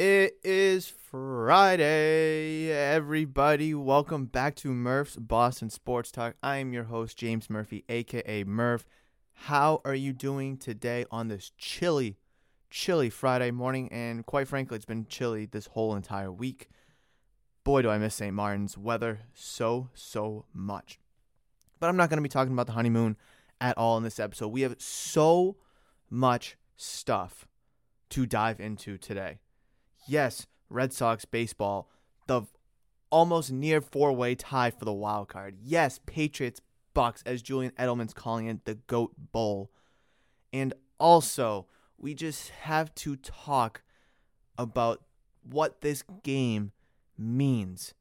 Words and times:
It 0.00 0.38
is 0.42 0.88
Friday, 0.88 2.70
everybody. 2.70 3.74
Welcome 3.74 4.24
back 4.24 4.56
to 4.56 4.72
Murph's 4.72 5.16
Boston 5.16 5.68
Sports 5.68 6.10
Talk. 6.10 6.36
I 6.42 6.56
am 6.56 6.72
your 6.72 6.84
host, 6.84 7.18
James 7.18 7.50
Murphy, 7.50 7.84
aka 7.86 8.44
Murph. 8.44 8.86
How 9.34 9.82
are 9.84 9.94
you 9.94 10.14
doing 10.14 10.56
today 10.56 11.04
on 11.10 11.28
this 11.28 11.52
chilly, 11.58 12.16
chilly 12.70 13.10
Friday 13.10 13.50
morning? 13.50 13.92
And 13.92 14.24
quite 14.24 14.48
frankly, 14.48 14.76
it's 14.76 14.86
been 14.86 15.04
chilly 15.04 15.44
this 15.44 15.66
whole 15.66 15.94
entire 15.94 16.32
week. 16.32 16.70
Boy, 17.62 17.82
do 17.82 17.90
I 17.90 17.98
miss 17.98 18.14
St. 18.14 18.32
Martin's 18.32 18.78
weather 18.78 19.18
so, 19.34 19.90
so 19.92 20.46
much. 20.54 20.98
But 21.78 21.90
I'm 21.90 21.98
not 21.98 22.08
going 22.08 22.16
to 22.16 22.22
be 22.22 22.30
talking 22.30 22.54
about 22.54 22.68
the 22.68 22.72
honeymoon 22.72 23.18
at 23.60 23.76
all 23.76 23.98
in 23.98 24.04
this 24.04 24.18
episode. 24.18 24.48
We 24.48 24.62
have 24.62 24.76
so 24.78 25.58
much 26.08 26.56
stuff 26.78 27.46
to 28.08 28.24
dive 28.24 28.60
into 28.60 28.96
today. 28.96 29.40
Yes, 30.10 30.48
Red 30.68 30.92
Sox 30.92 31.24
baseball, 31.24 31.88
the 32.26 32.42
almost 33.10 33.52
near 33.52 33.80
four 33.80 34.12
way 34.12 34.34
tie 34.34 34.72
for 34.72 34.84
the 34.84 34.92
wild 34.92 35.28
card. 35.28 35.58
Yes, 35.62 36.00
Patriots 36.04 36.60
Bucks, 36.94 37.22
as 37.24 37.42
Julian 37.42 37.70
Edelman's 37.78 38.12
calling 38.12 38.48
it, 38.48 38.64
the 38.64 38.74
GOAT 38.74 39.12
Bowl. 39.30 39.70
And 40.52 40.74
also, 40.98 41.68
we 41.96 42.12
just 42.12 42.50
have 42.50 42.92
to 42.96 43.14
talk 43.14 43.82
about 44.58 45.00
what 45.48 45.80
this 45.80 46.02
game 46.24 46.72
means. 47.16 47.94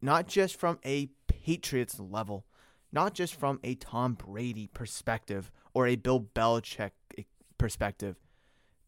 Not 0.00 0.28
just 0.28 0.54
from 0.54 0.78
a 0.86 1.08
Patriots 1.26 1.98
level, 1.98 2.46
not 2.92 3.14
just 3.14 3.34
from 3.34 3.58
a 3.64 3.74
Tom 3.74 4.14
Brady 4.14 4.68
perspective 4.68 5.50
or 5.74 5.88
a 5.88 5.96
Bill 5.96 6.20
Belichick 6.20 6.92
eh, 7.18 7.24
perspective. 7.58 8.14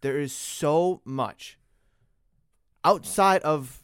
There 0.03 0.21
is 0.21 0.33
so 0.33 1.03
much 1.05 1.59
outside 2.85 3.43
of 3.43 3.83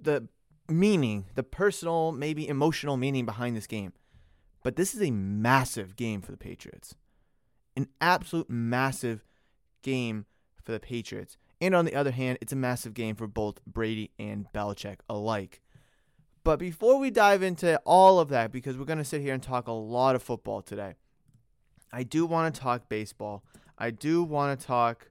the 0.00 0.28
meaning, 0.68 1.26
the 1.34 1.42
personal, 1.42 2.12
maybe 2.12 2.48
emotional 2.48 2.96
meaning 2.96 3.24
behind 3.24 3.56
this 3.56 3.66
game. 3.66 3.92
But 4.62 4.76
this 4.76 4.94
is 4.94 5.02
a 5.02 5.10
massive 5.10 5.96
game 5.96 6.22
for 6.22 6.32
the 6.32 6.38
Patriots. 6.38 6.94
An 7.76 7.88
absolute 8.00 8.48
massive 8.48 9.24
game 9.82 10.26
for 10.62 10.72
the 10.72 10.80
Patriots. 10.80 11.36
And 11.60 11.74
on 11.74 11.84
the 11.84 11.94
other 11.94 12.10
hand, 12.10 12.38
it's 12.40 12.52
a 12.52 12.56
massive 12.56 12.94
game 12.94 13.14
for 13.14 13.26
both 13.26 13.64
Brady 13.66 14.10
and 14.18 14.46
Belichick 14.52 14.98
alike. 15.08 15.60
But 16.42 16.58
before 16.58 16.98
we 16.98 17.10
dive 17.10 17.42
into 17.42 17.80
all 17.84 18.18
of 18.18 18.28
that, 18.28 18.52
because 18.52 18.76
we're 18.76 18.84
going 18.84 18.98
to 18.98 19.04
sit 19.04 19.22
here 19.22 19.34
and 19.34 19.42
talk 19.42 19.66
a 19.66 19.72
lot 19.72 20.14
of 20.14 20.22
football 20.22 20.60
today, 20.60 20.94
I 21.92 22.02
do 22.02 22.26
want 22.26 22.54
to 22.54 22.60
talk 22.60 22.88
baseball. 22.88 23.44
I 23.78 23.90
do 23.90 24.22
want 24.22 24.58
to 24.58 24.66
talk 24.66 25.10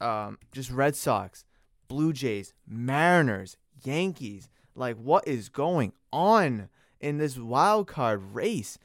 um, 0.00 0.38
just 0.52 0.70
Red 0.70 0.94
Sox. 0.94 1.44
Blue 1.88 2.12
Jays, 2.12 2.52
Mariners, 2.66 3.56
Yankees. 3.82 4.48
Like, 4.74 4.96
what 4.96 5.26
is 5.26 5.48
going 5.48 5.92
on 6.12 6.68
in 7.00 7.18
this 7.18 7.38
wild 7.38 7.88
card 7.88 8.34
race? 8.34 8.78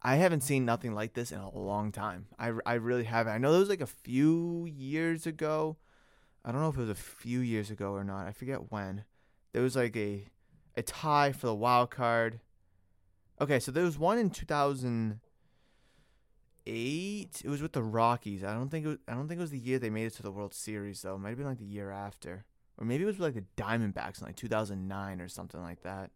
I 0.00 0.16
haven't 0.16 0.42
seen 0.42 0.64
nothing 0.64 0.94
like 0.94 1.14
this 1.14 1.30
in 1.30 1.38
a 1.38 1.56
long 1.56 1.92
time. 1.92 2.26
I, 2.38 2.52
I 2.64 2.74
really 2.74 3.04
haven't. 3.04 3.32
I 3.32 3.38
know 3.38 3.50
there 3.50 3.60
was 3.60 3.68
like 3.68 3.80
a 3.80 3.86
few 3.86 4.66
years 4.66 5.26
ago. 5.26 5.76
I 6.44 6.50
don't 6.50 6.60
know 6.60 6.68
if 6.68 6.76
it 6.76 6.80
was 6.80 6.90
a 6.90 6.94
few 6.94 7.40
years 7.40 7.70
ago 7.70 7.92
or 7.92 8.02
not. 8.02 8.26
I 8.26 8.32
forget 8.32 8.72
when. 8.72 9.04
There 9.52 9.62
was 9.62 9.76
like 9.76 9.96
a 9.96 10.26
a 10.76 10.82
tie 10.82 11.32
for 11.32 11.46
the 11.46 11.54
wild 11.54 11.90
card. 11.90 12.40
Okay, 13.40 13.60
so 13.60 13.70
there 13.70 13.84
was 13.84 13.98
one 13.98 14.18
in 14.18 15.20
2008. 16.64 17.42
It 17.44 17.48
was 17.48 17.62
with 17.62 17.72
the 17.72 17.82
Rockies. 17.82 18.44
I 18.44 18.54
don't 18.54 18.68
think 18.68 18.86
it 18.86 18.88
was, 18.88 18.98
I 19.08 19.14
don't 19.14 19.28
think 19.28 19.38
it 19.38 19.42
was 19.42 19.50
the 19.50 19.58
year 19.58 19.78
they 19.78 19.90
made 19.90 20.06
it 20.06 20.14
to 20.14 20.22
the 20.22 20.30
World 20.30 20.54
Series 20.54 21.02
though. 21.02 21.14
It 21.14 21.18
might 21.18 21.30
have 21.30 21.38
been 21.38 21.46
like 21.46 21.58
the 21.58 21.64
year 21.64 21.90
after. 21.90 22.44
Or 22.78 22.84
maybe 22.84 23.04
it 23.04 23.06
was 23.06 23.18
like 23.18 23.34
the 23.34 23.44
Diamondbacks 23.56 24.20
in 24.20 24.26
like 24.26 24.36
2009 24.36 25.20
or 25.20 25.28
something 25.28 25.62
like 25.62 25.82
that. 25.82 26.10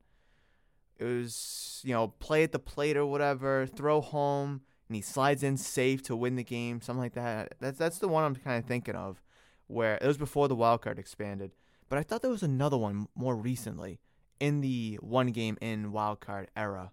It 0.98 1.04
was, 1.04 1.80
you 1.84 1.92
know, 1.92 2.08
play 2.08 2.42
at 2.42 2.52
the 2.52 2.58
plate 2.58 2.96
or 2.96 3.04
whatever, 3.04 3.66
throw 3.66 4.00
home, 4.00 4.62
and 4.88 4.96
he 4.96 5.02
slides 5.02 5.42
in 5.42 5.58
safe 5.58 6.02
to 6.04 6.16
win 6.16 6.36
the 6.36 6.44
game, 6.44 6.80
something 6.80 7.02
like 7.02 7.14
that. 7.14 7.54
That's 7.60 7.78
that's 7.78 7.98
the 7.98 8.08
one 8.08 8.24
I'm 8.24 8.34
kind 8.34 8.58
of 8.58 8.66
thinking 8.66 8.94
of, 8.94 9.22
where 9.66 9.96
it 9.96 10.06
was 10.06 10.16
before 10.16 10.48
the 10.48 10.56
wild 10.56 10.82
card 10.82 10.98
expanded. 10.98 11.52
But 11.88 11.98
I 11.98 12.02
thought 12.02 12.22
there 12.22 12.30
was 12.30 12.42
another 12.42 12.78
one 12.78 13.08
more 13.14 13.36
recently 13.36 14.00
in 14.40 14.60
the 14.60 14.98
one 15.02 15.28
game 15.28 15.58
in 15.60 15.92
wild 15.92 16.20
card 16.20 16.48
era. 16.56 16.92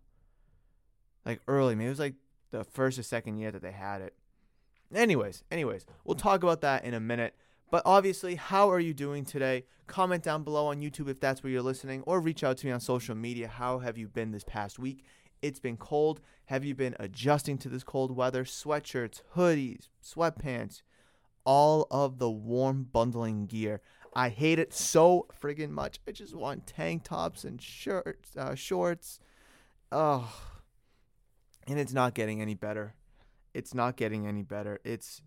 Like 1.26 1.42
early, 1.48 1.76
maybe 1.76 1.88
it 1.88 1.90
was 1.90 2.00
like 2.00 2.16
the 2.54 2.64
first 2.64 3.00
or 3.00 3.04
second 3.04 3.38
year 3.38 3.52
that 3.52 3.62
they 3.62 3.72
had 3.72 4.02
it. 4.02 4.14
Anyways, 4.94 5.44
anyways, 5.52 5.86
we'll 6.06 6.16
talk 6.16 6.44
about 6.44 6.62
that 6.62 6.86
in 6.86 6.94
a 6.94 7.00
minute. 7.00 7.36
But 7.72 7.82
obviously, 7.84 8.36
how 8.36 8.70
are 8.70 8.80
you 8.80 8.94
doing 8.94 9.26
today? 9.26 9.66
Comment 9.88 10.22
down 10.22 10.44
below 10.44 10.68
on 10.68 10.80
YouTube 10.80 11.10
if 11.10 11.20
that's 11.20 11.42
where 11.42 11.52
you're 11.52 11.64
listening, 11.64 12.04
or 12.06 12.22
reach 12.22 12.44
out 12.44 12.58
to 12.58 12.68
me 12.68 12.72
on 12.72 12.80
social 12.80 13.16
media. 13.16 13.48
How 13.48 13.80
have 13.80 13.98
you 13.98 14.08
been 14.08 14.32
this 14.32 14.44
past 14.44 14.78
week? 14.78 15.04
It's 15.42 15.60
been 15.60 15.78
cold. 15.78 16.22
Have 16.46 16.64
you 16.64 16.76
been 16.76 16.96
adjusting 17.00 17.58
to 17.60 17.70
this 17.70 17.84
cold 17.84 18.16
weather? 18.16 18.44
Sweatshirts, 18.44 19.24
hoodies, 19.36 19.90
sweatpants, 20.02 20.84
all 21.44 21.88
of 21.90 22.20
the 22.20 22.30
warm 22.30 22.84
bundling 22.84 23.48
gear. 23.48 23.82
I 24.16 24.30
hate 24.30 24.60
it 24.60 24.74
so 24.74 25.26
friggin' 25.42 25.72
much. 25.72 26.00
I 26.08 26.12
just 26.12 26.36
want 26.36 26.68
tank 26.68 27.06
tops 27.06 27.44
and 27.44 27.60
shirts, 27.60 28.38
uh, 28.38 28.54
shorts. 28.54 29.20
Oh, 29.92 30.32
and 31.68 31.80
it's 31.80 31.94
not 31.94 32.14
getting 32.14 32.42
any 32.42 32.56
better. 32.56 32.96
It's 33.54 33.74
not 33.74 33.96
getting 33.96 34.28
any 34.28 34.44
better. 34.44 34.80
It's 34.84 35.22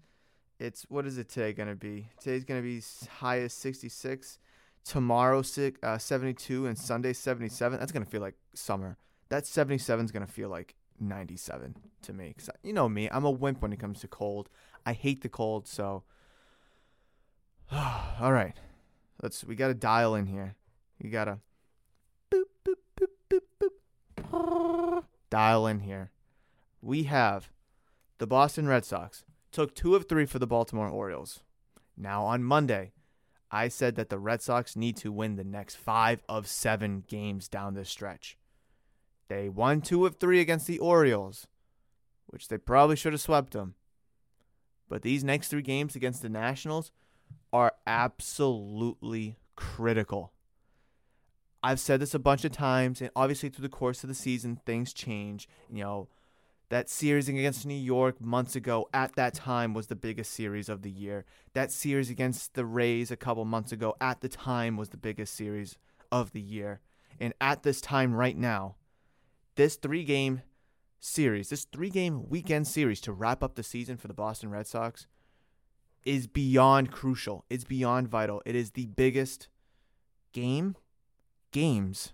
It's 0.58 0.86
what 0.88 1.06
is 1.06 1.18
it 1.18 1.28
today 1.28 1.52
going 1.52 1.68
to 1.68 1.76
be? 1.76 2.08
Today's 2.20 2.44
going 2.44 2.60
to 2.60 2.66
be 2.66 2.82
high 3.18 3.40
as 3.40 3.52
66. 3.52 4.38
Tomorrow, 4.84 5.42
uh, 5.82 5.98
72, 5.98 6.66
and 6.66 6.78
Sunday, 6.78 7.12
77. 7.12 7.78
That's 7.78 7.90
going 7.90 8.04
to 8.04 8.10
feel 8.10 8.20
like 8.20 8.36
summer. 8.54 8.96
That 9.30 9.44
77 9.46 10.04
is 10.04 10.12
going 10.12 10.24
to 10.24 10.30
feel 10.32 10.48
like 10.48 10.76
97 11.00 11.76
to 12.02 12.12
me. 12.12 12.34
Cause 12.38 12.50
you 12.62 12.72
know 12.72 12.88
me, 12.88 13.08
I'm 13.10 13.24
a 13.24 13.30
wimp 13.30 13.62
when 13.62 13.72
it 13.72 13.80
comes 13.80 14.00
to 14.00 14.08
cold. 14.08 14.48
I 14.84 14.92
hate 14.92 15.22
the 15.22 15.28
cold, 15.28 15.66
so. 15.66 16.04
All 17.72 18.32
right, 18.32 18.54
let's. 19.22 19.44
We 19.44 19.56
got 19.56 19.68
to 19.68 19.74
dial 19.74 20.14
in 20.14 20.26
here. 20.26 20.54
You 20.98 21.10
gotta. 21.10 21.38
Boop, 22.30 22.44
boop, 22.64 22.76
boop, 22.98 23.40
boop, 23.60 23.72
boop. 24.30 25.02
Dial 25.30 25.66
in 25.66 25.80
here. 25.80 26.12
We 26.80 27.04
have 27.04 27.50
the 28.18 28.26
Boston 28.26 28.66
Red 28.68 28.84
Sox 28.84 29.24
took 29.52 29.74
two 29.74 29.94
of 29.94 30.08
three 30.08 30.26
for 30.26 30.38
the 30.38 30.46
Baltimore 30.46 30.88
Orioles. 30.88 31.42
Now 31.96 32.24
on 32.24 32.44
Monday, 32.44 32.92
I 33.50 33.68
said 33.68 33.94
that 33.96 34.10
the 34.10 34.18
Red 34.18 34.42
Sox 34.42 34.76
need 34.76 34.96
to 34.98 35.12
win 35.12 35.36
the 35.36 35.44
next 35.44 35.76
five 35.76 36.22
of 36.28 36.46
seven 36.46 37.04
games 37.06 37.48
down 37.48 37.74
this 37.74 37.88
stretch. 37.88 38.36
They 39.28 39.48
won 39.48 39.80
two 39.80 40.06
of 40.06 40.16
three 40.16 40.40
against 40.40 40.66
the 40.66 40.78
Orioles, 40.78 41.46
which 42.26 42.48
they 42.48 42.58
probably 42.58 42.96
should 42.96 43.12
have 43.12 43.22
swept 43.22 43.52
them. 43.52 43.74
But 44.88 45.02
these 45.02 45.24
next 45.24 45.48
three 45.48 45.62
games 45.62 45.96
against 45.96 46.22
the 46.22 46.28
Nationals 46.28 46.92
are 47.52 47.72
absolutely 47.86 49.36
critical. 49.56 50.32
I've 51.62 51.80
said 51.80 52.00
this 52.00 52.14
a 52.14 52.20
bunch 52.20 52.44
of 52.44 52.52
times, 52.52 53.00
and 53.00 53.10
obviously 53.16 53.48
through 53.48 53.62
the 53.62 53.68
course 53.68 54.04
of 54.04 54.08
the 54.08 54.14
season, 54.14 54.60
things 54.64 54.92
change. 54.92 55.48
You 55.68 55.82
know, 55.82 56.08
that 56.68 56.88
series 56.88 57.28
against 57.28 57.64
New 57.64 57.74
York 57.74 58.20
months 58.20 58.56
ago 58.56 58.88
at 58.92 59.14
that 59.14 59.34
time 59.34 59.72
was 59.72 59.86
the 59.86 59.94
biggest 59.94 60.32
series 60.32 60.68
of 60.68 60.82
the 60.82 60.90
year. 60.90 61.24
That 61.54 61.70
series 61.70 62.10
against 62.10 62.54
the 62.54 62.64
Rays 62.64 63.10
a 63.10 63.16
couple 63.16 63.44
months 63.44 63.72
ago 63.72 63.94
at 64.00 64.20
the 64.20 64.28
time 64.28 64.76
was 64.76 64.88
the 64.88 64.96
biggest 64.96 65.34
series 65.34 65.78
of 66.10 66.32
the 66.32 66.40
year. 66.40 66.80
And 67.20 67.34
at 67.40 67.62
this 67.62 67.80
time 67.80 68.14
right 68.14 68.36
now, 68.36 68.76
this 69.54 69.76
three 69.76 70.04
game 70.04 70.42
series, 70.98 71.50
this 71.50 71.64
three 71.64 71.90
game 71.90 72.28
weekend 72.28 72.66
series 72.66 73.00
to 73.02 73.12
wrap 73.12 73.42
up 73.42 73.54
the 73.54 73.62
season 73.62 73.96
for 73.96 74.08
the 74.08 74.14
Boston 74.14 74.50
Red 74.50 74.66
Sox 74.66 75.06
is 76.04 76.26
beyond 76.26 76.90
crucial. 76.90 77.44
It's 77.48 77.64
beyond 77.64 78.08
vital. 78.08 78.42
It 78.44 78.56
is 78.56 78.72
the 78.72 78.86
biggest 78.86 79.48
game, 80.32 80.76
games, 81.52 82.12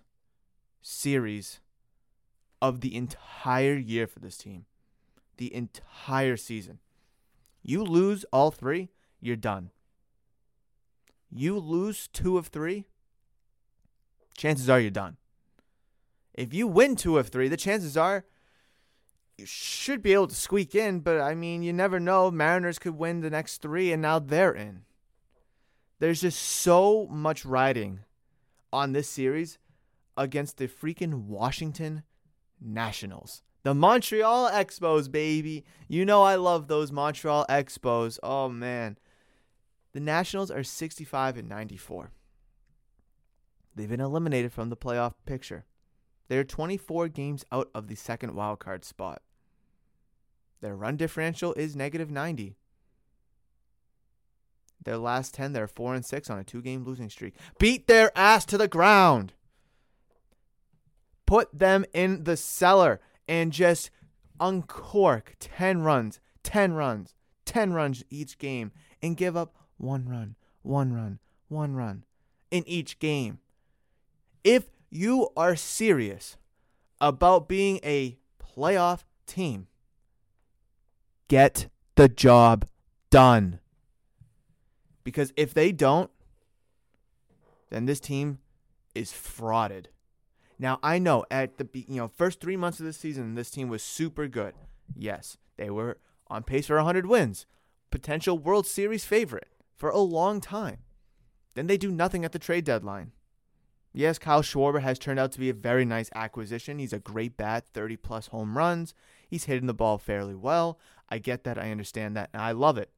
series 0.81 1.59
of 2.63 2.79
the 2.79 2.95
entire 2.95 3.75
year 3.75 4.07
for 4.07 4.19
this 4.19 4.37
team. 4.37 4.63
The 5.35 5.53
entire 5.53 6.37
season. 6.37 6.79
You 7.61 7.83
lose 7.83 8.25
all 8.31 8.51
three, 8.51 8.89
you're 9.19 9.35
done. 9.35 9.71
You 11.29 11.59
lose 11.59 12.07
two 12.07 12.37
of 12.37 12.47
three, 12.47 12.85
chances 14.37 14.69
are 14.69 14.79
you're 14.79 14.91
done. 14.91 15.17
If 16.33 16.53
you 16.53 16.65
win 16.67 16.95
two 16.95 17.17
of 17.17 17.27
three, 17.27 17.49
the 17.49 17.57
chances 17.57 17.97
are 17.97 18.23
you 19.37 19.45
should 19.45 20.01
be 20.01 20.13
able 20.13 20.27
to 20.27 20.35
squeak 20.35 20.73
in, 20.73 21.01
but 21.01 21.19
I 21.19 21.35
mean, 21.35 21.63
you 21.63 21.73
never 21.73 21.99
know. 21.99 22.31
Mariners 22.31 22.79
could 22.79 22.97
win 22.97 23.19
the 23.19 23.29
next 23.29 23.61
three, 23.61 23.91
and 23.91 24.01
now 24.01 24.19
they're 24.19 24.53
in. 24.53 24.83
There's 25.99 26.21
just 26.21 26.41
so 26.41 27.07
much 27.07 27.43
riding 27.43 28.01
on 28.71 28.93
this 28.93 29.09
series 29.09 29.57
against 30.15 30.57
the 30.57 30.67
freaking 30.67 31.25
Washington 31.25 32.03
Nationals. 32.63 33.41
The 33.63 33.73
Montreal 33.73 34.49
Expos, 34.51 35.09
baby. 35.09 35.63
You 35.87 36.05
know 36.05 36.23
I 36.23 36.35
love 36.35 36.67
those 36.67 36.91
Montreal 36.91 37.45
Expos. 37.49 38.19
Oh, 38.21 38.49
man. 38.49 38.97
The 39.93 39.99
Nationals 39.99 40.51
are 40.51 40.63
65 40.63 41.37
and 41.37 41.47
94. 41.47 42.11
They've 43.75 43.89
been 43.89 43.99
eliminated 43.99 44.51
from 44.51 44.69
the 44.69 44.77
playoff 44.77 45.13
picture. 45.25 45.65
They're 46.27 46.43
24 46.43 47.07
games 47.09 47.45
out 47.51 47.69
of 47.73 47.87
the 47.87 47.95
second 47.95 48.33
wildcard 48.33 48.83
spot. 48.83 49.21
Their 50.61 50.75
run 50.75 50.97
differential 50.97 51.53
is 51.53 51.75
negative 51.75 52.09
90. 52.09 52.55
Their 54.83 54.97
last 54.97 55.33
10, 55.33 55.53
they're 55.53 55.67
4 55.67 55.95
and 55.95 56.05
6 56.05 56.29
on 56.29 56.39
a 56.39 56.43
two 56.43 56.61
game 56.61 56.83
losing 56.83 57.09
streak. 57.09 57.35
Beat 57.59 57.87
their 57.87 58.11
ass 58.17 58.45
to 58.45 58.57
the 58.57 58.67
ground. 58.67 59.33
Put 61.25 61.57
them 61.57 61.85
in 61.93 62.23
the 62.23 62.37
cellar 62.37 62.99
and 63.27 63.51
just 63.51 63.89
uncork 64.39 65.35
10 65.39 65.81
runs, 65.81 66.19
10 66.43 66.73
runs, 66.73 67.15
10 67.45 67.73
runs 67.73 68.03
each 68.09 68.37
game 68.37 68.71
and 69.01 69.17
give 69.17 69.37
up 69.37 69.55
one 69.77 70.07
run, 70.07 70.35
one 70.61 70.93
run, 70.93 71.19
one 71.47 71.75
run 71.75 72.03
in 72.51 72.63
each 72.67 72.99
game. 72.99 73.39
If 74.43 74.65
you 74.89 75.29
are 75.35 75.55
serious 75.55 76.37
about 76.99 77.47
being 77.47 77.79
a 77.83 78.17
playoff 78.39 79.03
team, 79.25 79.67
get 81.27 81.69
the 81.95 82.07
job 82.07 82.67
done. 83.09 83.59
Because 85.03 85.33
if 85.35 85.53
they 85.53 85.71
don't, 85.71 86.11
then 87.69 87.85
this 87.85 87.99
team 87.99 88.39
is 88.93 89.11
frauded. 89.11 89.87
Now 90.63 90.79
I 90.81 90.97
know 90.97 91.25
at 91.29 91.57
the 91.57 91.67
you 91.73 91.97
know 91.97 92.07
first 92.07 92.39
three 92.39 92.55
months 92.55 92.79
of 92.79 92.85
the 92.85 92.93
season, 92.93 93.35
this 93.35 93.51
team 93.51 93.67
was 93.67 93.83
super 93.83 94.29
good. 94.29 94.53
Yes, 94.95 95.37
they 95.57 95.69
were 95.69 95.97
on 96.29 96.43
pace 96.43 96.67
for 96.67 96.77
100 96.77 97.05
wins, 97.05 97.45
potential 97.91 98.39
World 98.39 98.65
Series 98.65 99.03
favorite 99.03 99.49
for 99.75 99.89
a 99.89 99.99
long 99.99 100.39
time. 100.39 100.77
Then 101.55 101.67
they 101.67 101.75
do 101.75 101.91
nothing 101.91 102.23
at 102.23 102.31
the 102.31 102.39
trade 102.39 102.63
deadline. 102.63 103.11
Yes, 103.91 104.17
Kyle 104.17 104.41
Schwarber 104.41 104.81
has 104.81 104.97
turned 104.97 105.19
out 105.19 105.33
to 105.33 105.39
be 105.39 105.49
a 105.49 105.53
very 105.53 105.83
nice 105.83 106.09
acquisition. 106.15 106.79
He's 106.79 106.93
a 106.93 106.99
great 106.99 107.35
bat, 107.35 107.65
30 107.73 107.97
plus 107.97 108.27
home 108.27 108.57
runs. 108.57 108.93
He's 109.27 109.43
hitting 109.43 109.67
the 109.67 109.73
ball 109.73 109.97
fairly 109.97 110.33
well. 110.33 110.79
I 111.09 111.17
get 111.17 111.43
that. 111.43 111.59
I 111.59 111.71
understand 111.71 112.15
that. 112.15 112.29
And 112.33 112.41
I 112.41 112.53
love 112.53 112.77
it. 112.77 112.89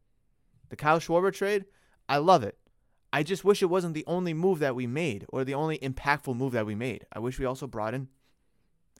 The 0.70 0.76
Kyle 0.76 1.00
Schwarber 1.00 1.34
trade, 1.34 1.66
I 2.08 2.18
love 2.18 2.44
it. 2.44 2.60
I 3.16 3.24
just 3.24 3.46
wish 3.46 3.62
it 3.62 3.68
wasn't 3.68 3.94
the 3.94 4.04
only 4.08 4.34
move 4.34 4.60
that 4.60 4.76
we 4.76 4.88
made 4.88 5.26
or 5.30 5.46
the 5.46 5.54
only 5.54 5.78
impactful 5.78 6.36
move 6.36 6.52
that 6.52 6.66
we 6.66 6.76
made. 6.76 7.06
I 7.14 7.20
wish 7.20 7.40
we 7.40 7.46
also 7.46 7.66
brought 7.66 7.94
in, 7.94 8.10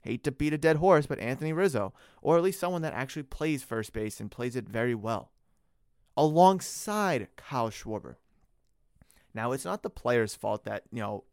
hate 0.04 0.24
to 0.24 0.32
beat 0.32 0.54
a 0.54 0.58
dead 0.58 0.76
horse, 0.76 1.04
but 1.04 1.18
Anthony 1.18 1.52
Rizzo, 1.52 1.92
or 2.22 2.38
at 2.38 2.42
least 2.42 2.58
someone 2.58 2.80
that 2.80 2.94
actually 2.94 3.24
plays 3.24 3.62
first 3.62 3.92
base 3.92 4.18
and 4.18 4.30
plays 4.30 4.56
it 4.56 4.70
very 4.70 4.94
well, 4.94 5.32
alongside 6.16 7.28
Kyle 7.36 7.68
Schwarber. 7.68 8.14
Now, 9.34 9.52
it's 9.52 9.66
not 9.66 9.82
the 9.82 9.90
player's 9.90 10.34
fault 10.34 10.64
that, 10.64 10.84
you 10.90 11.00
know, 11.00 11.24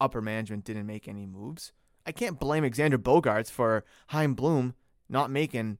upper 0.00 0.20
management 0.20 0.64
didn't 0.64 0.84
make 0.84 1.06
any 1.06 1.26
moves. 1.26 1.70
I 2.04 2.10
can't 2.10 2.40
blame 2.40 2.64
Xander 2.64 2.96
Bogaerts 2.96 3.52
for 3.52 3.84
Chaim 4.08 4.34
Bloom 4.34 4.74
not 5.08 5.30
making 5.30 5.78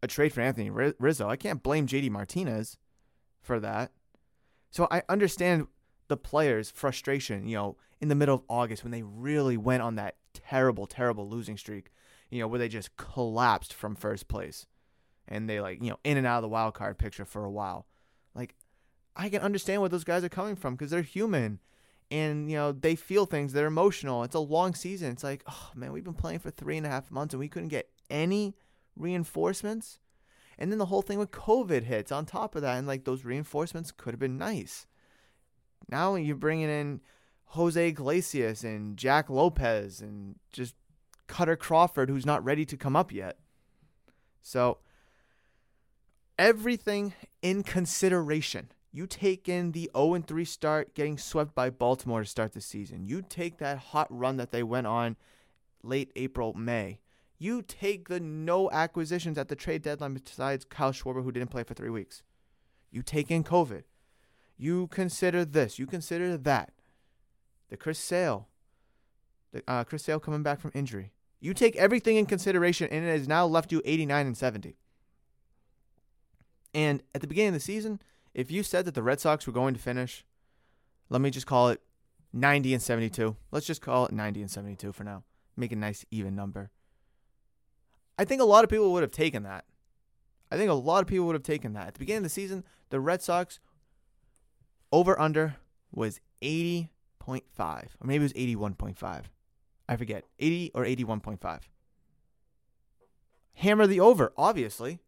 a 0.00 0.06
trade 0.06 0.32
for 0.32 0.42
Anthony 0.42 0.70
Rizzo. 0.70 1.28
I 1.28 1.34
can't 1.34 1.60
blame 1.60 1.88
JD 1.88 2.08
Martinez 2.10 2.78
for 3.40 3.58
that. 3.58 3.90
So 4.70 4.86
I 4.92 5.02
understand 5.08 5.66
the 6.08 6.16
players' 6.16 6.70
frustration, 6.70 7.46
you 7.46 7.56
know, 7.56 7.76
in 8.00 8.08
the 8.08 8.14
middle 8.14 8.34
of 8.34 8.42
August 8.48 8.82
when 8.84 8.92
they 8.92 9.02
really 9.02 9.56
went 9.56 9.82
on 9.82 9.94
that 9.96 10.16
terrible, 10.32 10.86
terrible 10.86 11.28
losing 11.28 11.56
streak, 11.56 11.90
you 12.30 12.40
know, 12.40 12.48
where 12.48 12.58
they 12.58 12.68
just 12.68 12.96
collapsed 12.96 13.72
from 13.72 13.94
first 13.94 14.28
place. 14.28 14.66
And 15.26 15.48
they 15.48 15.60
like, 15.60 15.82
you 15.82 15.90
know, 15.90 15.98
in 16.04 16.18
and 16.18 16.26
out 16.26 16.38
of 16.38 16.42
the 16.42 16.48
wild 16.48 16.74
card 16.74 16.98
picture 16.98 17.24
for 17.24 17.44
a 17.44 17.50
while. 17.50 17.86
Like, 18.34 18.54
I 19.16 19.28
can 19.28 19.42
understand 19.42 19.80
where 19.80 19.88
those 19.88 20.04
guys 20.04 20.24
are 20.24 20.28
coming 20.28 20.56
from 20.56 20.74
because 20.74 20.90
they're 20.90 21.02
human. 21.02 21.60
And 22.10 22.50
you 22.50 22.56
know 22.56 22.70
they 22.70 22.96
feel 22.96 23.24
things 23.24 23.52
they're 23.52 23.66
emotional. 23.66 24.22
It's 24.24 24.34
a 24.34 24.40
long 24.40 24.74
season. 24.74 25.10
It's 25.10 25.24
like 25.24 25.42
oh 25.48 25.70
man 25.74 25.90
we've 25.90 26.04
been 26.04 26.12
playing 26.12 26.40
for 26.40 26.50
three 26.50 26.76
and 26.76 26.86
a 26.86 26.90
half 26.90 27.10
months 27.10 27.32
and 27.32 27.40
we 27.40 27.48
couldn't 27.48 27.70
get 27.70 27.88
any 28.10 28.54
reinforcements. 28.94 29.98
And 30.58 30.70
then 30.70 30.78
the 30.78 30.86
whole 30.86 31.02
thing 31.02 31.18
with 31.18 31.30
covid 31.30 31.84
hits 31.84 32.12
on 32.12 32.26
top 32.26 32.54
of 32.54 32.62
that 32.62 32.76
and 32.76 32.86
like 32.86 33.04
those 33.04 33.24
reinforcements 33.24 33.90
could 33.90 34.12
have 34.12 34.20
been 34.20 34.36
nice 34.36 34.86
now 35.88 36.14
you're 36.14 36.36
bringing 36.36 36.68
in 36.68 37.00
jose 37.46 37.88
iglesias 37.88 38.64
and 38.64 38.96
jack 38.96 39.28
lopez 39.28 40.00
and 40.00 40.36
just 40.52 40.74
Kutter 41.26 41.58
crawford 41.58 42.10
who's 42.10 42.26
not 42.26 42.44
ready 42.44 42.64
to 42.66 42.76
come 42.76 42.96
up 42.96 43.12
yet 43.12 43.38
so 44.42 44.78
everything 46.38 47.14
in 47.42 47.62
consideration 47.62 48.68
you 48.94 49.08
take 49.08 49.48
in 49.48 49.72
the 49.72 49.90
0 49.96 50.22
3 50.24 50.44
start, 50.44 50.94
getting 50.94 51.18
swept 51.18 51.52
by 51.52 51.68
Baltimore 51.68 52.22
to 52.22 52.28
start 52.28 52.52
the 52.52 52.60
season. 52.60 53.04
You 53.08 53.22
take 53.22 53.58
that 53.58 53.76
hot 53.76 54.06
run 54.08 54.36
that 54.36 54.52
they 54.52 54.62
went 54.62 54.86
on 54.86 55.16
late 55.82 56.12
April, 56.14 56.54
May. 56.54 57.00
You 57.36 57.60
take 57.60 58.08
the 58.08 58.20
no 58.20 58.70
acquisitions 58.70 59.36
at 59.36 59.48
the 59.48 59.56
trade 59.56 59.82
deadline 59.82 60.14
besides 60.14 60.64
Kyle 60.64 60.92
Schwarber, 60.92 61.24
who 61.24 61.32
didn't 61.32 61.50
play 61.50 61.64
for 61.64 61.74
three 61.74 61.90
weeks. 61.90 62.22
You 62.92 63.02
take 63.02 63.32
in 63.32 63.42
COVID. 63.42 63.82
You 64.56 64.86
consider 64.88 65.44
this. 65.44 65.78
You 65.78 65.86
consider 65.86 66.36
that. 66.36 66.72
The 67.70 67.76
Chris 67.76 67.98
Sale. 67.98 68.48
The, 69.52 69.62
uh, 69.66 69.84
Chris 69.84 70.04
Sale 70.04 70.20
coming 70.20 70.42
back 70.42 70.60
from 70.60 70.70
injury. 70.74 71.12
You 71.40 71.54
take 71.54 71.76
everything 71.76 72.16
in 72.16 72.26
consideration, 72.26 72.88
and 72.90 73.04
it 73.04 73.18
has 73.18 73.28
now 73.28 73.46
left 73.46 73.72
you 73.72 73.82
89 73.84 74.26
and 74.26 74.36
70. 74.36 74.76
And 76.72 77.02
at 77.14 77.20
the 77.20 77.26
beginning 77.26 77.48
of 77.48 77.54
the 77.54 77.60
season, 77.60 78.00
If 78.34 78.50
you 78.50 78.64
said 78.64 78.84
that 78.84 78.94
the 78.94 79.02
Red 79.02 79.20
Sox 79.20 79.46
were 79.46 79.52
going 79.52 79.74
to 79.74 79.80
finish, 79.80 80.24
let 81.08 81.20
me 81.20 81.30
just 81.30 81.46
call 81.46 81.68
it 81.68 81.80
90 82.32 82.74
and 82.74 82.82
72. 82.82 83.36
Let's 83.52 83.66
just 83.66 83.80
call 83.80 84.06
it 84.06 84.12
90 84.12 84.40
and 84.42 84.50
72 84.50 84.92
for 84.92 85.04
now. 85.04 85.22
Make 85.56 85.70
a 85.70 85.76
nice 85.76 86.04
even 86.10 86.34
number. 86.34 86.70
I 88.18 88.24
think 88.24 88.42
a 88.42 88.44
lot 88.44 88.64
of 88.64 88.70
people 88.70 88.92
would 88.92 89.04
have 89.04 89.12
taken 89.12 89.44
that. 89.44 89.64
I 90.50 90.56
think 90.56 90.68
a 90.68 90.74
lot 90.74 91.00
of 91.00 91.06
people 91.06 91.26
would 91.26 91.36
have 91.36 91.44
taken 91.44 91.72
that. 91.74 91.86
At 91.86 91.94
the 91.94 92.00
beginning 92.00 92.18
of 92.18 92.24
the 92.24 92.28
season, 92.30 92.64
the 92.90 93.00
Red 93.00 93.22
Sox 93.22 93.60
over 94.92 95.18
under 95.18 95.56
was 95.92 96.20
80.5, 96.42 96.88
or 97.58 98.06
maybe 98.06 98.24
it 98.24 98.32
was 98.32 98.32
81.5. 98.32 99.24
I 99.88 99.96
forget. 99.96 100.24
80 100.38 100.72
or 100.74 100.84
81.5. 100.84 101.60
Hammer 103.54 103.86
the 103.86 104.00
over, 104.00 104.32
obviously. 104.36 105.00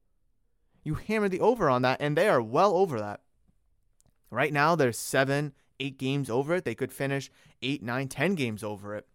You 0.85 0.95
hammer 0.95 1.29
the 1.29 1.41
over 1.41 1.69
on 1.69 1.83
that, 1.83 2.01
and 2.01 2.17
they 2.17 2.29
are 2.29 2.43
well 2.43 2.77
over 2.77 3.01
that. 3.01 3.21
Right 4.31 4.53
now, 4.53 4.77
they're 4.77 4.93
seven, 4.93 5.53
eight 5.81 5.99
games 5.99 6.31
over 6.31 6.55
it. 6.55 6.65
They 6.65 6.75
could 6.75 6.93
finish 6.93 7.31
eight, 7.63 7.83
nine, 7.83 8.09
ten 8.09 8.35
games 8.35 8.63
over 8.63 8.95
it. 8.95 9.07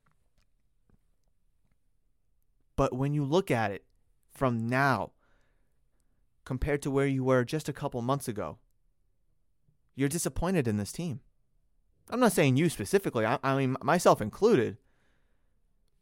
But 2.75 2.93
when 2.93 3.13
you 3.13 3.23
look 3.23 3.51
at 3.51 3.71
it 3.71 3.85
from 4.31 4.67
now 4.67 5.11
compared 6.45 6.81
to 6.81 6.91
where 6.91 7.07
you 7.07 7.23
were 7.23 7.45
just 7.45 7.69
a 7.69 7.73
couple 7.73 8.01
months 8.01 8.27
ago, 8.27 8.57
you're 9.95 10.09
disappointed 10.09 10.67
in 10.67 10.77
this 10.77 10.91
team. 10.91 11.21
I'm 12.09 12.19
not 12.19 12.33
saying 12.33 12.57
you 12.57 12.69
specifically, 12.69 13.25
I, 13.25 13.39
I 13.43 13.55
mean, 13.57 13.77
myself 13.81 14.21
included. 14.21 14.77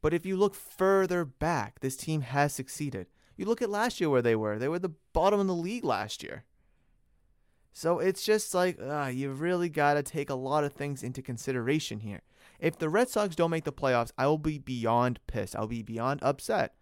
But 0.02 0.14
if 0.14 0.26
you 0.26 0.38
look 0.38 0.56
further 0.56 1.26
back, 1.26 1.82
this 1.82 1.96
team 1.96 2.22
has 2.22 2.54
succeeded. 2.54 3.08
You 3.36 3.46
look 3.46 3.62
at 3.62 3.70
last 3.70 4.00
year 4.00 4.10
where 4.10 4.22
they 4.22 4.36
were. 4.36 4.58
They 4.58 4.68
were 4.68 4.80
the 4.80 4.94
bottom 5.14 5.40
of 5.40 5.48
the 5.48 5.54
league 5.54 5.84
last 5.84 6.24
year. 6.24 6.46
So 7.72 8.00
it's 8.00 8.24
just 8.24 8.54
like, 8.54 8.78
uh, 8.82 9.12
you 9.14 9.32
really 9.32 9.70
got 9.70 9.94
to 9.94 10.04
take 10.04 10.30
a 10.30 10.36
lot 10.36 10.64
of 10.64 10.74
things 10.74 11.04
into 11.04 11.22
consideration 11.22 12.00
here. 12.00 12.22
If 12.60 12.78
the 12.78 12.90
Red 12.90 13.10
Sox 13.10 13.36
don't 13.36 13.52
make 13.52 13.64
the 13.64 13.72
playoffs, 13.72 14.12
I 14.18 14.28
will 14.28 14.38
be 14.38 14.58
beyond 14.58 15.20
pissed. 15.28 15.56
I'll 15.56 15.68
be 15.68 15.84
beyond 15.84 16.22
upset. 16.24 16.76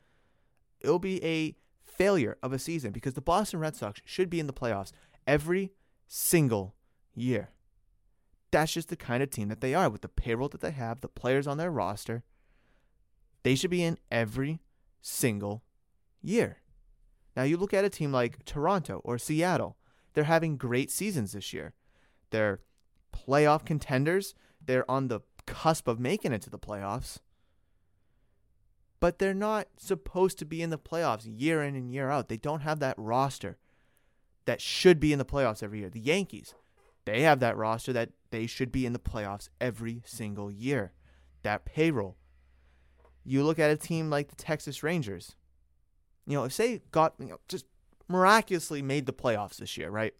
It'll 0.79 0.99
be 0.99 1.23
a 1.23 1.55
failure 1.83 2.37
of 2.41 2.53
a 2.53 2.59
season 2.59 2.91
because 2.91 3.13
the 3.13 3.21
Boston 3.21 3.59
Red 3.59 3.75
Sox 3.75 4.01
should 4.05 4.29
be 4.29 4.39
in 4.39 4.47
the 4.47 4.53
playoffs 4.53 4.91
every 5.25 5.73
single 6.07 6.75
year. 7.17 7.49
That's 8.51 8.73
just 8.73 8.89
the 8.89 8.95
kind 8.95 9.21
of 9.21 9.29
team 9.29 9.49
that 9.49 9.61
they 9.61 9.73
are 9.73 9.89
with 9.89 10.01
the 10.01 10.07
payroll 10.07 10.49
that 10.49 10.61
they 10.61 10.71
have, 10.71 11.01
the 11.01 11.07
players 11.09 11.47
on 11.47 11.57
their 11.57 11.71
roster. 11.71 12.23
They 13.43 13.55
should 13.55 13.71
be 13.71 13.83
in 13.83 13.97
every 14.09 14.61
single 15.01 15.63
year. 16.21 16.57
Now, 17.35 17.43
you 17.43 17.57
look 17.57 17.73
at 17.73 17.85
a 17.85 17.89
team 17.89 18.11
like 18.11 18.45
Toronto 18.45 19.01
or 19.03 19.17
Seattle, 19.17 19.77
they're 20.13 20.23
having 20.23 20.57
great 20.57 20.89
seasons 20.89 21.33
this 21.33 21.53
year. 21.53 21.73
They're 22.31 22.61
playoff 23.13 23.65
contenders, 23.65 24.33
they're 24.63 24.89
on 24.89 25.07
the 25.07 25.21
cusp 25.45 25.87
of 25.87 25.99
making 25.99 26.33
it 26.33 26.41
to 26.43 26.49
the 26.49 26.59
playoffs. 26.59 27.19
But 28.99 29.19
they're 29.19 29.33
not 29.33 29.67
supposed 29.77 30.39
to 30.39 30.45
be 30.45 30.61
in 30.61 30.71
the 30.71 30.79
playoffs 30.79 31.25
year 31.25 31.61
in 31.61 31.75
and 31.75 31.91
year 31.91 32.09
out. 32.09 32.29
They 32.29 32.37
don't 32.37 32.61
have 32.61 32.79
that 32.79 32.95
roster 32.97 33.57
that 34.45 34.61
should 34.61 34.99
be 34.99 35.13
in 35.13 35.19
the 35.19 35.25
playoffs 35.25 35.61
every 35.61 35.79
year. 35.79 35.89
The 35.89 35.99
Yankees, 35.99 36.55
they 37.07 37.21
have 37.21 37.39
that 37.39 37.55
roster 37.55 37.93
that 37.93 38.09
they 38.31 38.45
should 38.45 38.69
be 38.69 38.85
in 38.85 38.91
the 38.91 38.99
playoffs 38.99 39.47
every 39.61 40.01
single 40.05 40.51
year. 40.51 40.91
That 41.41 41.63
payroll. 41.63 42.17
You 43.23 43.43
look 43.43 43.59
at 43.59 43.71
a 43.71 43.77
team 43.77 44.09
like 44.09 44.27
the 44.27 44.35
Texas 44.35 44.83
Rangers. 44.83 45.37
You 46.25 46.33
know, 46.33 46.43
if 46.43 46.57
they 46.57 46.81
got 46.91 47.13
you 47.17 47.27
know, 47.27 47.39
just 47.47 47.65
miraculously 48.09 48.81
made 48.81 49.05
the 49.05 49.13
playoffs 49.13 49.55
this 49.55 49.77
year, 49.77 49.89
right? 49.89 50.13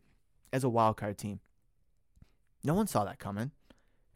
As 0.53 0.63
a 0.63 0.70
wild 0.70 0.96
card 0.96 1.17
team. 1.17 1.41
No 2.63 2.74
one 2.74 2.88
saw 2.88 3.03
that 3.03 3.20
coming. 3.20 3.51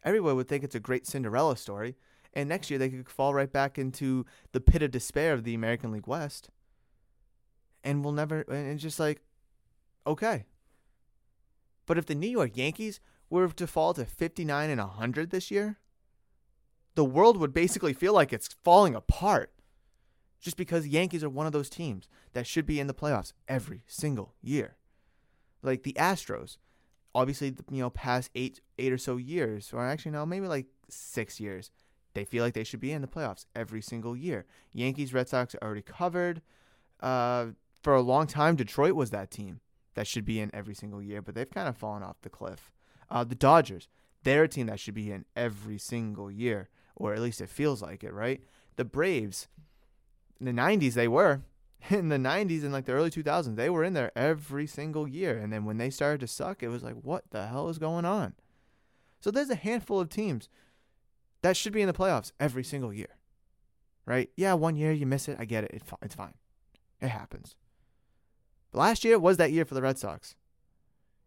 Everyone 0.02 0.36
would 0.36 0.48
think 0.48 0.64
it's 0.64 0.74
a 0.74 0.80
great 0.80 1.06
Cinderella 1.06 1.58
story, 1.58 1.94
and 2.32 2.48
next 2.48 2.70
year 2.70 2.78
they 2.78 2.88
could 2.88 3.10
fall 3.10 3.34
right 3.34 3.52
back 3.52 3.78
into 3.78 4.24
the 4.52 4.60
pit 4.62 4.82
of 4.82 4.90
despair 4.90 5.34
of 5.34 5.44
the 5.44 5.54
American 5.54 5.92
League 5.92 6.06
West. 6.06 6.48
And 7.84 8.02
we'll 8.02 8.14
never 8.14 8.46
and 8.48 8.72
it's 8.72 8.82
just 8.82 8.98
like 8.98 9.20
okay. 10.06 10.46
But 11.92 11.98
if 11.98 12.06
the 12.06 12.14
New 12.14 12.26
York 12.26 12.56
Yankees 12.56 13.00
were 13.28 13.48
to 13.48 13.66
fall 13.66 13.92
to 13.92 14.06
59 14.06 14.70
and 14.70 14.80
100 14.80 15.28
this 15.28 15.50
year, 15.50 15.78
the 16.94 17.04
world 17.04 17.36
would 17.36 17.52
basically 17.52 17.92
feel 17.92 18.14
like 18.14 18.32
it's 18.32 18.56
falling 18.64 18.94
apart. 18.94 19.52
Just 20.40 20.56
because 20.56 20.88
Yankees 20.88 21.22
are 21.22 21.28
one 21.28 21.44
of 21.44 21.52
those 21.52 21.68
teams 21.68 22.08
that 22.32 22.46
should 22.46 22.64
be 22.64 22.80
in 22.80 22.86
the 22.86 22.94
playoffs 22.94 23.34
every 23.46 23.82
single 23.86 24.32
year. 24.40 24.78
Like 25.62 25.82
the 25.82 25.92
Astros, 25.98 26.56
obviously, 27.14 27.54
you 27.70 27.82
know, 27.82 27.90
past 27.90 28.30
eight 28.34 28.62
eight 28.78 28.90
or 28.90 28.96
so 28.96 29.18
years, 29.18 29.70
or 29.70 29.86
actually 29.86 30.12
no, 30.12 30.24
maybe 30.24 30.48
like 30.48 30.68
six 30.88 31.38
years, 31.38 31.70
they 32.14 32.24
feel 32.24 32.42
like 32.42 32.54
they 32.54 32.64
should 32.64 32.80
be 32.80 32.92
in 32.92 33.02
the 33.02 33.06
playoffs 33.06 33.44
every 33.54 33.82
single 33.82 34.16
year. 34.16 34.46
Yankees, 34.72 35.12
Red 35.12 35.28
Sox 35.28 35.54
are 35.56 35.62
already 35.62 35.82
covered. 35.82 36.40
Uh, 37.00 37.48
for 37.82 37.94
a 37.94 38.00
long 38.00 38.26
time, 38.26 38.56
Detroit 38.56 38.94
was 38.94 39.10
that 39.10 39.30
team 39.30 39.60
that 39.94 40.06
should 40.06 40.24
be 40.24 40.40
in 40.40 40.50
every 40.54 40.74
single 40.74 41.02
year, 41.02 41.22
but 41.22 41.34
they've 41.34 41.50
kind 41.50 41.68
of 41.68 41.76
fallen 41.76 42.02
off 42.02 42.20
the 42.22 42.30
cliff. 42.30 42.72
Uh, 43.10 43.24
the 43.24 43.34
Dodgers, 43.34 43.88
they're 44.22 44.44
a 44.44 44.48
team 44.48 44.66
that 44.66 44.80
should 44.80 44.94
be 44.94 45.10
in 45.10 45.24
every 45.36 45.78
single 45.78 46.30
year, 46.30 46.68
or 46.96 47.12
at 47.12 47.20
least 47.20 47.40
it 47.40 47.48
feels 47.48 47.82
like 47.82 48.02
it, 48.02 48.12
right? 48.12 48.40
The 48.76 48.84
Braves, 48.84 49.48
in 50.40 50.46
the 50.46 50.52
90s, 50.52 50.94
they 50.94 51.08
were. 51.08 51.42
In 51.90 52.10
the 52.10 52.16
90s 52.16 52.62
and 52.62 52.72
like 52.72 52.84
the 52.84 52.92
early 52.92 53.10
2000s, 53.10 53.56
they 53.56 53.68
were 53.68 53.82
in 53.82 53.92
there 53.92 54.12
every 54.14 54.68
single 54.68 55.08
year. 55.08 55.36
And 55.36 55.52
then 55.52 55.64
when 55.64 55.78
they 55.78 55.90
started 55.90 56.20
to 56.20 56.28
suck, 56.28 56.62
it 56.62 56.68
was 56.68 56.84
like, 56.84 56.94
what 56.94 57.24
the 57.30 57.48
hell 57.48 57.68
is 57.68 57.78
going 57.78 58.04
on? 58.04 58.34
So 59.18 59.32
there's 59.32 59.50
a 59.50 59.56
handful 59.56 59.98
of 59.98 60.08
teams 60.08 60.48
that 61.42 61.56
should 61.56 61.72
be 61.72 61.80
in 61.80 61.88
the 61.88 61.92
playoffs 61.92 62.30
every 62.38 62.62
single 62.62 62.92
year, 62.92 63.16
right? 64.06 64.30
Yeah, 64.36 64.54
one 64.54 64.76
year 64.76 64.92
you 64.92 65.06
miss 65.06 65.28
it. 65.28 65.38
I 65.40 65.44
get 65.44 65.64
it. 65.64 65.82
It's 66.02 66.14
fine. 66.14 66.34
It 67.00 67.08
happens. 67.08 67.56
But 68.72 68.80
last 68.80 69.04
year 69.04 69.18
was 69.18 69.36
that 69.36 69.52
year 69.52 69.64
for 69.64 69.74
the 69.74 69.82
Red 69.82 69.98
Sox. 69.98 70.34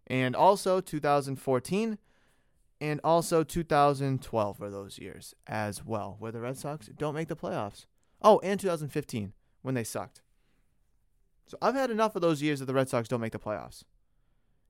And 0.07 0.35
also 0.35 0.81
2014 0.81 1.97
and 2.81 2.99
also 3.03 3.43
2012 3.43 4.59
were 4.59 4.69
those 4.69 4.99
years 4.99 5.33
as 5.47 5.85
well, 5.85 6.17
where 6.19 6.31
the 6.31 6.41
Red 6.41 6.57
Sox 6.57 6.89
don't 6.97 7.15
make 7.15 7.29
the 7.29 7.35
playoffs. 7.35 7.85
Oh, 8.21 8.39
and 8.43 8.59
2015 8.59 9.33
when 9.61 9.75
they 9.75 9.83
sucked. 9.83 10.21
So 11.47 11.57
I've 11.61 11.75
had 11.75 11.91
enough 11.91 12.15
of 12.15 12.21
those 12.21 12.41
years 12.41 12.59
that 12.59 12.65
the 12.65 12.73
Red 12.73 12.89
Sox 12.89 13.07
don't 13.07 13.21
make 13.21 13.31
the 13.31 13.39
playoffs. 13.39 13.83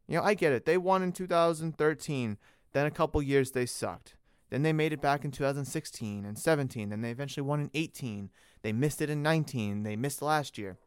You 0.07 0.17
know, 0.17 0.23
I 0.23 0.33
get 0.33 0.53
it. 0.53 0.65
They 0.65 0.77
won 0.77 1.01
in 1.01 1.13
2013, 1.13 2.37
then 2.73 2.85
a 2.85 2.91
couple 2.91 3.21
years 3.21 3.51
they 3.51 3.65
sucked. 3.65 4.15
Then 4.49 4.61
they 4.61 4.73
made 4.73 4.93
it 4.93 5.01
back 5.01 5.25
in 5.25 5.31
2016 5.31 6.25
and 6.25 6.37
17, 6.37 6.89
then 6.89 7.01
they 7.01 7.09
eventually 7.09 7.45
won 7.45 7.59
in 7.59 7.71
18. 7.73 8.29
They 8.61 8.71
missed 8.71 9.01
it 9.01 9.09
in 9.09 9.23
19, 9.23 9.83
they 9.83 9.95
missed 9.95 10.21
last 10.21 10.57
year. 10.57 10.77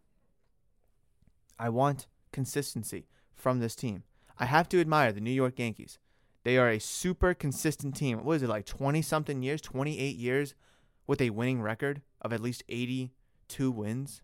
I 1.59 1.69
want 1.69 2.07
consistency 2.33 3.07
from 3.35 3.59
this 3.59 3.75
team. 3.75 4.05
I 4.38 4.47
have 4.47 4.69
to 4.71 4.81
admire 4.81 5.12
the 5.12 5.21
New 5.21 5.31
York 5.31 5.59
Yankees. 5.59 5.99
They 6.45 6.57
are 6.57 6.71
a 6.71 6.79
super 6.79 7.35
consistent 7.35 7.97
team. 7.97 8.25
What 8.25 8.37
is 8.37 8.43
it, 8.43 8.49
like 8.49 8.65
20 8.65 9.03
something 9.03 9.43
years, 9.43 9.61
28 9.61 10.17
years 10.17 10.55
with 11.07 11.21
a 11.21 11.31
winning 11.31 11.61
record 11.61 12.03
of 12.23 12.33
at 12.33 12.41
least 12.41 12.62
82 12.69 13.71
wins? 13.71 14.23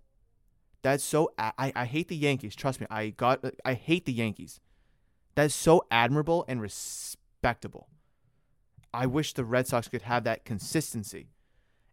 That's 0.83 1.03
so. 1.03 1.33
I, 1.39 1.73
I 1.75 1.85
hate 1.87 2.09
the 2.09 2.17
Yankees. 2.17 2.55
Trust 2.55 2.81
me. 2.81 2.87
I 2.91 3.09
got. 3.09 3.43
I 3.65 3.73
hate 3.73 4.05
the 4.05 4.13
Yankees. 4.13 4.61
That's 5.35 5.55
so 5.55 5.85
admirable 5.91 6.45
and 6.47 6.61
respectable. 6.61 7.89
I 8.93 9.07
wish 9.07 9.33
the 9.33 9.45
Red 9.45 9.67
Sox 9.67 9.89
could 9.89 10.03
have 10.03 10.25
that 10.25 10.45
consistency 10.45 11.31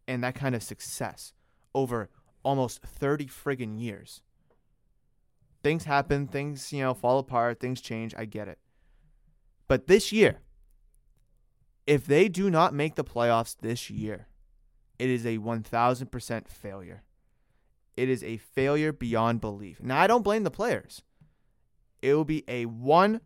and 0.07 0.24
that 0.24 0.36
kind 0.36 0.53
of 0.53 0.62
success 0.62 1.33
over 1.74 2.10
almost 2.43 2.81
30 2.83 3.25
friggin' 3.27 3.79
years. 3.81 4.21
Things 5.63 5.84
happen, 5.86 6.27
things, 6.27 6.74
you 6.74 6.82
know, 6.82 6.94
fall 6.94 7.20
apart, 7.20 7.60
things 7.60 7.82
change. 7.82 8.15
I 8.18 8.25
get 8.25 8.48
it. 8.48 8.60
But 9.68 9.88
this 9.88 10.12
year, 10.12 10.39
if 11.86 12.06
they 12.06 12.27
do 12.27 12.50
not 12.50 12.74
make 12.74 12.96
the 12.96 13.03
playoffs 13.03 13.56
this 13.60 13.89
year, 13.89 14.27
it 14.98 15.10
is 15.10 15.25
a 15.25 15.38
1000% 15.38 16.48
failure. 16.48 17.03
It 17.98 18.10
is 18.10 18.24
a 18.24 18.38
failure 18.38 18.94
beyond 18.94 19.41
belief. 19.41 19.82
Now, 19.82 20.00
I 20.00 20.08
don't 20.08 20.24
blame 20.24 20.44
the 20.44 20.51
players. 20.51 21.01
It 22.01 22.13
will 22.13 22.25
be 22.25 22.44
a 22.48 22.65
100% 22.65 23.20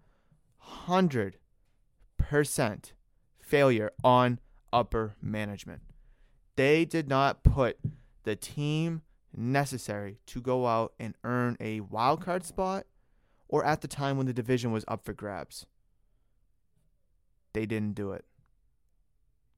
failure 3.41 3.91
on 4.03 4.39
upper 4.73 5.15
management. 5.21 5.81
They 6.55 6.85
did 6.85 7.07
not 7.07 7.43
put 7.43 7.77
the 8.23 8.35
team 8.35 9.01
necessary 9.37 10.19
to 10.27 10.41
go 10.41 10.67
out 10.67 10.93
and 10.99 11.15
earn 11.23 11.57
a 11.59 11.81
wild 11.81 12.21
card 12.21 12.45
spot 12.45 12.85
or 13.47 13.63
at 13.65 13.81
the 13.81 13.87
time 13.87 14.17
when 14.17 14.25
the 14.25 14.33
division 14.33 14.71
was 14.71 14.85
up 14.87 15.03
for 15.03 15.13
grabs. 15.13 15.65
They 17.53 17.65
didn't 17.65 17.95
do 17.95 18.11
it. 18.11 18.25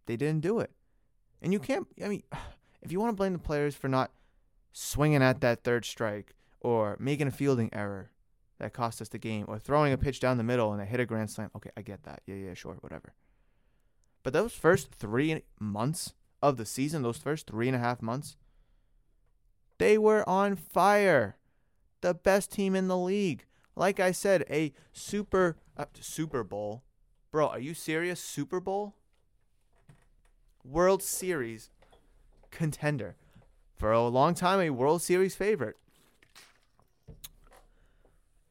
They 0.06 0.18
didn't 0.18 0.42
do 0.42 0.60
it. 0.60 0.72
And 1.42 1.54
you 1.54 1.60
can't, 1.60 1.88
I 2.04 2.08
mean, 2.08 2.24
if 2.82 2.92
you 2.92 3.00
want 3.00 3.12
to 3.12 3.16
blame 3.16 3.34
the 3.34 3.40
players 3.40 3.76
for 3.76 3.88
not 3.88 4.12
swinging 4.72 5.24
at 5.24 5.42
that 5.42 5.64
third 5.64 5.86
strike 5.86 6.36
or 6.60 6.98
making 7.00 7.28
a 7.28 7.32
fielding 7.32 7.70
error, 7.74 8.12
that 8.60 8.74
cost 8.74 9.02
us 9.02 9.10
the 9.10 9.18
game, 9.18 9.46
or 9.48 9.60
throwing 9.60 9.94
a 9.94 9.98
pitch 9.98 10.20
down 10.20 10.38
the 10.38 10.44
middle 10.44 10.72
and 10.72 10.82
they 10.82 10.86
hit 10.86 11.00
a 11.00 11.06
grand 11.06 11.30
slam. 11.30 11.52
Okay, 11.56 11.70
I 11.78 11.82
get 11.82 12.04
that. 12.04 12.22
Yeah, 12.26 12.36
yeah, 12.36 12.54
sure, 12.54 12.78
whatever. 12.82 13.14
But 14.24 14.34
those 14.34 14.54
first 14.54 14.92
three 14.92 15.44
months 15.60 16.14
of 16.42 16.58
the 16.58 16.66
season, 16.66 17.02
those 17.02 17.18
first 17.18 17.48
three 17.48 17.68
and 17.68 17.76
a 17.76 17.80
half 17.80 18.02
months, 18.02 18.36
they 19.78 19.98
were 19.98 20.28
on 20.28 20.56
fire. 20.56 21.38
The 22.02 22.14
best 22.14 22.52
team 22.52 22.76
in 22.76 22.88
the 22.88 22.98
league. 22.98 23.46
Like 23.76 24.00
I 24.00 24.12
said, 24.12 24.44
a 24.50 24.74
super 24.92 25.58
uh, 25.78 25.86
Super 26.00 26.44
Bowl. 26.44 26.84
Bro, 27.32 27.50
are 27.50 27.60
you 27.60 27.74
serious? 27.74 28.20
Super 28.20 28.60
Bowl? 28.60 28.96
World 30.64 31.04
Series 31.04 31.70
contender. 32.52 33.16
For 33.76 33.92
a 33.92 34.08
long 34.08 34.34
time, 34.34 34.60
a 34.60 34.72
World 34.72 35.02
Series 35.02 35.36
favorite. 35.36 35.76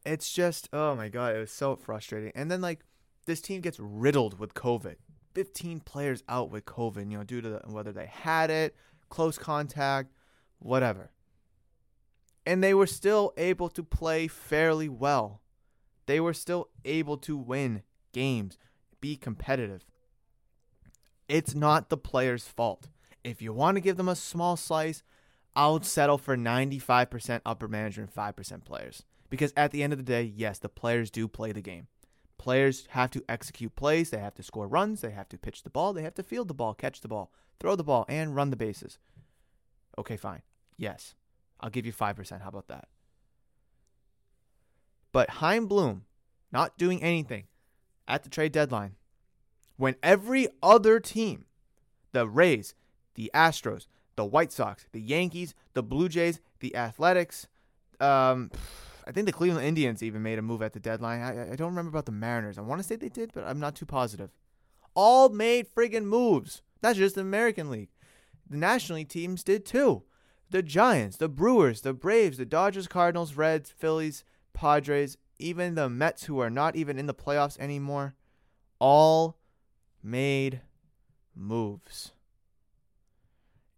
It's 0.05 0.31
just, 0.31 0.69
oh 0.71 0.95
my 0.95 1.09
God, 1.09 1.35
it 1.35 1.39
was 1.39 1.51
so 1.51 1.75
frustrating. 1.75 2.31
And 2.33 2.49
then, 2.49 2.61
like, 2.61 2.79
this 3.25 3.41
team 3.41 3.59
gets 3.59 3.77
riddled 3.77 4.39
with 4.39 4.53
COVID. 4.53 4.95
15 5.33 5.81
players 5.81 6.23
out 6.29 6.49
with 6.49 6.65
COVID, 6.65 7.11
you 7.11 7.17
know, 7.17 7.23
due 7.23 7.41
to 7.41 7.49
the, 7.49 7.61
whether 7.65 7.91
they 7.91 8.05
had 8.05 8.49
it, 8.49 8.75
close 9.09 9.37
contact, 9.37 10.11
whatever. 10.59 11.11
And 12.47 12.63
they 12.63 12.73
were 12.73 12.87
still 12.87 13.33
able 13.35 13.67
to 13.67 13.83
play 13.83 14.29
fairly 14.29 14.87
well. 14.87 15.41
They 16.05 16.21
were 16.21 16.33
still 16.33 16.69
able 16.85 17.17
to 17.17 17.35
win 17.35 17.83
games, 18.13 18.57
be 19.01 19.17
competitive. 19.17 19.85
It's 21.27 21.53
not 21.53 21.89
the 21.89 21.97
players' 21.97 22.47
fault. 22.47 22.87
If 23.21 23.41
you 23.41 23.51
want 23.51 23.75
to 23.75 23.81
give 23.81 23.97
them 23.97 24.07
a 24.07 24.15
small 24.15 24.55
slice, 24.55 25.03
I'll 25.57 25.81
settle 25.81 26.17
for 26.17 26.37
95% 26.37 27.41
upper 27.45 27.67
management, 27.67 28.15
5% 28.15 28.63
players. 28.63 29.03
Because 29.29 29.51
at 29.57 29.71
the 29.71 29.83
end 29.83 29.91
of 29.91 29.99
the 29.99 30.05
day, 30.05 30.23
yes, 30.23 30.57
the 30.57 30.69
players 30.69 31.11
do 31.11 31.27
play 31.27 31.51
the 31.51 31.61
game. 31.61 31.87
Players 32.37 32.87
have 32.91 33.11
to 33.11 33.25
execute 33.27 33.75
plays, 33.75 34.09
they 34.09 34.19
have 34.19 34.35
to 34.35 34.43
score 34.43 34.69
runs, 34.69 35.01
they 35.01 35.11
have 35.11 35.27
to 35.29 35.37
pitch 35.37 35.63
the 35.63 35.69
ball, 35.69 35.91
they 35.91 36.03
have 36.03 36.13
to 36.13 36.23
field 36.23 36.47
the 36.47 36.53
ball, 36.53 36.73
catch 36.73 37.01
the 37.01 37.09
ball, 37.09 37.29
throw 37.59 37.75
the 37.75 37.83
ball, 37.83 38.05
and 38.07 38.37
run 38.37 38.51
the 38.51 38.55
bases. 38.55 38.99
Okay, 39.97 40.15
fine. 40.15 40.43
Yes. 40.77 41.13
I'll 41.59 41.69
give 41.69 41.85
you 41.85 41.93
5%. 41.93 42.41
How 42.41 42.49
about 42.49 42.67
that? 42.67 42.87
But 45.11 45.29
Chaim 45.29 45.67
Bloom 45.67 46.05
not 46.51 46.77
doing 46.77 47.01
anything 47.01 47.45
at 48.07 48.23
the 48.23 48.29
trade 48.29 48.51
deadline 48.51 48.95
when 49.75 49.95
every 50.01 50.47
other 50.61 50.99
team, 50.99 51.45
the 52.11 52.27
Rays, 52.27 52.73
the 53.15 53.31
Astros, 53.33 53.87
the 54.15 54.25
White 54.25 54.51
Sox, 54.51 54.85
the 54.91 55.01
Yankees, 55.01 55.53
the 55.73 55.83
Blue 55.83 56.09
Jays, 56.09 56.39
the 56.59 56.75
Athletics, 56.75 57.47
um, 57.99 58.51
I 59.07 59.11
think 59.11 59.25
the 59.25 59.31
Cleveland 59.31 59.65
Indians 59.65 60.03
even 60.03 60.21
made 60.21 60.37
a 60.37 60.41
move 60.41 60.61
at 60.61 60.73
the 60.73 60.79
deadline. 60.79 61.21
I, 61.21 61.53
I 61.53 61.55
don't 61.55 61.69
remember 61.69 61.89
about 61.89 62.05
the 62.05 62.11
Mariners. 62.11 62.57
I 62.57 62.61
want 62.61 62.81
to 62.81 62.87
say 62.87 62.97
they 62.97 63.09
did, 63.09 63.31
but 63.33 63.45
I'm 63.45 63.59
not 63.59 63.75
too 63.75 63.85
positive. 63.85 64.31
All 64.95 65.29
made 65.29 65.73
friggin' 65.73 66.05
moves. 66.05 66.61
Not 66.83 66.95
just 66.95 67.15
the 67.15 67.21
American 67.21 67.69
League. 67.69 67.89
The 68.49 68.57
National 68.57 68.97
League 68.97 69.09
teams 69.09 69.43
did 69.43 69.65
too. 69.65 70.03
The 70.49 70.63
Giants, 70.63 71.17
the 71.17 71.27
Brewers, 71.27 71.81
the 71.81 71.93
Braves, 71.93 72.37
the 72.37 72.45
Dodgers, 72.45 72.87
Cardinals, 72.87 73.35
Reds, 73.35 73.69
Phillies, 73.69 74.23
Padres, 74.53 75.17
even 75.39 75.75
the 75.75 75.89
Mets, 75.89 76.25
who 76.25 76.39
are 76.39 76.49
not 76.49 76.75
even 76.75 76.97
in 76.97 77.05
the 77.05 77.13
playoffs 77.13 77.59
anymore, 77.59 78.15
all 78.79 79.37
made 80.01 80.61
moves. 81.35 82.13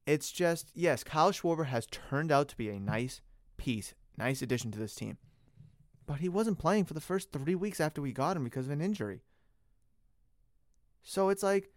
It's 0.05 0.31
just, 0.31 0.71
yes, 0.73 1.03
Kyle 1.03 1.31
Schwarber 1.31 1.67
has 1.67 1.87
turned 1.87 2.31
out 2.31 2.47
to 2.49 2.57
be 2.57 2.69
a 2.69 2.79
nice 2.79 3.21
piece, 3.57 3.93
nice 4.17 4.41
addition 4.41 4.71
to 4.71 4.79
this 4.79 4.95
team. 4.95 5.17
But 6.05 6.19
he 6.19 6.29
wasn't 6.29 6.57
playing 6.59 6.85
for 6.85 6.93
the 6.93 7.01
first 7.01 7.31
three 7.31 7.55
weeks 7.55 7.79
after 7.79 8.01
we 8.01 8.11
got 8.11 8.37
him 8.37 8.43
because 8.43 8.65
of 8.65 8.71
an 8.71 8.81
injury. 8.81 9.21
So 11.03 11.29
it's 11.29 11.43
like, 11.43 11.71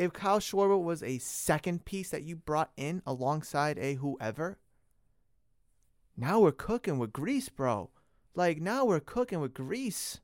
if 0.00 0.14
Kyle 0.14 0.40
Schwarber 0.40 0.82
was 0.82 1.02
a 1.02 1.18
second 1.18 1.84
piece 1.84 2.08
that 2.08 2.22
you 2.22 2.34
brought 2.34 2.70
in 2.74 3.02
alongside 3.06 3.78
a 3.78 3.96
whoever, 3.96 4.58
now 6.16 6.40
we're 6.40 6.52
cooking 6.52 6.98
with 6.98 7.12
grease, 7.12 7.50
bro. 7.50 7.90
Like 8.34 8.62
now 8.62 8.86
we're 8.86 9.00
cooking 9.00 9.40
with 9.40 9.52
grease. 9.52 10.20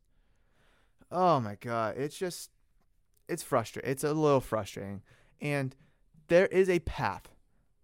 Oh 1.12 1.40
my 1.40 1.56
god, 1.56 1.98
it's 1.98 2.16
just 2.16 2.50
it's 3.28 3.42
frustrating. 3.42 3.90
It's 3.90 4.02
a 4.02 4.14
little 4.14 4.40
frustrating. 4.40 5.02
And 5.42 5.76
there 6.28 6.46
is 6.46 6.70
a 6.70 6.78
path 6.78 7.34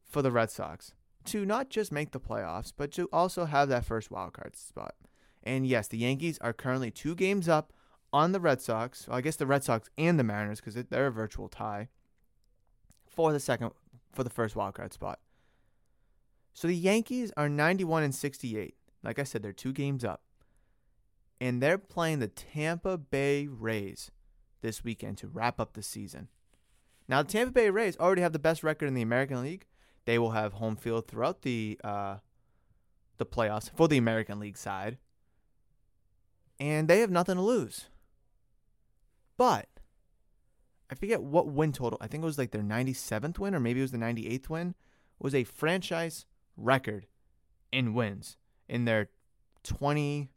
for 0.02 0.22
the 0.22 0.32
Red 0.32 0.50
Sox 0.50 0.94
to 1.26 1.44
not 1.44 1.68
just 1.68 1.92
make 1.92 2.12
the 2.12 2.20
playoffs, 2.20 2.72
but 2.74 2.90
to 2.92 3.06
also 3.12 3.44
have 3.44 3.68
that 3.68 3.84
first 3.84 4.10
wild 4.10 4.32
card 4.32 4.56
spot. 4.56 4.94
And 5.42 5.66
yes, 5.66 5.88
the 5.88 5.98
Yankees 5.98 6.38
are 6.40 6.54
currently 6.54 6.90
two 6.90 7.14
games 7.14 7.50
up 7.50 7.70
on 8.12 8.32
the 8.32 8.40
Red 8.40 8.60
Sox. 8.60 9.08
Well, 9.08 9.18
I 9.18 9.20
guess 9.20 9.36
the 9.36 9.46
Red 9.46 9.64
Sox 9.64 9.88
and 9.96 10.18
the 10.18 10.24
Mariners 10.24 10.60
because 10.60 10.74
they're 10.74 11.06
a 11.06 11.12
virtual 11.12 11.48
tie 11.48 11.88
for 13.06 13.32
the 13.32 13.40
second 13.40 13.70
for 14.12 14.24
the 14.24 14.30
first 14.30 14.56
wild 14.56 14.74
card 14.74 14.92
spot. 14.92 15.20
So 16.54 16.68
the 16.68 16.76
Yankees 16.76 17.32
are 17.36 17.48
91 17.48 18.02
and 18.02 18.14
68. 18.14 18.74
Like 19.02 19.18
I 19.18 19.24
said, 19.24 19.42
they're 19.42 19.52
two 19.52 19.72
games 19.72 20.04
up. 20.04 20.22
And 21.40 21.62
they're 21.62 21.78
playing 21.78 22.20
the 22.20 22.28
Tampa 22.28 22.96
Bay 22.96 23.48
Rays 23.48 24.10
this 24.60 24.84
weekend 24.84 25.18
to 25.18 25.28
wrap 25.28 25.58
up 25.58 25.72
the 25.72 25.82
season. 25.82 26.28
Now, 27.08 27.22
the 27.22 27.32
Tampa 27.32 27.52
Bay 27.52 27.70
Rays 27.70 27.96
already 27.98 28.22
have 28.22 28.32
the 28.32 28.38
best 28.38 28.62
record 28.62 28.86
in 28.86 28.94
the 28.94 29.02
American 29.02 29.42
League. 29.42 29.66
They 30.04 30.18
will 30.18 30.30
have 30.30 30.54
home 30.54 30.76
field 30.76 31.08
throughout 31.08 31.42
the 31.42 31.80
uh, 31.82 32.16
the 33.18 33.26
playoffs 33.26 33.70
for 33.74 33.88
the 33.88 33.98
American 33.98 34.40
League 34.40 34.56
side, 34.56 34.98
and 36.58 36.88
they 36.88 37.00
have 37.00 37.10
nothing 37.10 37.36
to 37.36 37.42
lose. 37.42 37.86
But 39.42 39.66
I 40.88 40.94
forget 40.94 41.20
what 41.20 41.48
win 41.48 41.72
total. 41.72 41.98
I 42.00 42.06
think 42.06 42.22
it 42.22 42.26
was 42.26 42.38
like 42.38 42.52
their 42.52 42.62
97th 42.62 43.40
win, 43.40 43.56
or 43.56 43.58
maybe 43.58 43.80
it 43.80 43.82
was 43.82 43.90
the 43.90 43.98
98th 43.98 44.48
win. 44.48 44.76
Was 45.18 45.34
a 45.34 45.42
franchise 45.42 46.26
record 46.56 47.08
in 47.72 47.92
wins 47.92 48.36
in 48.68 48.84
their 48.84 49.08
20 49.64 50.30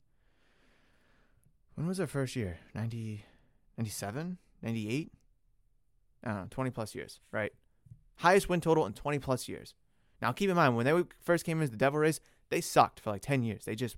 when 1.75 1.85
was 1.85 1.97
their 1.97 2.07
first 2.07 2.35
year 2.35 2.57
90 2.73 3.25
97 3.77 4.37
98 4.63 5.11
i 6.23 6.27
don't 6.27 6.37
know 6.37 6.47
20 6.49 6.69
plus 6.71 6.95
years 6.95 7.19
right 7.31 7.51
highest 8.17 8.47
win 8.47 8.61
total 8.61 8.85
in 8.85 8.93
20 8.93 9.19
plus 9.19 9.47
years 9.47 9.73
now 10.21 10.31
keep 10.31 10.49
in 10.49 10.55
mind 10.55 10.75
when 10.75 10.85
they 10.85 11.03
first 11.19 11.45
came 11.45 11.59
into 11.59 11.71
the 11.71 11.77
devil 11.77 11.99
rays 11.99 12.21
they 12.49 12.61
sucked 12.61 12.99
for 12.99 13.11
like 13.11 13.21
10 13.21 13.43
years 13.43 13.65
they 13.65 13.75
just 13.75 13.97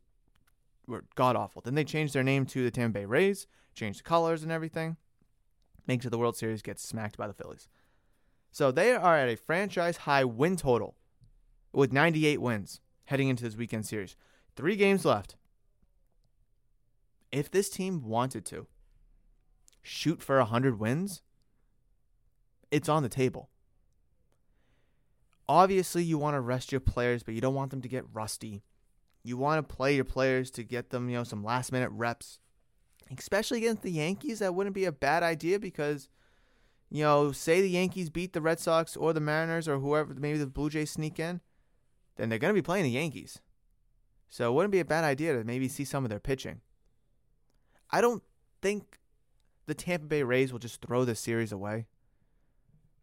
were 0.87 1.05
god 1.15 1.35
awful 1.35 1.61
then 1.61 1.75
they 1.75 1.83
changed 1.83 2.13
their 2.13 2.23
name 2.23 2.45
to 2.45 2.63
the 2.63 2.71
tampa 2.71 2.99
bay 2.99 3.05
rays 3.05 3.47
changed 3.75 3.99
the 3.99 4.03
colors 4.03 4.43
and 4.43 4.51
everything 4.51 4.97
makes 5.85 6.05
it 6.05 6.09
the 6.09 6.17
world 6.17 6.35
series 6.35 6.61
gets 6.61 6.83
smacked 6.83 7.17
by 7.17 7.27
the 7.27 7.33
phillies 7.33 7.67
so 8.51 8.71
they 8.71 8.93
are 8.93 9.17
at 9.17 9.29
a 9.29 9.35
franchise 9.35 9.97
high 9.97 10.23
win 10.23 10.55
total 10.55 10.95
with 11.73 11.93
98 11.93 12.41
wins 12.41 12.81
heading 13.05 13.29
into 13.29 13.43
this 13.43 13.55
weekend 13.55 13.85
series 13.85 14.15
Three 14.57 14.75
games 14.75 15.05
left. 15.05 15.35
If 17.31 17.51
this 17.51 17.69
team 17.69 18.01
wanted 18.03 18.43
to 18.47 18.65
shoot 19.83 20.23
for 20.23 20.39
100 20.39 20.79
wins, 20.79 21.21
it's 22.71 22.89
on 22.89 23.03
the 23.03 23.09
table. 23.09 23.51
Obviously, 25.47 26.03
you 26.03 26.17
want 26.17 26.33
to 26.33 26.41
rest 26.41 26.71
your 26.71 26.81
players, 26.81 27.21
but 27.21 27.35
you 27.35 27.39
don't 27.39 27.53
want 27.53 27.69
them 27.69 27.83
to 27.83 27.87
get 27.87 28.03
rusty. 28.11 28.63
You 29.27 29.35
want 29.35 29.67
to 29.67 29.75
play 29.75 29.93
your 29.93 30.05
players 30.05 30.49
to 30.51 30.63
get 30.63 30.89
them, 30.89 31.09
you 31.09 31.17
know, 31.17 31.25
some 31.25 31.43
last 31.43 31.73
minute 31.73 31.89
reps. 31.91 32.39
Especially 33.17 33.57
against 33.57 33.81
the 33.81 33.91
Yankees, 33.91 34.39
that 34.39 34.55
wouldn't 34.55 34.73
be 34.73 34.85
a 34.85 34.91
bad 34.91 35.21
idea 35.21 35.59
because, 35.59 36.07
you 36.89 37.03
know, 37.03 37.33
say 37.33 37.59
the 37.59 37.69
Yankees 37.69 38.09
beat 38.09 38.31
the 38.31 38.39
Red 38.41 38.57
Sox 38.57 38.95
or 38.95 39.11
the 39.11 39.19
Mariners 39.19 39.67
or 39.67 39.79
whoever, 39.79 40.13
maybe 40.13 40.37
the 40.37 40.47
Blue 40.47 40.69
Jays 40.69 40.91
sneak 40.91 41.19
in, 41.19 41.41
then 42.15 42.29
they're 42.29 42.39
going 42.39 42.53
to 42.53 42.61
be 42.61 42.65
playing 42.65 42.85
the 42.85 42.91
Yankees. 42.91 43.41
So 44.29 44.49
it 44.49 44.55
wouldn't 44.55 44.71
be 44.71 44.79
a 44.79 44.85
bad 44.85 45.03
idea 45.03 45.33
to 45.33 45.43
maybe 45.43 45.67
see 45.67 45.83
some 45.83 46.05
of 46.05 46.09
their 46.09 46.21
pitching. 46.21 46.61
I 47.91 47.99
don't 47.99 48.23
think 48.61 48.97
the 49.65 49.73
Tampa 49.73 50.05
Bay 50.05 50.23
Rays 50.23 50.53
will 50.53 50.59
just 50.59 50.81
throw 50.81 51.03
this 51.03 51.19
series 51.19 51.51
away. 51.51 51.87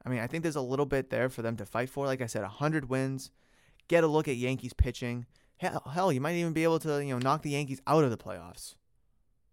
I 0.07 0.09
mean, 0.09 0.21
I 0.21 0.27
think 0.27 0.43
there's 0.43 0.57
a 0.57 0.63
little 0.63 0.87
bit 0.87 1.11
there 1.11 1.29
for 1.29 1.43
them 1.43 1.57
to 1.59 1.67
fight 1.67 1.91
for. 1.91 2.07
Like 2.07 2.23
I 2.23 2.27
said, 2.27 2.43
100 2.43 2.89
wins, 2.89 3.31
get 3.89 4.05
a 4.05 4.07
look 4.07 4.27
at 4.27 4.37
Yankees 4.37 4.73
pitching. 4.73 5.27
Hell, 5.59 5.83
hell, 5.93 6.12
you 6.12 6.21
might 6.21 6.35
even 6.35 6.53
be 6.53 6.64
able 6.64 6.79
to, 6.81 7.05
you 7.05 7.14
know, 7.14 7.19
knock 7.19 7.43
the 7.43 7.51
Yankees 7.51 7.81
out 7.87 8.05
of 8.05 8.11
the 8.11 8.17
playoffs. 8.17 8.75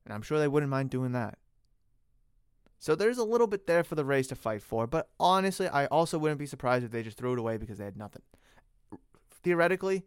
And 0.06 0.14
I'm 0.14 0.22
sure 0.22 0.40
they 0.40 0.48
wouldn't 0.48 0.70
mind 0.70 0.90
doing 0.90 1.12
that. 1.12 1.38
So 2.80 2.96
there's 2.96 3.20
a 3.20 3.24
little 3.24 3.46
bit 3.46 3.68
there 3.68 3.84
for 3.84 3.94
the 3.94 4.04
Rays 4.04 4.28
to 4.28 4.36
fight 4.36 4.64
for, 4.64 4.88
but 4.88 5.10
honestly, 5.20 5.68
I 5.68 5.86
also 5.86 6.18
wouldn't 6.18 6.40
be 6.40 6.48
surprised 6.48 6.84
if 6.84 6.90
they 6.90 7.04
just 7.04 7.18
threw 7.18 7.34
it 7.34 7.40
away 7.40 7.58
because 7.58 7.78
they 7.78 7.86
had 7.86 7.96
nothing. 7.96 8.24
Theoretically, 9.44 10.04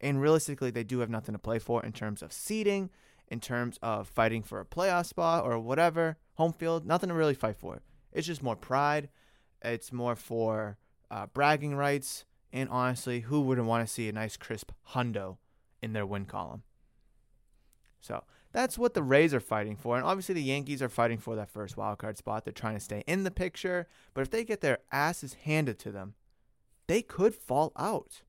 and 0.00 0.20
realistically, 0.20 0.70
they 0.70 0.84
do 0.84 1.00
have 1.00 1.10
nothing 1.10 1.34
to 1.34 1.38
play 1.38 1.58
for 1.58 1.84
in 1.84 1.92
terms 1.92 2.22
of 2.22 2.32
seeding, 2.32 2.88
in 3.28 3.40
terms 3.40 3.78
of 3.82 4.08
fighting 4.08 4.42
for 4.42 4.58
a 4.58 4.64
playoff 4.64 5.06
spot 5.06 5.44
or 5.44 5.58
whatever, 5.58 6.16
home 6.34 6.54
field, 6.54 6.86
nothing 6.86 7.08
to 7.08 7.14
really 7.14 7.34
fight 7.34 7.56
for. 7.56 7.82
It's 8.12 8.26
just 8.26 8.42
more 8.42 8.56
pride. 8.56 9.10
It's 9.62 9.92
more 9.92 10.16
for 10.16 10.78
uh, 11.10 11.26
bragging 11.26 11.74
rights. 11.74 12.24
And 12.54 12.70
honestly, 12.70 13.20
who 13.20 13.40
wouldn't 13.40 13.66
want 13.66 13.84
to 13.84 13.92
see 13.92 14.08
a 14.08 14.12
nice 14.12 14.36
crisp 14.36 14.70
hundo 14.90 15.38
in 15.82 15.92
their 15.92 16.06
win 16.06 16.24
column? 16.24 16.62
So 18.00 18.22
that's 18.52 18.78
what 18.78 18.94
the 18.94 19.02
Rays 19.02 19.34
are 19.34 19.40
fighting 19.40 19.74
for. 19.74 19.96
And 19.96 20.06
obviously, 20.06 20.36
the 20.36 20.42
Yankees 20.42 20.80
are 20.80 20.88
fighting 20.88 21.18
for 21.18 21.34
that 21.34 21.50
first 21.50 21.76
wild 21.76 21.98
card 21.98 22.16
spot. 22.16 22.44
They're 22.44 22.52
trying 22.52 22.74
to 22.74 22.80
stay 22.80 23.02
in 23.08 23.24
the 23.24 23.32
picture. 23.32 23.88
But 24.14 24.20
if 24.20 24.30
they 24.30 24.44
get 24.44 24.60
their 24.60 24.78
asses 24.92 25.34
handed 25.34 25.80
to 25.80 25.90
them, 25.90 26.14
they 26.86 27.02
could 27.02 27.34
fall 27.34 27.72
out. 27.76 28.22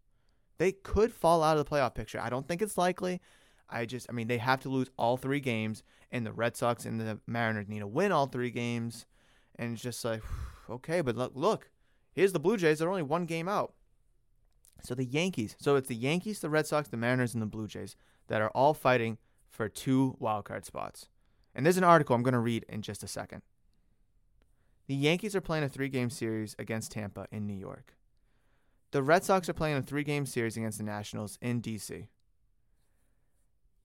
They 0.57 0.71
could 0.71 1.13
fall 1.13 1.43
out 1.43 1.57
of 1.57 1.63
the 1.63 1.69
playoff 1.69 1.93
picture. 1.93 2.19
I 2.19 2.29
don't 2.29 2.47
think 2.47 2.63
it's 2.63 2.79
likely. 2.79 3.21
I 3.69 3.85
just, 3.85 4.07
I 4.09 4.13
mean, 4.13 4.27
they 4.27 4.39
have 4.39 4.61
to 4.61 4.69
lose 4.69 4.89
all 4.97 5.17
three 5.17 5.39
games, 5.39 5.83
and 6.11 6.25
the 6.25 6.31
Red 6.31 6.57
Sox 6.57 6.85
and 6.85 6.99
the 6.99 7.19
Mariners 7.27 7.67
need 7.67 7.79
to 7.79 7.87
win 7.87 8.11
all 8.11 8.25
three 8.25 8.49
games. 8.49 9.05
And 9.57 9.73
it's 9.73 9.83
just 9.83 10.03
like, 10.03 10.23
okay, 10.69 11.01
but 11.01 11.15
look, 11.15 11.33
look, 11.35 11.69
here's 12.11 12.33
the 12.33 12.39
Blue 12.39 12.57
Jays. 12.57 12.79
They're 12.79 12.89
only 12.89 13.03
one 13.03 13.25
game 13.25 13.47
out. 13.47 13.75
So 14.83 14.93
the 14.93 15.05
Yankees, 15.05 15.55
so 15.59 15.75
it's 15.75 15.87
the 15.87 15.95
Yankees, 15.95 16.39
the 16.39 16.49
Red 16.49 16.67
Sox, 16.67 16.87
the 16.87 16.97
Mariners, 16.97 17.33
and 17.33 17.41
the 17.41 17.47
Blue 17.47 17.67
Jays 17.67 17.95
that 18.27 18.41
are 18.41 18.49
all 18.49 18.73
fighting 18.73 19.17
for 19.49 19.69
two 19.69 20.17
wildcard 20.21 20.65
spots. 20.65 21.07
And 21.55 21.65
there's 21.65 21.77
an 21.77 21.83
article 21.83 22.15
I'm 22.15 22.23
going 22.23 22.33
to 22.33 22.39
read 22.39 22.65
in 22.67 22.81
just 22.81 23.03
a 23.03 23.07
second. 23.07 23.41
The 24.87 24.95
Yankees 24.95 25.35
are 25.35 25.41
playing 25.41 25.63
a 25.63 25.69
three 25.69 25.89
game 25.89 26.09
series 26.09 26.55
against 26.59 26.91
Tampa 26.91 27.27
in 27.31 27.47
New 27.47 27.55
York. 27.55 27.95
The 28.91 29.01
Red 29.01 29.23
Sox 29.23 29.49
are 29.49 29.53
playing 29.53 29.77
a 29.77 29.81
three 29.81 30.03
game 30.03 30.25
series 30.25 30.57
against 30.57 30.77
the 30.77 30.83
Nationals 30.83 31.37
in 31.41 31.59
D.C. 31.61 32.07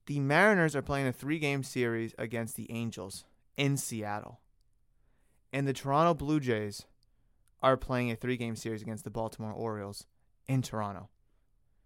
The 0.05 0.19
Mariners 0.19 0.75
are 0.75 0.81
playing 0.81 1.07
a 1.07 1.11
three 1.11 1.39
game 1.39 1.63
series 1.63 2.13
against 2.17 2.55
the 2.55 2.71
Angels 2.71 3.25
in 3.57 3.77
Seattle. 3.77 4.39
And 5.53 5.67
the 5.67 5.73
Toronto 5.73 6.13
Blue 6.13 6.39
Jays 6.39 6.85
are 7.61 7.77
playing 7.77 8.11
a 8.11 8.15
three 8.15 8.37
game 8.37 8.55
series 8.55 8.81
against 8.81 9.03
the 9.03 9.09
Baltimore 9.09 9.53
Orioles 9.53 10.05
in 10.51 10.61
Toronto. 10.61 11.09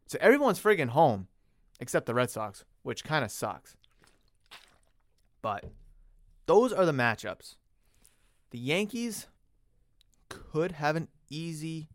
So 0.07 0.17
everyone's 0.19 0.59
friggin' 0.59 0.89
home 0.89 1.27
except 1.79 2.05
the 2.07 2.13
Red 2.15 2.31
Sox, 2.31 2.65
which 2.81 3.03
kind 3.03 3.23
of 3.23 3.31
sucks. 3.31 3.75
But 5.41 5.65
those 6.47 6.73
are 6.73 6.85
the 6.85 6.91
matchups. 6.91 7.55
The 8.49 8.57
Yankees 8.57 9.27
could 10.29 10.73
have 10.73 10.95
an 10.95 11.09
easy 11.29 11.89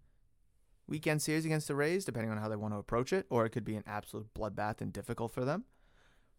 weekend 0.87 1.23
series 1.23 1.45
against 1.45 1.67
the 1.67 1.75
Rays, 1.75 2.05
depending 2.05 2.31
on 2.31 2.39
how 2.39 2.49
they 2.49 2.57
want 2.57 2.75
to 2.75 2.79
approach 2.79 3.13
it, 3.13 3.27
or 3.31 3.45
it 3.45 3.51
could 3.51 3.65
be 3.65 3.77
an 3.77 3.85
absolute 3.87 4.33
bloodbath 4.35 4.81
and 4.81 4.93
difficult 4.93 5.33
for 5.33 5.45
them. 5.45 5.65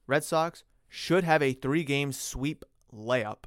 Red 0.08 0.24
Sox 0.24 0.64
should 0.88 1.24
have 1.24 1.42
a 1.42 1.54
three 1.54 1.84
game 1.84 2.12
sweep 2.12 2.64
layup. 2.94 3.44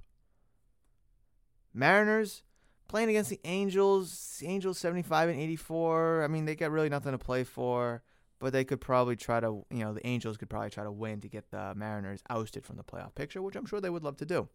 Mariners 1.72 2.42
playing 2.88 3.08
against 3.08 3.30
the 3.30 3.40
Angels, 3.44 4.38
the 4.40 4.46
Angels 4.46 4.78
75 4.78 5.28
and 5.30 5.40
84. 5.40 6.24
I 6.24 6.28
mean, 6.28 6.44
they 6.44 6.54
got 6.54 6.70
really 6.70 6.88
nothing 6.88 7.12
to 7.12 7.18
play 7.18 7.44
for 7.44 8.02
but 8.44 8.52
they 8.52 8.62
could 8.62 8.80
probably 8.80 9.16
try 9.16 9.40
to, 9.40 9.64
you 9.70 9.78
know, 9.78 9.94
the 9.94 10.06
Angels 10.06 10.36
could 10.36 10.50
probably 10.50 10.68
try 10.68 10.84
to 10.84 10.92
win 10.92 11.18
to 11.22 11.28
get 11.28 11.50
the 11.50 11.74
Mariners 11.74 12.22
ousted 12.28 12.62
from 12.64 12.76
the 12.76 12.84
playoff 12.84 13.14
picture, 13.14 13.40
which 13.40 13.56
I'm 13.56 13.64
sure 13.64 13.80
they 13.80 13.88
would 13.88 14.04
love 14.04 14.18
to 14.18 14.26
do. 14.26 14.48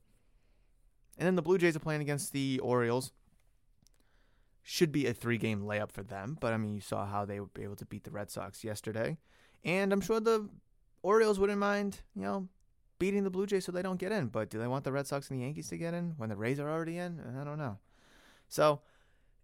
And 1.17 1.25
then 1.25 1.35
the 1.35 1.41
Blue 1.41 1.57
Jays 1.57 1.75
are 1.75 1.79
playing 1.79 2.01
against 2.01 2.31
the 2.31 2.59
Orioles. 2.59 3.11
Should 4.61 4.91
be 4.91 5.07
a 5.07 5.13
three 5.13 5.39
game 5.39 5.63
layup 5.63 5.91
for 5.91 6.03
them, 6.03 6.37
but 6.39 6.53
I 6.53 6.57
mean, 6.57 6.75
you 6.75 6.81
saw 6.81 7.07
how 7.07 7.25
they 7.25 7.39
be 7.39 7.63
able 7.63 7.77
to 7.77 7.85
beat 7.85 8.03
the 8.03 8.11
Red 8.11 8.29
Sox 8.29 8.63
yesterday. 8.63 9.17
And 9.63 9.91
I'm 9.91 10.01
sure 10.01 10.19
the 10.19 10.47
Orioles 11.01 11.39
wouldn't 11.39 11.57
mind, 11.57 12.01
you 12.15 12.21
know, 12.21 12.47
beating 12.99 13.23
the 13.23 13.31
Blue 13.31 13.47
Jays 13.47 13.65
so 13.65 13.71
they 13.71 13.81
don't 13.81 13.99
get 13.99 14.11
in. 14.11 14.27
But 14.27 14.51
do 14.51 14.59
they 14.59 14.67
want 14.67 14.83
the 14.83 14.91
Red 14.91 15.07
Sox 15.07 15.31
and 15.31 15.39
the 15.39 15.43
Yankees 15.43 15.69
to 15.69 15.77
get 15.77 15.95
in 15.95 16.13
when 16.17 16.29
the 16.29 16.35
Rays 16.35 16.59
are 16.59 16.69
already 16.69 16.99
in? 16.99 17.19
I 17.41 17.43
don't 17.43 17.57
know. 17.57 17.79
So, 18.49 18.81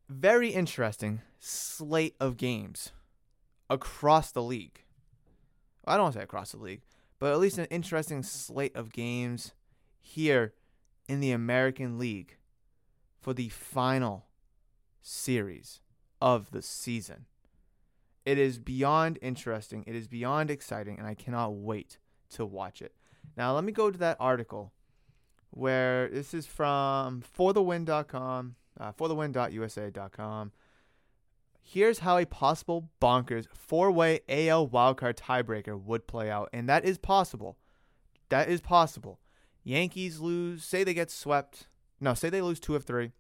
very 0.10 0.50
interesting 0.50 1.22
slate 1.40 2.16
of 2.20 2.38
games 2.38 2.92
across 3.70 4.32
the 4.32 4.44
league. 4.44 4.82
I 5.86 5.94
don't 5.94 6.04
want 6.04 6.14
to 6.14 6.20
say 6.20 6.24
across 6.24 6.52
the 6.52 6.58
league, 6.58 6.82
but 7.20 7.32
at 7.32 7.40
least 7.40 7.60
an 7.60 7.66
interesting 7.66 8.24
slate 8.24 8.76
of 8.76 8.92
games 8.92 9.54
here 10.00 10.54
in 11.08 11.20
the 11.20 11.32
American 11.32 12.00
League 12.00 12.38
for 13.22 13.34
the 13.34 13.50
final 13.50 14.26
series 15.02 15.82
of 16.20 16.50
the 16.52 16.62
season. 16.62 17.26
It 18.26 18.40
is 18.40 18.58
beyond 18.58 19.20
interesting. 19.22 19.84
It 19.86 19.96
is 19.96 20.08
beyond 20.08 20.50
exciting, 20.50 20.98
and 20.98 21.08
I 21.08 21.14
cannot 21.14 21.54
wait 21.54 22.00
to 22.32 22.46
watch 22.46 22.82
it. 22.82 22.96
Now, 23.38 23.54
let 23.54 23.64
me 23.64 23.72
go 23.72 23.92
to 23.92 23.98
that 24.00 24.18
article 24.20 24.74
where 25.52 26.10
this 26.10 26.34
is 26.34 26.48
from 26.48 27.22
forthewin.com, 27.22 28.56
uh, 28.80 28.92
forthewin.usa.com. 28.92 30.52
Here's 31.62 32.00
how 32.00 32.18
a 32.18 32.26
possible 32.26 32.90
bonkers 33.02 33.48
four 33.52 33.92
way 33.92 34.20
AL 34.30 34.68
wildcard 34.68 35.16
tiebreaker 35.16 35.82
would 35.82 36.06
play 36.06 36.30
out. 36.30 36.50
And 36.54 36.70
that 36.70 36.86
is 36.86 36.98
possible. 36.98 37.58
That 38.30 38.50
is 38.50 38.62
possible. 38.62 39.20
Yankees 39.64 40.20
lose, 40.20 40.64
say 40.64 40.84
they 40.84 40.94
get 40.94 41.10
swept. 41.10 41.68
No, 42.00 42.14
say 42.14 42.30
they 42.30 42.42
lose 42.42 42.60
two 42.60 42.76
of 42.76 42.84
three. 42.84 43.12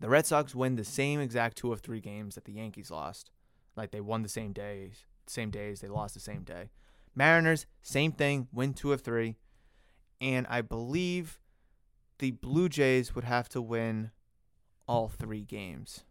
The 0.00 0.08
Red 0.08 0.26
Sox 0.26 0.54
win 0.54 0.76
the 0.76 0.84
same 0.84 1.20
exact 1.20 1.56
two 1.56 1.72
of 1.72 1.80
three 1.80 2.00
games 2.00 2.34
that 2.34 2.44
the 2.44 2.52
Yankees 2.52 2.90
lost. 2.90 3.30
Like 3.74 3.90
they 3.90 4.02
won 4.02 4.22
the 4.22 4.28
same 4.28 4.52
days, 4.52 5.06
same 5.26 5.50
days, 5.50 5.80
they 5.80 5.88
lost 5.88 6.14
the 6.14 6.20
same 6.20 6.42
day. 6.42 6.70
Mariners, 7.14 7.66
same 7.80 8.12
thing, 8.12 8.48
win 8.52 8.74
two 8.74 8.92
of 8.92 9.00
three. 9.00 9.36
And 10.20 10.46
I 10.48 10.60
believe 10.60 11.40
the 12.18 12.32
Blue 12.32 12.68
Jays 12.68 13.14
would 13.14 13.24
have 13.24 13.48
to 13.50 13.62
win 13.62 14.10
all 14.86 15.08
three 15.08 15.44
games 15.44 16.04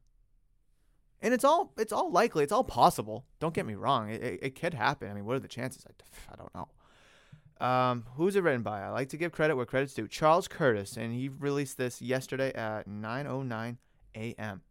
and 1.26 1.34
it's 1.34 1.44
all 1.44 1.74
it's 1.78 1.92
all 1.92 2.12
likely, 2.12 2.44
it's 2.44 2.52
all 2.52 2.64
possible. 2.64 3.26
Don't 3.40 3.54
get 3.54 3.66
me 3.66 3.74
wrong, 3.74 4.10
it, 4.12 4.22
it, 4.22 4.40
it 4.44 4.60
could 4.60 4.76
happen. 4.76 5.10
I 5.10 5.14
mean, 5.14 5.26
what 5.26 5.36
are 5.36 5.40
the 5.40 5.48
chances? 5.48 5.84
I, 5.88 6.34
I 6.34 6.36
don't 6.36 6.54
know. 6.54 7.66
Um, 7.66 8.06
who's 8.16 8.36
it 8.36 8.44
written 8.44 8.62
by? 8.62 8.82
I 8.82 8.90
like 8.90 9.10
to 9.10 9.18
give 9.18 9.32
credit 9.32 9.56
where 9.56 9.66
credit's 9.66 9.96
due. 9.96 10.08
Charles 10.08 10.48
Curtis, 10.48 10.98
and 10.98 11.14
he 11.14 11.30
released 11.30 11.78
this 11.78 12.00
yesterday 12.00 12.54
at 12.54 12.88
9:09 12.88 13.78
a.m. 14.16 14.62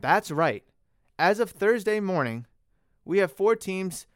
That's 0.00 0.30
right. 0.30 0.64
As 1.18 1.40
of 1.40 1.50
Thursday 1.50 1.98
morning, 1.98 2.46
we 3.06 3.18
have 3.18 3.32
four 3.32 3.56
teams 3.56 4.06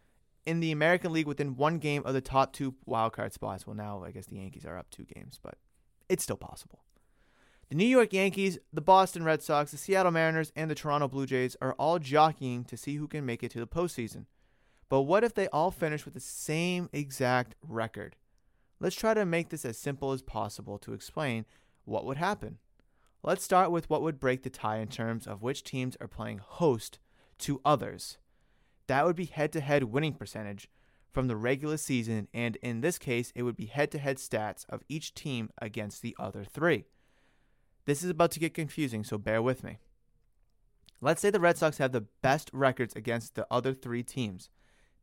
in 0.44 0.60
the 0.60 0.72
American 0.72 1.12
League 1.12 1.26
within 1.26 1.56
one 1.56 1.78
game 1.78 2.02
of 2.04 2.12
the 2.12 2.20
top 2.20 2.52
two 2.52 2.74
wildcard 2.86 3.32
spots. 3.32 3.66
Well, 3.66 3.76
now 3.76 4.02
I 4.04 4.10
guess 4.10 4.26
the 4.26 4.36
Yankees 4.36 4.66
are 4.66 4.76
up 4.76 4.90
two 4.90 5.04
games, 5.04 5.40
but 5.42 5.54
it's 6.10 6.24
still 6.24 6.36
possible. 6.36 6.80
The 7.68 7.74
New 7.74 7.84
York 7.84 8.14
Yankees, 8.14 8.58
the 8.72 8.80
Boston 8.80 9.24
Red 9.24 9.42
Sox, 9.42 9.72
the 9.72 9.76
Seattle 9.76 10.10
Mariners, 10.10 10.52
and 10.56 10.70
the 10.70 10.74
Toronto 10.74 11.06
Blue 11.06 11.26
Jays 11.26 11.54
are 11.60 11.74
all 11.74 11.98
jockeying 11.98 12.64
to 12.64 12.78
see 12.78 12.96
who 12.96 13.06
can 13.06 13.26
make 13.26 13.42
it 13.42 13.50
to 13.50 13.60
the 13.60 13.66
postseason. 13.66 14.24
But 14.88 15.02
what 15.02 15.22
if 15.22 15.34
they 15.34 15.48
all 15.48 15.70
finish 15.70 16.06
with 16.06 16.14
the 16.14 16.20
same 16.20 16.88
exact 16.94 17.56
record? 17.62 18.16
Let's 18.80 18.96
try 18.96 19.12
to 19.12 19.26
make 19.26 19.50
this 19.50 19.66
as 19.66 19.76
simple 19.76 20.12
as 20.12 20.22
possible 20.22 20.78
to 20.78 20.94
explain 20.94 21.44
what 21.84 22.06
would 22.06 22.16
happen. 22.16 22.56
Let's 23.22 23.44
start 23.44 23.70
with 23.70 23.90
what 23.90 24.00
would 24.00 24.18
break 24.18 24.44
the 24.44 24.50
tie 24.50 24.78
in 24.78 24.88
terms 24.88 25.26
of 25.26 25.42
which 25.42 25.62
teams 25.62 25.94
are 26.00 26.08
playing 26.08 26.38
host 26.38 26.98
to 27.40 27.60
others. 27.66 28.16
That 28.86 29.04
would 29.04 29.16
be 29.16 29.26
head 29.26 29.52
to 29.52 29.60
head 29.60 29.84
winning 29.84 30.14
percentage 30.14 30.70
from 31.12 31.26
the 31.26 31.36
regular 31.36 31.76
season, 31.76 32.28
and 32.32 32.56
in 32.62 32.80
this 32.80 32.96
case, 32.96 33.30
it 33.34 33.42
would 33.42 33.56
be 33.56 33.66
head 33.66 33.90
to 33.90 33.98
head 33.98 34.16
stats 34.16 34.64
of 34.70 34.84
each 34.88 35.12
team 35.12 35.50
against 35.60 36.00
the 36.00 36.16
other 36.18 36.44
three. 36.44 36.86
This 37.88 38.02
is 38.02 38.10
about 38.10 38.32
to 38.32 38.38
get 38.38 38.52
confusing, 38.52 39.02
so 39.02 39.16
bear 39.16 39.40
with 39.40 39.64
me. 39.64 39.78
Let's 41.00 41.22
say 41.22 41.30
the 41.30 41.40
Red 41.40 41.56
Sox 41.56 41.78
have 41.78 41.92
the 41.92 42.04
best 42.20 42.50
records 42.52 42.94
against 42.94 43.34
the 43.34 43.46
other 43.50 43.72
three 43.72 44.02
teams. 44.02 44.50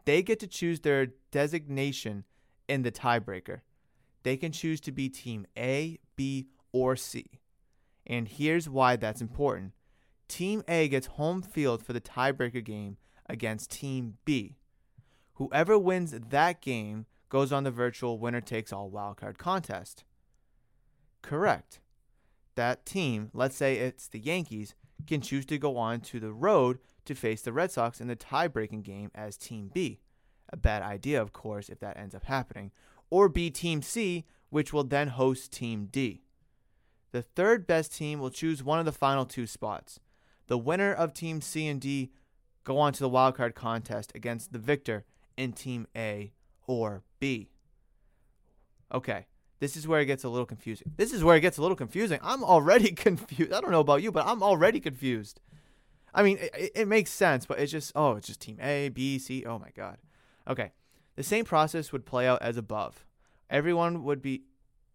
They 0.06 0.22
get 0.22 0.40
to 0.42 0.48
choose 0.48 0.82
their 0.82 1.08
designation 1.32 2.26
in 2.68 2.84
the 2.84 2.92
tiebreaker. 2.92 3.62
They 4.22 4.38
can 4.38 4.52
choose 4.52 4.80
to 4.82 4.92
be 4.92 5.10
Team 5.10 5.48
A, 5.58 5.98
B, 6.16 6.50
or 6.72 6.96
C. 6.96 7.40
And 8.06 8.28
here's 8.28 8.70
why 8.70 8.98
that's 8.98 9.20
important 9.20 9.72
Team 10.28 10.62
A 10.68 10.88
gets 10.88 11.08
home 11.08 11.42
field 11.42 11.84
for 11.84 11.94
the 11.94 12.00
tiebreaker 12.00 12.64
game 12.64 12.98
against 13.28 13.72
Team 13.72 14.20
B. 14.26 14.58
Whoever 15.34 15.80
wins 15.80 16.12
that 16.12 16.62
game 16.62 17.08
goes 17.30 17.52
on 17.52 17.64
the 17.64 17.72
virtual 17.72 18.20
winner 18.20 18.42
takes 18.42 18.72
all 18.72 18.92
wildcard 18.92 19.40
contest. 19.40 20.04
Correct 21.24 21.80
that 22.56 22.86
team, 22.86 23.30
let's 23.34 23.56
say 23.56 23.78
it's 23.78 24.08
the 24.08 24.20
Yankees, 24.20 24.76
can 25.08 25.22
choose 25.22 25.46
to 25.46 25.58
go 25.58 25.78
on 25.78 26.00
to 26.02 26.20
the 26.20 26.34
road 26.34 26.80
to 27.06 27.16
face 27.16 27.42
the 27.42 27.54
Red 27.54 27.72
Sox 27.72 28.02
in 28.02 28.08
the 28.08 28.16
tie 28.16 28.48
breaking 28.48 28.82
game 28.82 29.12
as 29.14 29.38
Team 29.38 29.70
B. 29.74 30.00
A 30.50 30.58
bad 30.58 30.82
idea, 30.82 31.22
of 31.22 31.34
course, 31.34 31.70
if 31.70 31.80
that 31.80 31.98
ends 31.98 32.16
up 32.16 32.26
happening. 32.26 32.72
Or 33.10 33.30
be 33.30 33.50
Team 33.50 33.82
C, 33.82 34.26
which 34.50 34.74
will 34.74 34.84
then 34.84 35.10
host 35.10 35.52
Team 35.52 35.88
D. 35.92 36.24
The 37.12 37.22
third 37.22 37.66
best 37.66 37.96
team 37.96 38.20
will 38.20 38.30
choose 38.30 38.64
one 38.64 38.80
of 38.80 38.86
the 38.86 38.92
final 38.92 39.26
two 39.26 39.48
spots. 39.48 40.00
The 40.48 40.58
winner 40.58 40.94
of 40.94 41.14
Team 41.14 41.42
C 41.42 41.68
and 41.68 41.80
D 41.80 42.12
go 42.64 42.78
on 42.78 42.94
to 42.94 43.00
the 43.00 43.10
wildcard 43.10 43.56
contest 43.56 44.12
against 44.16 44.52
the 44.52 44.60
victor 44.60 45.06
in 45.38 45.54
Team 45.54 45.88
A 45.96 46.34
or 46.68 47.04
B. 47.20 47.50
Okay, 48.94 49.28
this 49.60 49.78
is 49.78 49.88
where 49.88 50.02
it 50.02 50.06
gets 50.06 50.24
a 50.24 50.30
little 50.30 50.46
confusing. 50.46 50.92
This 50.98 51.14
is 51.14 51.24
where 51.24 51.36
it 51.36 51.42
gets 51.42 51.58
a 51.58 51.62
little 51.62 51.78
confusing. 51.78 52.20
I'm 52.22 52.44
already 52.44 52.92
confused. 52.96 53.54
I 53.54 53.62
don't 53.62 53.72
know 53.72 53.80
about 53.80 54.02
you, 54.02 54.12
but 54.12 54.26
I'm 54.28 54.44
already 54.44 54.80
confused. 54.80 55.40
I 56.14 56.24
mean, 56.24 56.38
it, 56.40 56.72
it 56.76 56.88
makes 56.88 57.12
sense, 57.12 57.46
but 57.46 57.60
it's 57.60 57.72
just, 57.72 57.92
oh, 57.96 58.14
it's 58.14 58.28
just 58.28 58.42
team 58.42 58.58
A, 58.62 58.90
B, 58.90 59.20
C. 59.20 59.46
Oh 59.46 59.60
my 59.60 59.70
God. 59.76 59.98
Okay. 60.48 60.72
The 61.16 61.24
same 61.24 61.46
process 61.46 61.92
would 61.92 62.06
play 62.06 62.28
out 62.28 62.42
as 62.42 62.58
above. 62.58 63.06
Everyone 63.50 64.04
would 64.04 64.22
be 64.22 64.44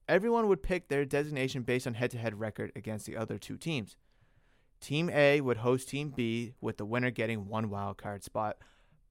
everyone 0.09 0.49
would 0.49 0.63
pick 0.63 0.89
their 0.89 1.05
designation 1.05 1.63
based 1.63 1.87
on 1.87 1.95
head-to-head 1.95 2.41
record 2.41 2.73
against 2.75 3.07
the 3.07 3.17
other 3.17 3.39
two 3.39 3.57
teams. 3.57 3.97
Team 4.81 5.09
A 5.11 5.41
would 5.41 5.59
host 5.59 5.89
Team 5.89 6.13
B 6.15 6.55
with 6.61 6.79
the 6.79 6.85
winner 6.85 7.11
getting 7.11 7.47
one 7.47 7.71
wild 7.71 7.97
card 7.97 8.25
spot, 8.25 8.57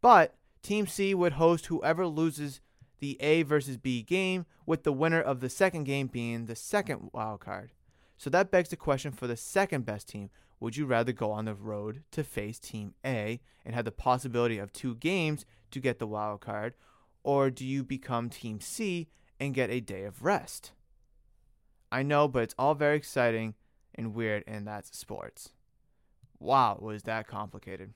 but 0.02 0.36
Team 0.62 0.88
C 0.88 1.14
would 1.14 1.34
host 1.34 1.68
whoever 1.68 2.06
loses 2.06 2.60
the 3.00 3.20
A 3.22 3.44
versus 3.44 3.78
B 3.78 4.02
game, 4.02 4.46
with 4.66 4.84
the 4.84 4.94
winner 4.94 5.22
of 5.22 5.40
the 5.40 5.50
second 5.50 5.84
game 5.84 6.08
being 6.08 6.46
the 6.46 6.56
second 6.56 7.10
wild 7.14 7.40
card. 7.40 7.72
So 8.18 8.30
that 8.30 8.52
begs 8.52 8.70
the 8.70 8.76
question 8.76 9.12
for 9.12 9.28
the 9.28 9.38
second 9.38 9.86
best 9.86 10.10
team 10.10 10.30
would 10.60 10.76
you 10.76 10.86
rather 10.86 11.14
go 11.14 11.32
on 11.32 11.46
the 11.46 11.54
road 11.54 12.04
to 12.12 12.24
face 12.24 12.60
Team 12.60 12.94
A 13.06 13.40
and 13.66 13.74
have 13.74 13.86
the 13.86 13.92
possibility 13.92 14.58
of 14.58 14.74
two 14.74 14.96
games 14.96 15.46
to 15.72 15.80
get 15.80 16.00
the 16.00 16.08
wild 16.08 16.42
card, 16.42 16.74
or 17.24 17.50
do 17.50 17.66
you 17.66 17.84
become 17.84 18.30
Team 18.30 18.60
C 18.60 19.08
and 19.40 19.54
get 19.54 19.70
a 19.70 19.80
day 19.80 20.04
of 20.04 20.24
rest? 20.24 20.74
I 21.92 22.04
know, 22.04 22.28
but 22.28 22.44
it's 22.44 22.56
all 22.58 22.76
very 22.76 22.98
exciting 22.98 23.56
and 23.96 24.14
weird, 24.14 24.44
and 24.48 24.68
that's 24.68 24.98
sports. 24.98 25.50
Wow, 26.40 26.78
was 26.82 27.04
that 27.04 27.28
complicated? 27.28 27.94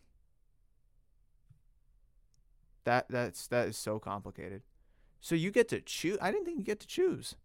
That 2.86 3.06
that's 3.10 3.48
that 3.48 3.68
is 3.70 3.78
so 3.78 4.00
complicated. 4.00 4.62
So 5.24 5.36
you 5.36 5.52
get 5.52 5.70
to 5.70 5.80
choose. 5.80 6.18
I 6.22 6.32
didn't 6.32 6.46
think 6.46 6.60
you 6.60 6.66
get 6.66 6.82
to 6.82 6.88
choose. 6.88 7.36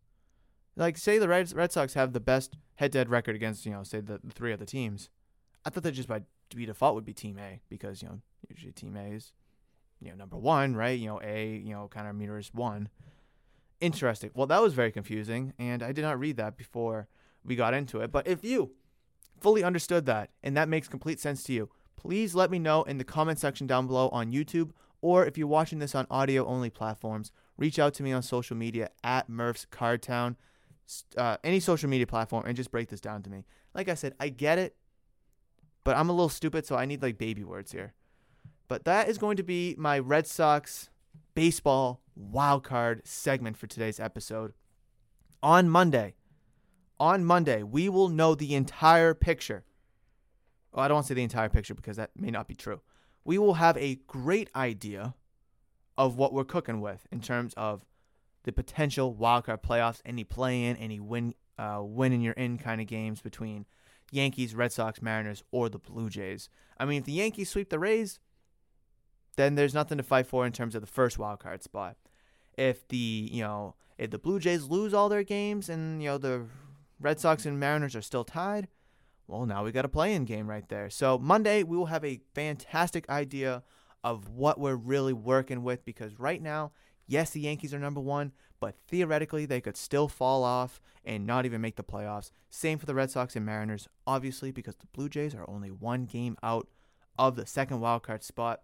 Like, 0.75 0.99
say 0.99 1.19
the 1.19 1.29
Red, 1.29 1.73
Sox 1.73 1.95
have 1.95 2.13
the 2.13 2.21
best 2.21 2.57
head-to-head 2.75 3.09
record 3.09 3.37
against, 3.37 3.65
you 3.65 3.73
know, 3.73 3.85
say 3.85 4.01
the, 4.01 4.21
the 4.23 4.33
three 4.33 4.53
other 4.53 4.65
teams. 4.65 5.09
I 5.65 5.71
thought 5.71 5.85
that 5.85 5.93
just 5.93 6.09
by 6.09 6.23
be 6.57 6.67
default 6.67 6.97
would 6.97 7.05
be 7.05 7.15
Team 7.15 7.39
A 7.39 7.61
because 7.69 8.03
you 8.03 8.09
know 8.09 8.21
usually 8.49 8.73
Team 8.73 8.97
A 8.97 9.15
is, 9.15 9.33
you 10.01 10.09
know, 10.09 10.17
number 10.17 10.37
one, 10.37 10.75
right? 10.75 10.99
You 10.99 11.07
know, 11.07 11.21
A, 11.23 11.57
you 11.57 11.73
know, 11.73 11.89
kind 11.89 12.09
of 12.09 12.17
mirrors 12.17 12.51
one. 12.53 12.89
Interesting. 13.81 14.31
Well, 14.35 14.49
that 14.49 14.63
was 14.63 14.75
very 14.75 14.91
confusing, 14.91 15.53
and 15.59 15.83
I 15.83 15.93
did 15.93 16.03
not 16.03 16.19
read 16.19 16.37
that 16.39 16.57
before 16.57 17.07
we 17.45 17.55
got 17.55 17.75
into 17.75 18.01
it. 18.01 18.11
But 18.11 18.27
if 18.27 18.43
you 18.43 18.73
fully 19.41 19.63
understood 19.63 20.05
that 20.07 20.31
and 20.43 20.57
that 20.57 20.69
makes 20.69 20.89
complete 20.89 21.21
sense 21.21 21.45
to 21.45 21.53
you, 21.53 21.71
please 21.97 22.35
let 22.35 22.51
me 22.51 22.59
know 22.59 22.83
in 22.83 22.99
the 22.99 23.05
comment 23.05 23.39
section 23.39 23.69
down 23.69 23.87
below 23.87 24.09
on 24.09 24.33
YouTube, 24.33 24.71
or 25.01 25.27
if 25.27 25.39
you're 25.39 25.47
watching 25.47 25.79
this 25.79 25.95
on 25.95 26.09
audio 26.11 26.45
only 26.47 26.71
platforms, 26.71 27.31
reach 27.59 27.79
out 27.79 27.93
to 27.95 28.03
me 28.03 28.13
on 28.13 28.23
social 28.23 28.57
media 28.57 28.91
at 29.05 29.29
Murph's 29.29 29.67
Cardtown, 29.71 30.37
uh, 31.17 31.37
any 31.45 31.61
social 31.61 31.91
media 31.91 32.07
platform, 32.07 32.45
and 32.47 32.57
just 32.57 32.71
break 32.71 32.89
this 32.89 33.01
down 33.01 33.23
to 33.25 33.31
me. 33.31 33.45
Like 33.75 33.89
I 33.89 33.95
said, 33.95 34.15
I 34.19 34.31
get 34.31 34.59
it, 34.59 34.77
but 35.85 35.97
I'm 35.97 36.09
a 36.09 36.13
little 36.13 36.29
stupid, 36.31 36.65
so 36.65 36.77
I 36.77 36.87
need 36.87 37.03
like 37.03 37.19
baby 37.19 37.45
words 37.45 37.73
here. 37.73 37.93
But 38.69 38.85
that 38.85 39.09
is 39.09 39.19
going 39.19 39.37
to 39.37 39.43
be 39.43 39.75
my 39.77 39.99
Red 39.99 40.27
Sox 40.27 40.89
baseball 41.35 42.01
wild 42.15 42.65
card 42.65 43.03
segment 43.07 43.57
for 43.57 43.67
today's 43.67 44.01
episode. 44.01 44.53
On 45.43 45.69
Monday, 45.69 46.15
on 47.01 47.25
Monday, 47.25 47.63
we 47.63 47.89
will 47.89 48.09
know 48.09 48.35
the 48.35 48.55
entire 48.55 49.15
picture. 49.15 49.65
Well, 50.73 50.85
I 50.85 50.89
don't 50.89 50.97
want 50.97 51.07
to 51.07 51.09
say 51.09 51.15
the 51.15 51.23
entire 51.23 51.49
picture 51.49 51.75
because 51.75 51.97
that 51.97 52.11
may 52.17 52.31
not 52.31 52.49
be 52.49 52.55
true. 52.55 52.81
We 53.25 53.39
will 53.39 53.55
have 53.55 53.77
a 53.77 53.97
great 54.07 54.51
idea 54.55 55.15
of 55.99 56.17
what 56.17 56.33
we're 56.33 56.45
cooking 56.45 56.81
with 56.81 57.07
in 57.11 57.21
terms 57.21 57.53
of 57.57 57.85
the 58.45 58.53
potential 58.53 59.15
wildcard 59.15 59.61
playoffs, 59.61 60.01
any 60.07 60.25
play 60.25 60.65
in, 60.65 60.77
any 60.77 61.01
win, 61.01 61.35
uh, 61.59 61.81
win 61.83 62.13
in 62.13 62.23
your 62.23 62.35
in 62.35 62.57
kind 62.57 62.81
of 62.81 62.87
games 62.87 63.21
between 63.21 63.67
Yankees, 64.13 64.55
Red 64.55 64.73
Sox, 64.73 65.03
Mariners, 65.03 65.43
or 65.51 65.69
the 65.69 65.79
Blue 65.79 66.09
Jays. 66.09 66.49
I 66.79 66.85
mean, 66.85 67.01
if 67.01 67.05
the 67.05 67.13
Yankees 67.13 67.51
sweep 67.51 67.69
the 67.69 67.81
Rays, 67.81 68.21
then 69.37 69.57
there's 69.57 69.75
nothing 69.75 69.99
to 69.99 70.05
fight 70.05 70.27
for 70.27 70.47
in 70.47 70.53
terms 70.53 70.75
of 70.75 70.81
the 70.81 70.87
first 70.87 71.19
wildcard 71.19 71.63
spot. 71.63 71.97
If 72.57 72.87
the 72.89 73.29
you 73.31 73.43
know 73.43 73.75
if 73.99 74.11
the 74.11 74.19
Blue 74.19 74.39
Jays 74.39 74.65
lose 74.65 74.95
all 74.95 75.09
their 75.09 75.25
games 75.25 75.69
and 75.69 76.01
you 76.03 76.09
know 76.09 76.19
the 76.19 76.47
Red 77.01 77.19
Sox 77.21 77.45
and 77.45 77.59
Mariners 77.59 77.97
are 77.97 78.03
still 78.03 78.25
tied, 78.25 78.69
well 79.27 79.47
now 79.47 79.65
we 79.65 79.73
got 79.73 79.85
a 79.85 79.89
play-in 79.89 80.25
game 80.25 80.49
right 80.49 80.69
there. 80.69 80.91
So 80.91 81.19
Monday 81.19 81.65
we 81.65 81.77
will 81.77 81.87
have 81.87 82.05
a 82.05 82.21
fantastic 82.35 83.09
idea 83.09 83.63
of 84.05 84.29
what 84.29 84.59
we're 84.59 84.77
really 84.77 85.13
working 85.13 85.63
with 85.63 85.85
because 85.85 86.19
right 86.19 86.41
now, 86.41 86.73
yes, 87.07 87.31
the 87.31 87.41
Yankees 87.41 87.75
are 87.75 87.79
number 87.79 88.01
one, 88.01 88.33
but 88.61 88.77
theoretically 88.89 89.47
they 89.47 89.61
could 89.61 89.77
still 89.77 90.09
fall 90.09 90.45
off 90.45 90.81
and 91.05 91.27
not 91.27 91.45
even 91.47 91.61
make 91.61 91.77
the 91.77 91.85
playoffs. 91.85 92.31
Same 92.51 92.79
for 92.79 92.87
the 92.87 92.95
Red 92.95 93.11
Sox 93.11 93.37
and 93.37 93.47
Mariners, 93.47 93.89
obviously, 94.07 94.51
because 94.51 94.77
the 94.77 94.87
Blue 94.87 95.09
Jays 95.09 95.35
are 95.35 95.49
only 95.49 95.71
one 95.71 96.05
game 96.05 96.37
out 96.43 96.69
of 97.19 97.37
the 97.37 97.47
second 97.47 97.81
wildcard 97.81 98.23
spot. 98.23 98.61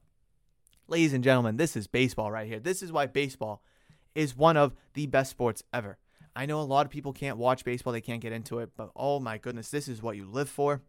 Ladies 0.87 1.13
and 1.13 1.25
gentlemen, 1.25 1.57
this 1.57 1.77
is 1.77 1.87
baseball 1.87 2.31
right 2.31 2.47
here. 2.47 2.61
This 2.61 2.83
is 2.83 2.93
why 2.93 3.07
baseball 3.07 3.63
is 4.15 4.37
one 4.37 4.57
of 4.57 4.75
the 4.95 5.07
best 5.07 5.31
sports 5.31 5.63
ever. 5.73 5.99
I 6.37 6.47
know 6.47 6.61
a 6.61 6.63
lot 6.63 6.85
of 6.85 6.93
people 6.93 7.13
can't 7.13 7.39
watch 7.39 7.65
baseball, 7.65 7.93
they 7.93 8.01
can't 8.01 8.21
get 8.21 8.33
into 8.33 8.59
it, 8.59 8.71
but 8.77 8.91
oh 8.97 9.21
my 9.21 9.39
goodness, 9.39 9.71
this 9.71 9.89
is 9.89 10.03
what 10.03 10.17
you 10.17 10.27
live 10.27 10.49
for. 10.49 10.83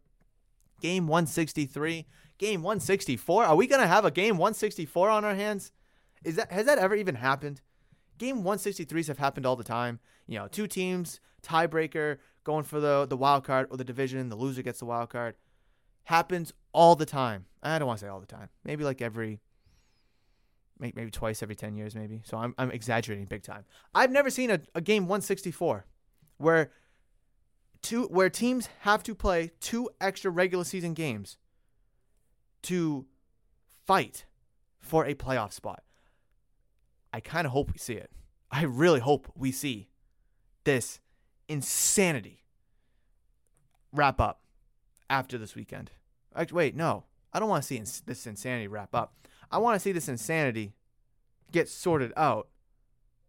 Game 0.82 1.08
163, 1.08 2.06
game 2.38 2.62
164. 2.62 3.46
Are 3.46 3.56
we 3.56 3.68
going 3.68 3.82
to 3.82 3.88
have 3.88 4.06
a 4.06 4.12
game 4.12 4.38
164 4.38 5.10
on 5.10 5.26
our 5.26 5.36
hands? 5.36 5.72
Is 6.24 6.36
that 6.36 6.52
has 6.52 6.66
that 6.66 6.78
ever 6.78 6.96
even 6.96 7.16
happened? 7.16 7.62
Game 8.18 8.44
163s 8.44 9.08
have 9.08 9.18
happened 9.18 9.46
all 9.46 9.56
the 9.56 9.64
time. 9.64 10.00
You 10.28 10.40
know, 10.40 10.48
two 10.48 10.68
teams, 10.68 11.20
tiebreaker, 11.44 12.18
going 12.44 12.64
for 12.64 12.80
the 12.80 13.06
the 13.06 13.18
wild 13.18 13.44
card 13.44 13.68
or 13.70 13.78
the 13.78 13.84
division, 13.84 14.30
the 14.30 14.36
loser 14.36 14.62
gets 14.62 14.80
the 14.80 14.86
wild 14.86 15.10
card. 15.10 15.36
Happens 16.06 16.54
all 16.72 16.96
the 16.96 17.06
time. 17.06 17.46
I 17.62 17.80
don't 17.80 17.88
want 17.88 18.00
to 18.00 18.06
say 18.06 18.10
all 18.10 18.20
the 18.20 18.26
time. 18.26 18.50
Maybe 18.64 18.84
like 18.84 19.02
every 19.02 19.42
maybe 20.80 21.10
twice 21.10 21.42
every 21.42 21.56
10 21.56 21.76
years 21.76 21.96
maybe. 21.96 22.22
So 22.26 22.38
I'm 22.38 22.54
I'm 22.58 22.72
exaggerating 22.72 23.26
big 23.26 23.44
time. 23.44 23.66
I've 23.94 24.12
never 24.12 24.30
seen 24.30 24.52
a, 24.52 24.60
a 24.74 24.82
game 24.82 25.04
164 25.04 25.86
where 26.38 26.72
two 27.82 28.06
where 28.06 28.30
teams 28.30 28.70
have 28.82 29.04
to 29.04 29.16
play 29.16 29.52
two 29.60 29.90
extra 30.02 30.32
regular 30.32 30.64
season 30.64 30.94
games 30.94 31.38
to 32.66 33.06
fight 33.86 34.26
for 34.80 35.06
a 35.06 35.14
playoff 35.14 35.54
spot. 35.54 35.84
I 37.14 37.20
kind 37.20 37.46
of 37.46 37.54
hope 37.54 37.72
we 37.72 37.78
see 37.78 37.94
it. 37.94 38.12
I 38.52 38.64
really 38.64 39.00
hope 39.00 39.32
we 39.36 39.52
see 39.52 39.90
this 40.64 41.00
insanity 41.48 42.44
wrap 43.92 44.20
up 44.20 44.42
after 45.10 45.38
this 45.38 45.56
weekend. 45.56 45.92
Actually, 46.36 46.56
wait, 46.56 46.76
no. 46.76 47.06
I 47.34 47.40
don't 47.40 47.50
want 47.50 47.64
to 47.64 47.68
see 47.68 47.78
ins- 47.78 48.02
this 48.06 48.26
insanity 48.28 48.68
wrap 48.68 48.94
up. 48.94 49.14
I 49.52 49.58
want 49.58 49.76
to 49.76 49.80
see 49.80 49.92
this 49.92 50.10
insanity 50.10 50.74
get 51.52 51.70
sorted 51.70 52.12
out 52.18 52.48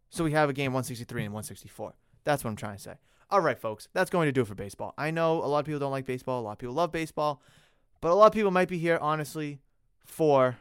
so 0.08 0.24
we 0.24 0.32
have 0.32 0.48
a 0.48 0.52
game 0.52 0.72
163 0.72 1.24
and 1.24 1.32
164. 1.32 1.94
That's 2.24 2.44
what 2.44 2.50
I'm 2.50 2.56
trying 2.56 2.76
to 2.76 2.82
say. 2.82 2.94
All 3.30 3.40
right, 3.40 3.58
folks, 3.58 3.88
that's 3.92 4.10
going 4.10 4.26
to 4.26 4.32
do 4.32 4.42
it 4.42 4.46
for 4.46 4.54
baseball. 4.54 4.94
I 4.96 5.10
know 5.10 5.42
a 5.42 5.46
lot 5.46 5.58
of 5.58 5.66
people 5.66 5.80
don't 5.80 5.90
like 5.90 6.06
baseball, 6.06 6.40
a 6.40 6.42
lot 6.42 6.52
of 6.52 6.58
people 6.58 6.74
love 6.74 6.92
baseball, 6.92 7.42
but 8.06 8.12
a 8.12 8.14
lot 8.14 8.26
of 8.28 8.32
people 8.32 8.52
might 8.52 8.68
be 8.68 8.78
here, 8.78 9.00
honestly, 9.02 9.58
for 10.04 10.58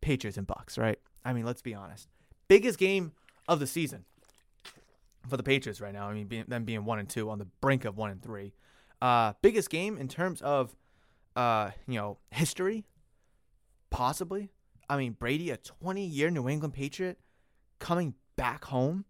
Patriots 0.00 0.36
and 0.36 0.48
Bucks, 0.48 0.76
right? 0.76 0.98
I 1.24 1.32
mean, 1.32 1.44
let's 1.44 1.62
be 1.62 1.74
honest. 1.74 2.08
Biggest 2.48 2.76
game 2.76 3.12
of 3.46 3.60
the 3.60 3.68
season 3.68 4.04
for 5.28 5.36
the 5.36 5.44
Patriots 5.44 5.80
right 5.80 5.92
now. 5.92 6.08
I 6.08 6.14
mean, 6.14 6.26
being, 6.26 6.44
them 6.48 6.64
being 6.64 6.84
one 6.84 6.98
and 6.98 7.08
two 7.08 7.30
on 7.30 7.38
the 7.38 7.46
brink 7.60 7.84
of 7.84 7.96
one 7.96 8.10
and 8.10 8.20
three. 8.20 8.52
Uh, 9.00 9.34
biggest 9.42 9.70
game 9.70 9.96
in 9.96 10.08
terms 10.08 10.42
of, 10.42 10.74
uh, 11.36 11.70
you 11.86 12.00
know, 12.00 12.18
history, 12.32 12.84
possibly. 13.90 14.50
I 14.90 14.96
mean, 14.96 15.12
Brady, 15.12 15.50
a 15.50 15.56
20 15.56 16.04
year 16.04 16.30
New 16.30 16.48
England 16.48 16.74
Patriot, 16.74 17.20
coming 17.78 18.14
back 18.34 18.64
home 18.64 19.04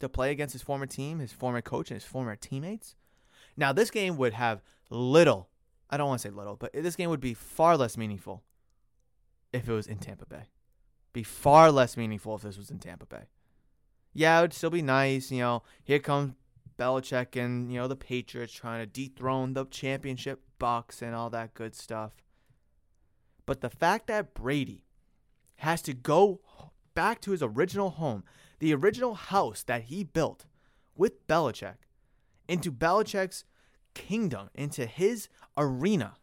to 0.00 0.08
play 0.08 0.32
against 0.32 0.54
his 0.54 0.62
former 0.62 0.86
team, 0.86 1.20
his 1.20 1.30
former 1.30 1.62
coach, 1.62 1.92
and 1.92 2.00
his 2.00 2.10
former 2.10 2.34
teammates. 2.34 2.96
Now, 3.56 3.72
this 3.72 3.92
game 3.92 4.16
would 4.16 4.32
have 4.32 4.60
little, 4.90 5.48
I 5.92 5.98
don't 5.98 6.08
want 6.08 6.22
to 6.22 6.28
say 6.28 6.34
little, 6.34 6.56
but 6.56 6.72
this 6.72 6.96
game 6.96 7.10
would 7.10 7.20
be 7.20 7.34
far 7.34 7.76
less 7.76 7.98
meaningful 7.98 8.42
if 9.52 9.68
it 9.68 9.72
was 9.72 9.86
in 9.86 9.98
Tampa 9.98 10.24
Bay. 10.24 10.48
Be 11.12 11.22
far 11.22 11.70
less 11.70 11.98
meaningful 11.98 12.34
if 12.34 12.42
this 12.42 12.56
was 12.56 12.70
in 12.70 12.78
Tampa 12.78 13.04
Bay. 13.04 13.28
Yeah, 14.14 14.38
it 14.38 14.42
would 14.42 14.54
still 14.54 14.70
be 14.70 14.80
nice. 14.80 15.30
You 15.30 15.40
know, 15.40 15.62
here 15.84 15.98
comes 15.98 16.32
Belichick 16.78 17.36
and, 17.36 17.70
you 17.70 17.78
know, 17.78 17.88
the 17.88 17.96
Patriots 17.96 18.54
trying 18.54 18.80
to 18.80 18.86
dethrone 18.86 19.52
the 19.52 19.66
championship 19.66 20.40
Bucks 20.58 21.02
and 21.02 21.14
all 21.14 21.28
that 21.30 21.52
good 21.52 21.74
stuff. 21.74 22.22
But 23.44 23.60
the 23.60 23.70
fact 23.70 24.06
that 24.06 24.32
Brady 24.32 24.86
has 25.56 25.82
to 25.82 25.92
go 25.92 26.40
back 26.94 27.20
to 27.20 27.32
his 27.32 27.42
original 27.42 27.90
home, 27.90 28.24
the 28.60 28.74
original 28.74 29.14
house 29.14 29.62
that 29.64 29.82
he 29.82 30.04
built 30.04 30.46
with 30.96 31.26
Belichick, 31.26 31.76
into 32.48 32.72
Belichick's 32.72 33.44
kingdom, 33.94 34.50
into 34.54 34.86
his 34.86 35.28
arena, 35.56 36.16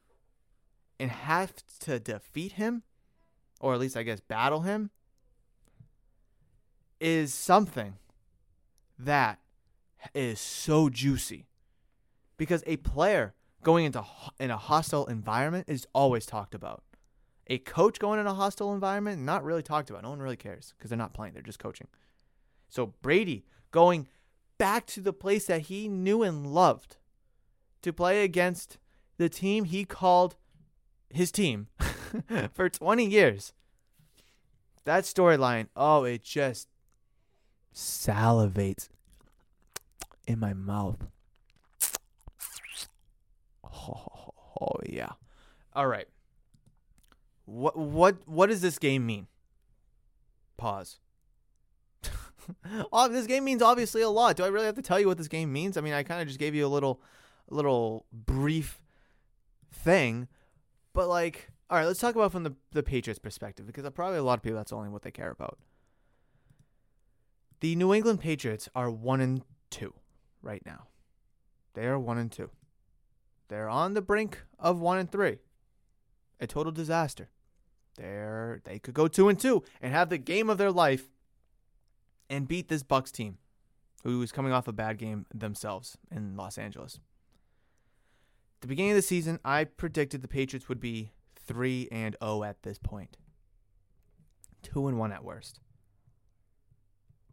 and 1.00 1.12
have 1.12 1.54
to 1.80 2.00
defeat 2.00 2.54
him, 2.54 2.84
or 3.60 3.74
at 3.74 3.80
least 3.80 3.98
I 3.98 4.04
guess 4.04 4.20
battle 4.20 4.62
him, 4.62 4.90
is 7.00 7.34
something 7.34 7.96
that 8.98 9.40
is 10.14 10.40
so 10.40 10.90
juicy. 10.90 11.46
Because 12.38 12.64
a 12.66 12.78
player 12.78 13.34
going 13.64 13.86
into 13.86 14.04
in 14.40 14.52
a 14.52 14.58
hostile 14.58 15.06
environment 15.08 15.66
is 15.70 15.88
always 15.94 16.26
talked 16.26 16.56
about. 16.56 16.84
A 17.48 17.58
coach 17.58 18.00
going 18.00 18.20
in 18.20 18.28
a 18.28 18.34
hostile 18.34 18.74
environment, 18.74 19.22
not 19.22 19.44
really 19.44 19.64
talked 19.64 19.90
about. 19.90 20.04
No 20.04 20.12
one 20.12 20.22
really 20.22 20.38
cares 20.38 20.74
because 20.78 20.90
they're 20.90 20.98
not 20.98 21.14
playing, 21.14 21.34
they're 21.34 21.42
just 21.42 21.60
coaching. 21.60 21.88
So 22.70 22.94
Brady 23.02 23.46
going 23.72 24.08
back 24.58 24.86
to 24.88 25.02
the 25.02 25.14
place 25.14 25.46
that 25.46 25.62
he 25.62 25.88
knew 25.88 26.22
and 26.22 26.46
loved 26.54 26.98
to 27.82 27.94
play 27.94 28.24
against 28.24 28.78
the 29.18 29.30
team 29.30 29.66
he 29.66 29.86
called 29.86 30.36
his 31.10 31.32
team 31.32 31.68
for 32.54 32.70
20 32.70 33.06
years. 33.06 33.54
That 34.86 35.04
storyline, 35.04 35.68
oh, 35.76 36.04
it 36.04 36.24
just 36.24 36.68
salivates 37.74 38.90
in 40.26 40.40
my 40.40 40.54
mouth. 40.54 41.08
Oh, 43.64 44.32
oh 44.62 44.76
yeah. 44.86 45.12
All 45.74 45.88
right. 45.88 46.08
What 47.46 47.78
what 47.78 48.28
what 48.28 48.48
does 48.48 48.62
this 48.62 48.78
game 48.78 49.06
mean? 49.06 49.28
Pause. 50.58 51.00
oh, 52.92 53.08
this 53.08 53.28
game 53.28 53.44
means 53.44 53.62
obviously 53.62 54.02
a 54.02 54.10
lot. 54.10 54.36
Do 54.36 54.44
I 54.44 54.48
really 54.48 54.66
have 54.66 54.76
to 54.76 54.82
tell 54.82 55.00
you 55.00 55.08
what 55.08 55.18
this 55.18 55.28
game 55.28 55.52
means? 55.52 55.78
I 55.78 55.82
mean, 55.82 55.94
I 55.94 56.04
kind 56.04 56.22
of 56.22 56.28
just 56.28 56.40
gave 56.40 56.54
you 56.54 56.66
a 56.66 56.70
little 56.70 57.02
little 57.50 58.06
brief 58.12 58.82
thing, 59.72 60.28
but 60.94 61.08
like, 61.08 61.50
all 61.70 61.78
right, 61.78 61.86
let's 61.86 62.00
talk 62.00 62.16
about 62.16 62.32
from 62.32 62.44
the 62.44 62.56
the 62.72 62.84
Patriots 62.84 63.20
perspective 63.20 63.66
because 63.66 63.90
probably 63.92 64.18
a 64.18 64.24
lot 64.24 64.40
of 64.40 64.44
people 64.44 64.58
that's 64.58 64.74
only 64.74 64.90
what 64.90 65.04
they 65.04 65.12
care 65.12 65.32
about. 65.32 65.58
The 67.62 67.76
New 67.76 67.94
England 67.94 68.22
Patriots 68.22 68.70
are 68.74 68.90
1 68.90 69.20
and 69.20 69.42
2 69.72 69.94
right 70.42 70.66
now. 70.66 70.88
They 71.74 71.86
are 71.86 72.00
1 72.00 72.18
and 72.18 72.32
2. 72.32 72.50
They're 73.50 73.68
on 73.68 73.94
the 73.94 74.02
brink 74.02 74.40
of 74.58 74.80
1 74.80 74.98
and 74.98 75.12
3. 75.12 75.40
A 76.40 76.48
total 76.48 76.72
disaster. 76.72 77.30
They're 77.98 78.62
they 78.64 78.80
could 78.80 78.94
go 78.94 79.08
2 79.08 79.28
and 79.28 79.40
2 79.40 79.62
and 79.82 79.94
have 79.94 80.10
the 80.10 80.18
game 80.18 80.50
of 80.50 80.58
their 80.58 80.72
life 80.72 81.10
and 82.30 82.48
beat 82.48 82.70
this 82.70 82.84
Bucs 82.84 83.12
team 83.12 83.40
who 84.04 84.22
is 84.22 84.32
coming 84.32 84.54
off 84.54 84.68
a 84.68 84.72
bad 84.72 84.98
game 84.98 85.26
themselves 85.34 85.98
in 86.10 86.38
Los 86.38 86.58
Angeles. 86.58 87.00
The 88.62 88.68
beginning 88.68 88.92
of 88.92 88.98
the 88.98 89.02
season, 89.02 89.40
I 89.46 89.64
predicted 89.64 90.22
the 90.22 90.28
Patriots 90.28 90.68
would 90.68 90.80
be 90.80 91.12
3 91.46 91.88
and 91.92 92.16
0 92.24 92.44
at 92.44 92.64
this 92.64 92.78
point. 92.78 93.18
2 94.64 94.88
and 94.88 95.00
1 95.00 95.12
at 95.14 95.24
worst 95.24 95.62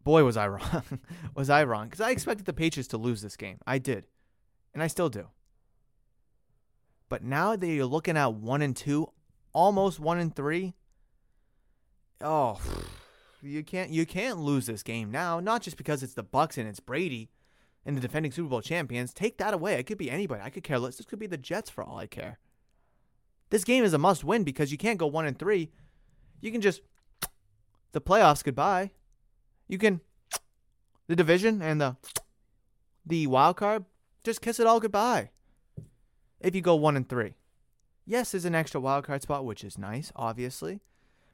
boy, 0.07 0.23
was 0.23 0.37
I 0.37 0.47
wrong. 0.55 0.83
was 1.35 1.49
I 1.49 1.65
wrong? 1.65 1.87
Because 1.87 1.99
I 1.99 2.11
expected 2.11 2.45
the 2.45 2.53
Patriots 2.53 2.87
to 2.89 2.97
lose 2.97 3.21
this 3.21 3.35
game. 3.35 3.59
I 3.67 3.77
did. 3.77 4.07
And 4.73 4.81
I 4.81 4.87
still 4.87 5.09
do. 5.09 5.27
But 7.09 7.23
now 7.23 7.55
that 7.55 7.67
you're 7.67 7.85
looking 7.85 8.15
at 8.15 8.33
one 8.33 8.61
and 8.61 8.75
two, 8.75 9.11
almost 9.53 9.99
one 9.99 10.17
and 10.17 10.33
3, 10.33 10.73
oh, 12.21 12.59
you 13.41 13.63
can't 13.63 13.91
you 13.91 14.05
can't 14.05 14.39
lose 14.39 14.65
this 14.65 14.81
game 14.81 15.11
now. 15.11 15.39
Not 15.39 15.61
just 15.61 15.77
because 15.77 16.03
it's 16.03 16.13
the 16.13 16.23
Bucs 16.23 16.57
and 16.57 16.67
it's 16.67 16.79
Brady 16.79 17.29
and 17.87 17.95
the 17.95 18.01
defending 18.01 18.33
Super 18.33 18.49
Bowl 18.49 18.61
champions. 18.61 19.13
Take 19.13 19.37
that 19.37 19.53
away. 19.53 19.75
It 19.75 19.83
could 19.83 19.97
be 19.97 20.11
anybody. 20.11 20.41
I 20.43 20.49
could 20.49 20.63
care 20.63 20.77
less. 20.77 20.97
This 20.97 21.05
could 21.05 21.19
be 21.19 21.25
the 21.25 21.37
Jets 21.37 21.69
for 21.69 21.83
all 21.83 21.97
I 21.97 22.05
care. 22.05 22.37
This 23.49 23.63
game 23.63 23.85
is 23.85 23.93
a 23.93 23.97
must 23.97 24.25
win 24.25 24.43
because 24.43 24.73
you 24.73 24.77
can't 24.77 24.99
go 24.99 25.07
one 25.07 25.25
and 25.25 25.39
three. 25.39 25.71
You 26.41 26.51
can 26.51 26.59
just 26.59 26.81
the 27.93 28.01
playoffs 28.01 28.43
goodbye. 28.43 28.91
You 29.69 29.77
can 29.77 30.01
the 31.07 31.15
division 31.15 31.61
and 31.61 31.79
the 31.79 31.95
the 33.05 33.25
wild 33.25 33.55
card, 33.55 33.85
just 34.21 34.41
kiss 34.41 34.59
it 34.59 34.67
all 34.67 34.81
goodbye. 34.81 35.29
If 36.41 36.53
you 36.53 36.61
go 36.61 36.75
one 36.75 36.97
and 36.97 37.07
three. 37.07 37.35
Yes, 38.05 38.31
there's 38.31 38.43
an 38.43 38.53
extra 38.53 38.81
wild 38.81 39.05
card 39.05 39.21
spot, 39.21 39.45
which 39.45 39.63
is 39.63 39.77
nice, 39.77 40.11
obviously. 40.13 40.81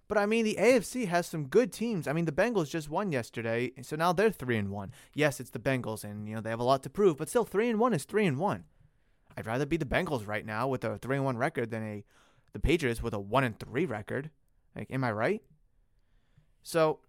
But 0.07 0.17
I 0.17 0.25
mean 0.25 0.45
the 0.45 0.57
AFC 0.59 1.07
has 1.07 1.27
some 1.27 1.47
good 1.47 1.71
teams. 1.71 2.07
I 2.07 2.13
mean 2.13 2.25
the 2.25 2.31
Bengals 2.31 2.69
just 2.69 2.89
won 2.89 3.11
yesterday, 3.11 3.71
so 3.81 3.95
now 3.95 4.13
they're 4.13 4.31
three 4.31 4.57
and 4.57 4.69
one. 4.69 4.91
Yes, 5.13 5.39
it's 5.39 5.49
the 5.49 5.59
Bengals 5.59 6.03
and 6.03 6.27
you 6.27 6.35
know 6.35 6.41
they 6.41 6.49
have 6.49 6.59
a 6.59 6.63
lot 6.63 6.83
to 6.83 6.89
prove, 6.89 7.17
but 7.17 7.29
still 7.29 7.45
three 7.45 7.69
and 7.69 7.79
one 7.79 7.93
is 7.93 8.03
three 8.03 8.25
and 8.25 8.37
one. 8.37 8.65
I'd 9.37 9.47
rather 9.47 9.65
be 9.65 9.77
the 9.77 9.85
Bengals 9.85 10.27
right 10.27 10.45
now 10.45 10.67
with 10.67 10.83
a 10.83 10.97
three 10.97 11.15
and 11.15 11.25
one 11.25 11.37
record 11.37 11.71
than 11.71 11.83
a 11.83 12.03
the 12.51 12.59
Patriots 12.59 13.01
with 13.01 13.13
a 13.13 13.19
one 13.19 13.43
and 13.43 13.57
three 13.59 13.85
record. 13.85 14.29
Like, 14.75 14.91
am 14.91 15.03
I 15.03 15.11
right? 15.11 15.41
So 16.61 16.99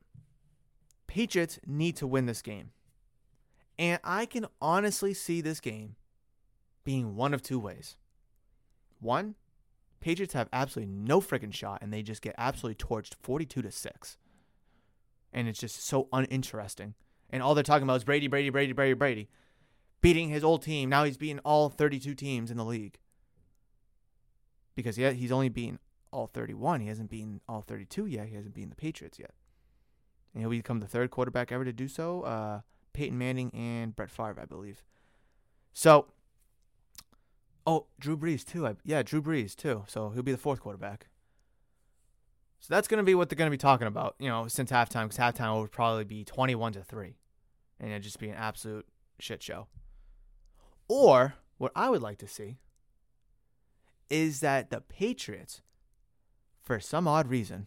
Patriots 1.06 1.58
need 1.66 1.96
to 1.96 2.06
win 2.06 2.26
this 2.26 2.42
game. 2.42 2.70
And 3.78 4.00
I 4.04 4.26
can 4.26 4.46
honestly 4.60 5.14
see 5.14 5.40
this 5.40 5.60
game 5.60 5.96
being 6.84 7.16
one 7.16 7.34
of 7.34 7.42
two 7.42 7.58
ways. 7.58 7.96
One, 9.00 9.34
Patriots 10.04 10.34
have 10.34 10.48
absolutely 10.52 10.92
no 10.92 11.20
freaking 11.20 11.52
shot 11.52 11.80
and 11.80 11.92
they 11.92 12.02
just 12.02 12.22
get 12.22 12.34
absolutely 12.36 12.76
torched 12.76 13.14
42 13.22 13.62
to 13.62 13.70
6. 13.70 14.18
And 15.32 15.48
it's 15.48 15.58
just 15.58 15.84
so 15.84 16.08
uninteresting. 16.12 16.94
And 17.30 17.42
all 17.42 17.54
they're 17.54 17.64
talking 17.64 17.84
about 17.84 17.96
is 17.96 18.04
Brady, 18.04 18.28
Brady, 18.28 18.50
Brady, 18.50 18.72
Brady, 18.72 18.92
Brady. 18.92 19.28
Beating 20.00 20.28
his 20.28 20.44
old 20.44 20.62
team. 20.62 20.90
Now 20.90 21.04
he's 21.04 21.16
beating 21.16 21.40
all 21.44 21.70
32 21.70 22.14
teams 22.14 22.50
in 22.50 22.58
the 22.58 22.64
league. 22.64 22.98
Because 24.76 24.98
yeah, 24.98 25.10
he's 25.10 25.32
only 25.32 25.48
beaten 25.48 25.78
all 26.12 26.26
31. 26.26 26.82
He 26.82 26.88
hasn't 26.88 27.10
beaten 27.10 27.40
all 27.48 27.62
32 27.62 28.06
yet. 28.06 28.28
He 28.28 28.34
hasn't 28.34 28.54
beaten 28.54 28.70
the 28.70 28.76
Patriots 28.76 29.18
yet 29.18 29.32
and 30.34 30.42
he'll 30.42 30.50
become 30.50 30.80
the 30.80 30.86
third 30.86 31.10
quarterback 31.10 31.52
ever 31.52 31.64
to 31.64 31.72
do 31.72 31.88
so. 31.88 32.22
Uh, 32.22 32.60
Peyton 32.92 33.16
Manning 33.16 33.50
and 33.54 33.94
Brett 33.94 34.10
Favre, 34.10 34.40
I 34.40 34.44
believe. 34.44 34.82
So, 35.72 36.06
oh, 37.66 37.86
Drew 37.98 38.16
Brees 38.16 38.44
too. 38.44 38.66
I, 38.66 38.74
yeah, 38.84 39.02
Drew 39.02 39.22
Brees 39.22 39.54
too. 39.54 39.84
So 39.86 40.10
he'll 40.10 40.22
be 40.22 40.32
the 40.32 40.38
fourth 40.38 40.60
quarterback. 40.60 41.06
So 42.60 42.72
that's 42.72 42.88
going 42.88 42.98
to 42.98 43.04
be 43.04 43.14
what 43.14 43.28
they're 43.28 43.36
going 43.36 43.50
to 43.50 43.54
be 43.54 43.58
talking 43.58 43.86
about, 43.86 44.14
you 44.18 44.28
know, 44.28 44.48
since 44.48 44.70
halftime, 44.70 45.08
because 45.08 45.18
halftime 45.18 45.54
will 45.54 45.66
probably 45.66 46.04
be 46.04 46.24
21 46.24 46.72
to 46.72 46.82
3. 46.82 47.16
And 47.78 47.90
it'll 47.90 48.02
just 48.02 48.18
be 48.18 48.30
an 48.30 48.36
absolute 48.36 48.86
shit 49.18 49.42
show. 49.42 49.66
Or, 50.88 51.34
what 51.58 51.72
I 51.76 51.90
would 51.90 52.02
like 52.02 52.18
to 52.18 52.28
see 52.28 52.56
is 54.08 54.40
that 54.40 54.70
the 54.70 54.80
Patriots, 54.80 55.60
for 56.62 56.80
some 56.80 57.06
odd 57.06 57.28
reason, 57.28 57.66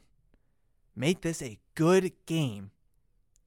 make 0.96 1.22
this 1.22 1.42
a 1.42 1.60
good 1.76 2.12
game 2.26 2.72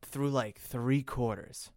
through 0.03 0.31
like 0.31 0.61
three 0.61 1.03
quarters, 1.03 1.71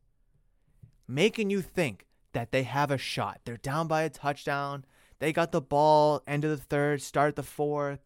making 1.07 1.49
you 1.49 1.61
think 1.61 2.05
that 2.33 2.51
they 2.51 2.63
have 2.63 2.91
a 2.91 2.97
shot. 2.97 3.41
They're 3.45 3.57
down 3.57 3.87
by 3.87 4.03
a 4.03 4.09
touchdown. 4.09 4.85
They 5.19 5.31
got 5.31 5.51
the 5.51 5.61
ball, 5.61 6.21
end 6.27 6.43
of 6.43 6.51
the 6.51 6.57
third, 6.57 7.01
start 7.01 7.35
the 7.35 7.43
fourth. 7.43 7.99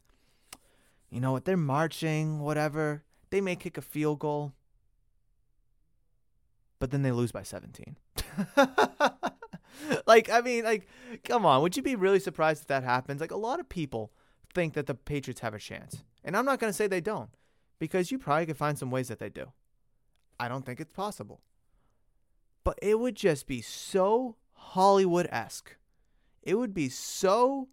You 1.10 1.20
know 1.20 1.32
what? 1.32 1.46
They're 1.46 1.58
marching, 1.58 2.40
whatever. 2.40 3.04
They 3.30 3.42
may 3.42 3.56
kick 3.56 3.78
a 3.78 3.82
field 3.82 4.20
goal, 4.20 4.54
but 6.80 6.92
then 6.92 7.02
they 7.02 7.12
lose 7.12 7.32
by 7.32 7.44
17. 7.44 7.98
like, 10.08 10.30
I 10.30 10.42
mean, 10.42 10.64
like, 10.64 10.88
come 11.24 11.46
on. 11.46 11.62
Would 11.62 11.76
you 11.76 11.84
be 11.84 11.96
really 11.96 12.20
surprised 12.20 12.62
if 12.62 12.68
that 12.68 12.84
happens? 12.84 13.20
Like, 13.20 13.32
a 13.32 13.38
lot 13.38 13.60
of 13.60 13.68
people 13.68 14.12
think 14.54 14.74
that 14.74 14.86
the 14.86 14.96
Patriots 14.96 15.42
have 15.42 15.54
a 15.54 15.60
chance. 15.60 16.04
And 16.24 16.36
I'm 16.36 16.46
not 16.46 16.60
going 16.60 16.70
to 16.70 16.78
say 16.78 16.88
they 16.88 17.02
don't 17.02 17.30
because 17.80 18.12
you 18.12 18.20
probably 18.20 18.46
could 18.46 18.58
find 18.58 18.78
some 18.78 18.92
ways 18.92 19.08
that 19.08 19.20
they 19.20 19.30
do. 19.30 19.52
I 20.40 20.48
don't 20.48 20.66
think 20.66 20.80
it's 20.80 20.94
possible. 20.94 21.42
But 22.68 22.80
it 22.82 23.00
would 23.00 23.16
just 23.16 23.48
be 23.48 23.62
so 23.62 24.36
Hollywood 24.52 25.26
esque. 25.32 25.78
It 26.44 26.56
would 26.56 26.74
be 26.74 26.90
so 26.90 27.70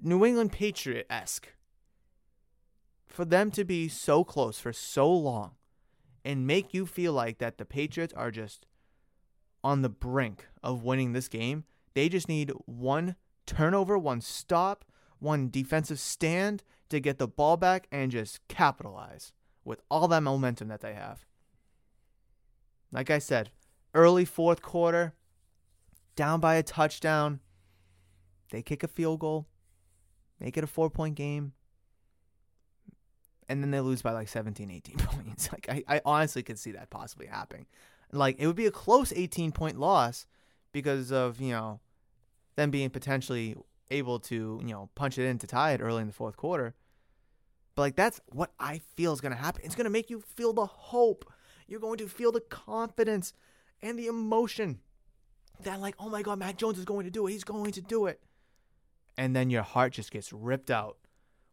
New 0.00 0.24
England 0.24 0.52
Patriot 0.52 1.04
esque 1.10 1.48
for 3.08 3.24
them 3.24 3.50
to 3.50 3.64
be 3.64 3.88
so 3.88 4.22
close 4.22 4.60
for 4.60 4.72
so 4.72 5.12
long 5.12 5.56
and 6.24 6.46
make 6.46 6.72
you 6.72 6.86
feel 6.86 7.12
like 7.12 7.38
that 7.38 7.58
the 7.58 7.64
Patriots 7.64 8.14
are 8.14 8.30
just 8.30 8.66
on 9.64 9.82
the 9.82 9.88
brink 9.88 10.46
of 10.62 10.84
winning 10.84 11.12
this 11.12 11.26
game. 11.26 11.64
They 11.94 12.08
just 12.08 12.28
need 12.28 12.52
one 12.66 13.16
turnover, 13.46 13.98
one 13.98 14.20
stop, 14.20 14.84
one 15.18 15.50
defensive 15.50 15.98
stand 15.98 16.62
to 16.88 17.00
get 17.00 17.18
the 17.18 17.26
ball 17.26 17.56
back 17.56 17.88
and 17.90 18.12
just 18.12 18.46
capitalize 18.46 19.32
with 19.64 19.82
all 19.90 20.06
that 20.06 20.22
momentum 20.22 20.68
that 20.68 20.82
they 20.82 20.94
have. 20.94 21.26
Like 22.92 23.10
I 23.10 23.18
said, 23.18 23.50
early 23.94 24.24
fourth 24.24 24.62
quarter, 24.62 25.14
down 26.16 26.40
by 26.40 26.56
a 26.56 26.62
touchdown, 26.62 27.40
they 28.50 28.62
kick 28.62 28.82
a 28.82 28.88
field 28.88 29.20
goal, 29.20 29.46
make 30.40 30.56
it 30.56 30.64
a 30.64 30.66
four 30.66 30.90
point 30.90 31.14
game, 31.14 31.52
and 33.48 33.62
then 33.62 33.70
they 33.70 33.80
lose 33.80 34.02
by 34.02 34.12
like 34.12 34.28
17, 34.28 34.70
18 34.70 34.96
points. 34.98 35.50
Like, 35.52 35.68
I, 35.68 35.82
I 35.88 36.00
honestly 36.04 36.42
could 36.42 36.58
see 36.58 36.72
that 36.72 36.90
possibly 36.90 37.26
happening. 37.26 37.66
Like, 38.12 38.36
it 38.40 38.46
would 38.46 38.56
be 38.56 38.66
a 38.66 38.72
close 38.72 39.12
18 39.12 39.52
point 39.52 39.78
loss 39.78 40.26
because 40.72 41.12
of, 41.12 41.40
you 41.40 41.52
know, 41.52 41.80
them 42.56 42.70
being 42.70 42.90
potentially 42.90 43.56
able 43.90 44.18
to, 44.20 44.60
you 44.62 44.72
know, 44.72 44.88
punch 44.94 45.18
it 45.18 45.26
in 45.26 45.38
to 45.38 45.46
tie 45.46 45.72
it 45.72 45.80
early 45.80 46.00
in 46.00 46.06
the 46.06 46.12
fourth 46.12 46.36
quarter. 46.36 46.74
But 47.74 47.82
like 47.82 47.96
that's 47.96 48.20
what 48.26 48.52
I 48.58 48.80
feel 48.94 49.12
is 49.12 49.20
going 49.20 49.32
to 49.32 49.38
happen. 49.38 49.62
It's 49.64 49.74
going 49.74 49.84
to 49.84 49.90
make 49.90 50.10
you 50.10 50.20
feel 50.20 50.52
the 50.52 50.66
hope. 50.66 51.30
You're 51.70 51.80
going 51.80 51.98
to 51.98 52.08
feel 52.08 52.32
the 52.32 52.40
confidence 52.40 53.32
and 53.80 53.96
the 53.96 54.08
emotion 54.08 54.80
that 55.62 55.80
like, 55.80 55.94
"Oh 55.98 56.08
my 56.08 56.20
god, 56.22 56.40
Mac 56.40 56.56
Jones 56.56 56.78
is 56.78 56.84
going 56.84 57.04
to 57.04 57.10
do 57.10 57.26
it. 57.26 57.30
He's 57.30 57.44
going 57.44 57.70
to 57.72 57.80
do 57.80 58.06
it." 58.06 58.20
And 59.16 59.36
then 59.36 59.50
your 59.50 59.62
heart 59.62 59.92
just 59.92 60.10
gets 60.10 60.32
ripped 60.32 60.70
out 60.70 60.98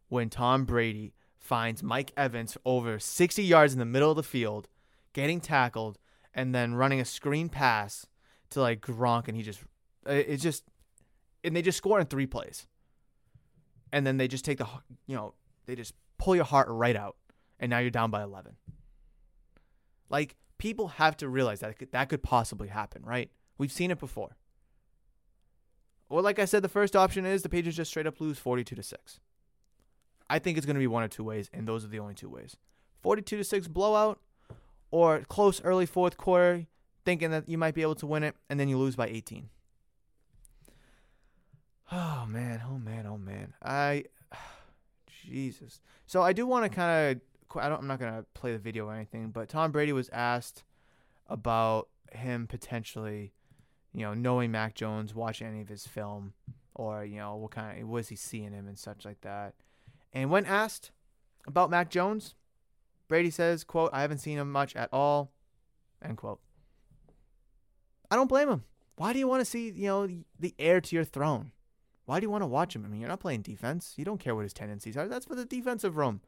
when 0.09 0.29
Tom 0.29 0.65
Brady 0.65 1.13
finds 1.37 1.83
Mike 1.83 2.11
Evans 2.17 2.57
over 2.65 2.99
60 2.99 3.43
yards 3.43 3.73
in 3.73 3.79
the 3.79 3.85
middle 3.85 4.09
of 4.09 4.17
the 4.17 4.23
field, 4.23 4.67
getting 5.13 5.39
tackled, 5.39 5.97
and 6.33 6.53
then 6.53 6.73
running 6.73 6.99
a 6.99 7.05
screen 7.05 7.47
pass 7.47 8.07
to 8.49 8.61
like 8.61 8.81
Gronk, 8.81 9.27
and 9.27 9.37
he 9.37 9.43
just 9.43 9.61
uh, 10.07 10.13
it's 10.13 10.43
just 10.43 10.63
and 11.43 11.55
they 11.55 11.61
just 11.61 11.77
score 11.77 11.99
in 11.99 12.07
three 12.07 12.25
plays, 12.25 12.65
and 13.93 14.05
then 14.05 14.17
they 14.17 14.27
just 14.27 14.45
take 14.45 14.57
the 14.57 14.67
you 15.05 15.15
know 15.15 15.35
they 15.67 15.75
just 15.75 15.93
pull 16.17 16.35
your 16.35 16.45
heart 16.45 16.67
right 16.69 16.95
out, 16.95 17.17
and 17.59 17.69
now 17.69 17.77
you're 17.77 17.91
down 17.91 18.09
by 18.09 18.23
eleven. 18.23 18.55
Like 20.09 20.35
people 20.57 20.87
have 20.89 21.17
to 21.17 21.29
realize 21.29 21.59
that 21.59 21.75
that 21.91 22.09
could 22.09 22.23
possibly 22.23 22.67
happen, 22.67 23.03
right? 23.03 23.29
We've 23.57 23.71
seen 23.71 23.91
it 23.91 23.99
before. 23.99 24.35
Or 26.09 26.21
like 26.21 26.39
I 26.39 26.45
said, 26.45 26.63
the 26.63 26.69
first 26.69 26.95
option 26.95 27.25
is 27.25 27.41
the 27.41 27.49
Patriots 27.49 27.77
just 27.77 27.91
straight 27.91 28.07
up 28.07 28.21
lose 28.21 28.37
42 28.37 28.75
to 28.75 28.83
6. 28.83 29.19
I 30.29 30.39
think 30.39 30.57
it's 30.57 30.65
going 30.65 30.75
to 30.75 30.79
be 30.79 30.87
one 30.87 31.03
of 31.03 31.09
two 31.09 31.23
ways, 31.23 31.49
and 31.53 31.67
those 31.67 31.83
are 31.83 31.89
the 31.89 31.99
only 31.99 32.13
two 32.13 32.29
ways. 32.29 32.57
42 33.01 33.37
to 33.37 33.43
6 33.43 33.67
blowout 33.67 34.19
or 34.91 35.19
close 35.21 35.61
early 35.63 35.85
fourth 35.85 36.17
quarter, 36.17 36.67
thinking 37.05 37.31
that 37.31 37.47
you 37.49 37.57
might 37.57 37.75
be 37.75 37.81
able 37.81 37.95
to 37.95 38.07
win 38.07 38.23
it, 38.23 38.35
and 38.49 38.59
then 38.59 38.69
you 38.69 38.77
lose 38.77 38.95
by 38.95 39.07
18. 39.07 39.49
Oh 41.91 42.25
man, 42.27 42.61
oh 42.69 42.77
man, 42.77 43.05
oh 43.07 43.17
man. 43.17 43.53
I 43.61 44.05
Jesus. 45.25 45.79
So 46.05 46.21
I 46.21 46.33
do 46.33 46.45
want 46.45 46.65
to 46.65 46.69
kind 46.69 47.11
of 47.11 47.21
I 47.55 47.69
don't 47.69 47.79
I'm 47.79 47.87
not 47.87 47.99
going 47.99 48.13
to 48.13 48.25
play 48.33 48.51
the 48.51 48.59
video 48.59 48.87
or 48.87 48.93
anything, 48.93 49.31
but 49.31 49.49
Tom 49.49 49.71
Brady 49.71 49.93
was 49.93 50.09
asked 50.09 50.63
about 51.27 51.89
him 52.11 52.47
potentially 52.47 53.33
you 53.97 54.03
know, 54.03 54.13
knowing 54.13 54.51
Mac 54.51 54.75
Jones, 54.75 55.15
watching 55.15 55.47
any 55.47 55.59
of 55.59 55.69
his 55.69 55.87
film, 55.87 56.33
or 56.75 57.03
you 57.03 57.17
know, 57.17 57.35
what 57.35 57.49
kind 57.49 57.81
of 57.81 57.87
was 57.87 58.09
he 58.09 58.15
seeing 58.15 58.51
him 58.51 58.67
and 58.67 58.77
such 58.77 59.05
like 59.05 59.21
that. 59.21 59.55
And 60.13 60.29
when 60.29 60.45
asked 60.45 60.91
about 61.47 61.71
Mac 61.71 61.89
Jones, 61.89 62.35
Brady 63.07 63.31
says, 63.31 63.63
"quote 63.63 63.89
I 63.91 64.01
haven't 64.01 64.19
seen 64.19 64.37
him 64.37 64.51
much 64.51 64.75
at 64.75 64.89
all." 64.93 65.31
End 65.99 66.15
quote. 66.15 66.39
I 68.11 68.15
don't 68.15 68.27
blame 68.27 68.49
him. 68.49 68.65
Why 68.97 69.13
do 69.13 69.19
you 69.19 69.27
want 69.27 69.41
to 69.41 69.45
see 69.45 69.71
you 69.71 69.87
know 69.87 70.07
the 70.39 70.53
heir 70.59 70.79
to 70.79 70.95
your 70.95 71.05
throne? 71.05 71.51
Why 72.05 72.19
do 72.19 72.25
you 72.25 72.29
want 72.29 72.43
to 72.43 72.47
watch 72.47 72.75
him? 72.75 72.85
I 72.85 72.89
mean, 72.89 73.01
you're 73.01 73.09
not 73.09 73.19
playing 73.19 73.41
defense. 73.41 73.95
You 73.97 74.05
don't 74.05 74.19
care 74.19 74.35
what 74.35 74.43
his 74.43 74.53
tendencies 74.53 74.95
are. 74.95 75.07
That's 75.07 75.25
for 75.25 75.35
the 75.35 75.43
defensive 75.43 75.97
room. 75.97 76.21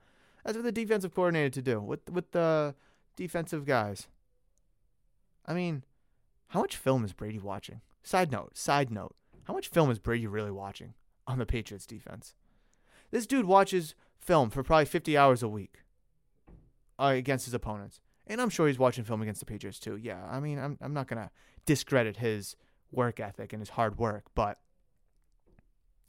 That's 0.43 0.57
for 0.57 0.63
the 0.63 0.71
defensive 0.71 1.13
coordinator 1.13 1.49
to 1.49 1.61
do 1.61 1.79
with 1.81 2.09
with 2.09 2.31
the 2.31 2.75
defensive 3.15 3.65
guys. 3.65 4.07
I 5.45 5.53
mean, 5.53 5.83
how 6.49 6.61
much 6.61 6.77
film 6.77 7.03
is 7.03 7.13
Brady 7.13 7.39
watching? 7.39 7.81
Side 8.03 8.31
note, 8.31 8.57
side 8.57 8.91
note. 8.91 9.15
How 9.45 9.53
much 9.53 9.67
film 9.67 9.89
is 9.89 9.99
Brady 9.99 10.27
really 10.27 10.51
watching 10.51 10.93
on 11.27 11.39
the 11.39 11.45
Patriots 11.45 11.85
defense? 11.85 12.35
This 13.11 13.25
dude 13.25 13.45
watches 13.45 13.95
film 14.19 14.49
for 14.49 14.63
probably 14.63 14.85
50 14.85 15.17
hours 15.17 15.41
a 15.41 15.47
week 15.47 15.79
uh, 16.99 17.13
against 17.15 17.45
his 17.45 17.53
opponents. 17.53 17.99
And 18.27 18.39
I'm 18.39 18.49
sure 18.49 18.67
he's 18.67 18.77
watching 18.77 19.03
film 19.03 19.21
against 19.21 19.39
the 19.39 19.45
Patriots 19.45 19.79
too. 19.79 19.95
Yeah, 19.95 20.23
I 20.29 20.39
mean, 20.39 20.59
I'm, 20.59 20.77
I'm 20.81 20.93
not 20.93 21.07
going 21.07 21.21
to 21.21 21.31
discredit 21.65 22.17
his 22.17 22.55
work 22.91 23.19
ethic 23.19 23.53
and 23.53 23.61
his 23.61 23.71
hard 23.71 23.97
work, 23.97 24.25
but 24.35 24.59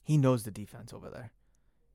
he 0.03 0.19
knows 0.19 0.43
the 0.43 0.51
defense 0.51 0.93
over 0.93 1.09
there. 1.09 1.33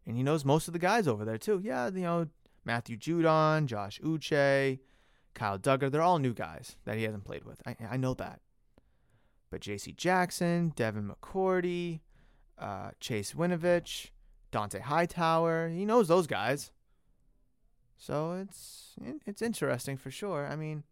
And 0.06 0.16
he 0.16 0.24
knows 0.24 0.46
most 0.46 0.68
of 0.68 0.74
the 0.74 0.80
guys 0.80 1.08
over 1.08 1.26
there 1.26 1.38
too. 1.38 1.60
Yeah, 1.64 1.88
you 1.88 2.02
know, 2.02 2.28
Matthew 2.64 2.98
Judon, 2.98 3.66
Josh 3.66 4.00
Uche, 4.02 4.80
Kyle 5.34 5.60
Dugger, 5.60 5.92
they're 5.92 6.02
all 6.02 6.20
new 6.20 6.34
guys 6.34 6.78
that 6.86 6.98
he 6.98 7.04
hasn't 7.04 7.26
played 7.26 7.44
with. 7.44 7.62
I, 7.66 7.76
I 7.92 7.98
know 7.98 8.14
that. 8.16 8.40
But 9.50 9.62
J.C. 9.62 9.94
Jackson, 9.94 10.74
Devin 10.76 11.10
McCourty, 11.10 12.02
uh, 12.58 12.92
Chase 13.00 13.34
Winovich, 13.34 14.10
Dont'a 14.52 14.82
Hightower, 14.82 15.70
he 15.70 15.86
knows 15.86 16.08
those 16.08 16.28
guys. 16.28 16.72
So 17.98 18.34
it's 18.34 18.94
it's 19.26 19.42
interesting 19.42 19.98
for 19.98 20.12
sure. 20.12 20.48
I 20.48 20.56
mean, 20.56 20.84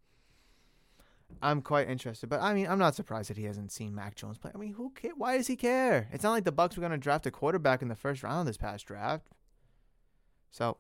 I'm 1.42 1.62
quite 1.62 1.90
interested, 1.90 2.30
but 2.30 2.42
I 2.42 2.54
mean, 2.54 2.68
I'm 2.68 2.80
not 2.80 2.96
surprised 2.96 3.30
that 3.30 3.38
he 3.38 3.46
hasn't 3.46 3.72
seen 3.72 3.96
Mac 3.96 4.16
Jones 4.16 4.38
play. 4.38 4.52
I 4.54 4.58
mean, 4.58 4.74
who 4.74 4.92
care? 4.92 5.12
Why 5.16 5.38
does 5.38 5.48
he 5.48 5.56
care? 5.56 6.08
It's 6.12 6.24
not 6.24 6.32
like 6.32 6.44
the 6.44 6.52
Bucs 6.52 6.76
were 6.76 6.82
going 6.82 6.92
to 6.92 6.98
draft 6.98 7.26
a 7.26 7.32
quarterback 7.32 7.82
in 7.82 7.88
the 7.88 7.96
first 7.96 8.24
round 8.24 8.42
of 8.42 8.46
this 8.46 8.58
past 8.58 8.86
draft. 8.86 9.28
So 10.52 10.78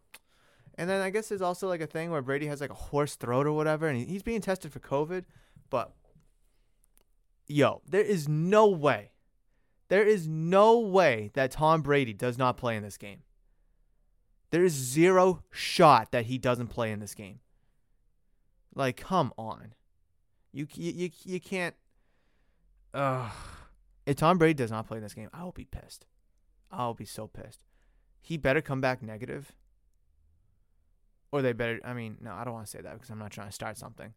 and 0.76 0.90
then 0.90 1.02
I 1.02 1.10
guess 1.10 1.30
there's 1.30 1.42
also 1.42 1.68
like 1.68 1.82
a 1.82 1.88
thing 1.88 2.10
where 2.10 2.22
Brady 2.22 2.48
has 2.48 2.62
like 2.62 2.72
a 2.72 2.76
hoarse 2.76 3.16
throat 3.16 3.46
or 3.46 3.54
whatever, 3.54 3.88
and 3.88 4.08
he's 4.08 4.24
being 4.24 4.42
tested 4.42 4.72
for 4.72 4.80
COVID. 4.80 5.26
But 5.70 5.94
yo, 7.48 7.82
there 7.88 8.02
is 8.02 8.28
no 8.28 8.68
way, 8.68 9.12
there 9.90 10.04
is 10.04 10.28
no 10.28 10.80
way 10.80 11.30
that 11.34 11.52
Tom 11.52 11.82
Brady 11.82 12.14
does 12.14 12.38
not 12.38 12.58
play 12.58 12.76
in 12.76 12.84
this 12.84 12.98
game. 12.98 13.22
There 14.50 14.64
is 14.64 14.74
zero 14.74 15.44
shot 15.52 16.12
that 16.12 16.26
he 16.26 16.38
doesn't 16.38 16.68
play 16.68 16.92
in 16.92 17.00
this 17.00 17.16
game. 17.16 17.40
Like, 18.76 18.98
come 18.98 19.34
on, 19.38 19.74
you 20.54 20.68
you 20.76 21.10
you, 21.24 21.40
can't. 21.40 21.76
Ugh. 22.94 23.32
If 24.06 24.18
Tom 24.18 24.38
Brady 24.38 24.54
does 24.54 24.72
not 24.72 24.88
play 24.88 24.98
in 24.98 25.04
this 25.04 25.14
game, 25.14 25.30
I 25.34 25.44
will 25.44 25.52
be 25.52 25.66
pissed. 25.66 26.06
I'll 26.72 26.94
be 26.94 27.06
so 27.06 27.28
pissed. 27.28 27.64
He 28.22 28.38
better 28.38 28.62
come 28.62 28.80
back 28.80 29.02
negative 29.02 29.54
or 31.32 31.42
they 31.42 31.52
better. 31.52 31.80
I 31.84 31.94
mean, 31.94 32.18
no, 32.22 32.32
I 32.34 32.44
don't 32.44 32.54
want 32.54 32.68
to 32.68 32.72
say 32.72 32.82
that 32.82 32.94
because 32.94 33.10
I'm 33.10 33.20
not 33.20 33.32
trying 33.32 33.48
to 33.48 33.54
start 33.54 33.78
something. 33.78 34.14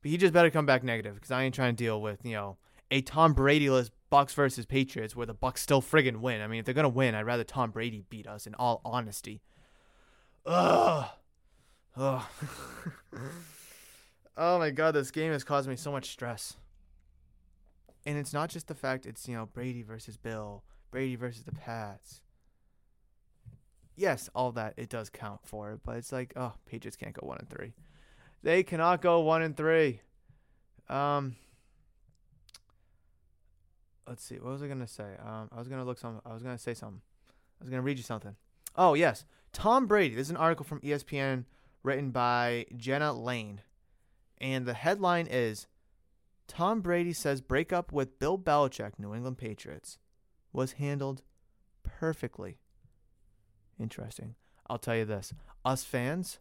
But 0.00 0.10
he 0.10 0.16
just 0.16 0.32
better 0.32 0.50
come 0.50 0.66
back 0.66 0.82
negative 0.82 1.14
because 1.14 1.30
I 1.30 1.42
ain't 1.42 1.54
trying 1.54 1.76
to 1.76 1.84
deal 1.84 2.00
with 2.00 2.24
you 2.24 2.32
know 2.32 2.56
a 2.90 3.02
Tom 3.02 3.34
Brady-less 3.34 3.90
Bucs 4.10 4.32
versus 4.34 4.64
Patriots 4.64 5.14
where 5.14 5.26
the 5.26 5.34
Bucs 5.34 5.58
still 5.58 5.82
friggin' 5.82 6.18
win. 6.18 6.40
I 6.40 6.46
mean, 6.46 6.60
if 6.60 6.64
they're 6.64 6.74
gonna 6.74 6.88
win, 6.88 7.14
I'd 7.14 7.26
rather 7.26 7.44
Tom 7.44 7.70
Brady 7.70 8.04
beat 8.08 8.26
us. 8.26 8.46
In 8.46 8.54
all 8.54 8.80
honesty. 8.84 9.42
Ugh. 10.46 11.04
Ugh. 11.96 12.22
oh 14.38 14.58
my 14.58 14.70
god, 14.70 14.92
this 14.92 15.10
game 15.10 15.32
has 15.32 15.44
caused 15.44 15.68
me 15.68 15.76
so 15.76 15.92
much 15.92 16.08
stress. 16.10 16.56
And 18.06 18.16
it's 18.16 18.32
not 18.32 18.48
just 18.48 18.68
the 18.68 18.74
fact 18.74 19.04
it's 19.04 19.28
you 19.28 19.34
know 19.34 19.46
Brady 19.46 19.82
versus 19.82 20.16
Bill, 20.16 20.62
Brady 20.90 21.16
versus 21.16 21.42
the 21.42 21.52
Pats 21.52 22.22
yes, 23.98 24.30
all 24.34 24.52
that 24.52 24.74
it 24.76 24.88
does 24.88 25.10
count 25.10 25.40
for 25.44 25.72
it, 25.72 25.80
but 25.84 25.96
it's 25.96 26.12
like, 26.12 26.32
oh, 26.36 26.54
Patriots 26.64 26.96
can't 26.96 27.12
go 27.12 27.26
one 27.26 27.38
and 27.38 27.50
three. 27.50 27.74
They 28.42 28.62
cannot 28.62 29.02
go 29.02 29.20
one 29.20 29.42
and 29.42 29.56
three. 29.56 30.00
Um, 30.88 31.36
let's 34.06 34.24
see. 34.24 34.36
What 34.36 34.52
was 34.52 34.62
I 34.62 34.68
gonna 34.68 34.86
say? 34.86 35.16
Um, 35.22 35.50
I 35.52 35.58
was 35.58 35.68
gonna 35.68 35.84
look 35.84 35.98
some. 35.98 36.20
I 36.24 36.32
was 36.32 36.42
gonna 36.42 36.56
say 36.56 36.72
something. 36.72 37.02
I 37.60 37.64
was 37.64 37.68
gonna 37.68 37.82
read 37.82 37.98
you 37.98 38.04
something. 38.04 38.36
Oh 38.76 38.94
yes, 38.94 39.24
Tom 39.52 39.86
Brady. 39.86 40.14
This 40.14 40.28
is 40.28 40.30
an 40.30 40.36
article 40.36 40.64
from 40.64 40.80
ESPN 40.80 41.44
written 41.82 42.10
by 42.10 42.66
Jenna 42.76 43.12
Laine, 43.12 43.60
and 44.40 44.66
the 44.66 44.74
headline 44.74 45.26
is 45.28 45.66
Tom 46.46 46.80
Brady 46.80 47.12
says 47.12 47.40
breakup 47.40 47.92
with 47.92 48.18
Bill 48.18 48.38
Belichick, 48.38 48.92
New 48.98 49.14
England 49.14 49.38
Patriots, 49.38 49.98
was 50.52 50.72
handled 50.72 51.22
perfectly. 51.82 52.58
Interesting. 53.78 54.34
I'll 54.66 54.78
tell 54.78 54.96
you 54.96 55.04
this 55.04 55.32
us 55.64 55.84
fans 55.84 56.38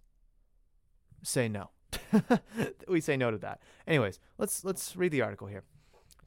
say 1.24 1.48
no. 1.48 1.70
we 2.88 3.02
say 3.02 3.18
no 3.18 3.32
to 3.32 3.38
that. 3.38 3.62
Anyways, 3.88 4.20
let's 4.38 4.64
let's 4.64 4.96
read 4.96 5.12
the 5.12 5.22
article 5.22 5.48
here. 5.48 5.64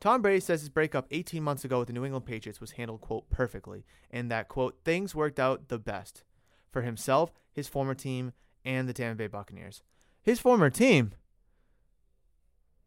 Tom 0.00 0.22
Brady 0.22 0.40
says 0.40 0.60
his 0.60 0.70
breakup 0.70 1.06
18 1.10 1.42
months 1.42 1.64
ago 1.64 1.78
with 1.78 1.88
the 1.88 1.92
New 1.92 2.06
England 2.06 2.24
Patriots 2.24 2.60
was 2.60 2.72
handled 2.72 3.02
quote 3.02 3.28
perfectly 3.28 3.84
and 4.10 4.30
that 4.30 4.48
quote 4.48 4.78
things 4.82 5.14
worked 5.14 5.38
out 5.38 5.68
the 5.68 5.78
best 5.78 6.24
for 6.70 6.82
himself, 6.82 7.32
his 7.52 7.68
former 7.68 7.94
team, 7.94 8.32
and 8.64 8.88
the 8.88 8.94
Tampa 8.94 9.16
Bay 9.16 9.26
Buccaneers. 9.26 9.82
His 10.22 10.40
former 10.40 10.70
team. 10.70 11.12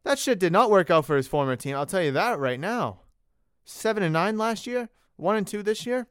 That 0.03 0.19
shit 0.19 0.39
did 0.39 0.51
not 0.51 0.69
work 0.69 0.91
out 0.91 1.05
for 1.05 1.15
his 1.15 1.27
former 1.27 1.55
team. 1.55 1.75
I'll 1.75 1.85
tell 1.85 2.03
you 2.03 2.11
that 2.11 2.39
right 2.39 2.59
now. 2.59 2.99
7 3.65 4.03
and 4.03 4.13
9 4.13 4.37
last 4.37 4.67
year, 4.67 4.89
1 5.15 5.35
and 5.35 5.47
2 5.47 5.63
this 5.63 5.85
year. 5.85 6.07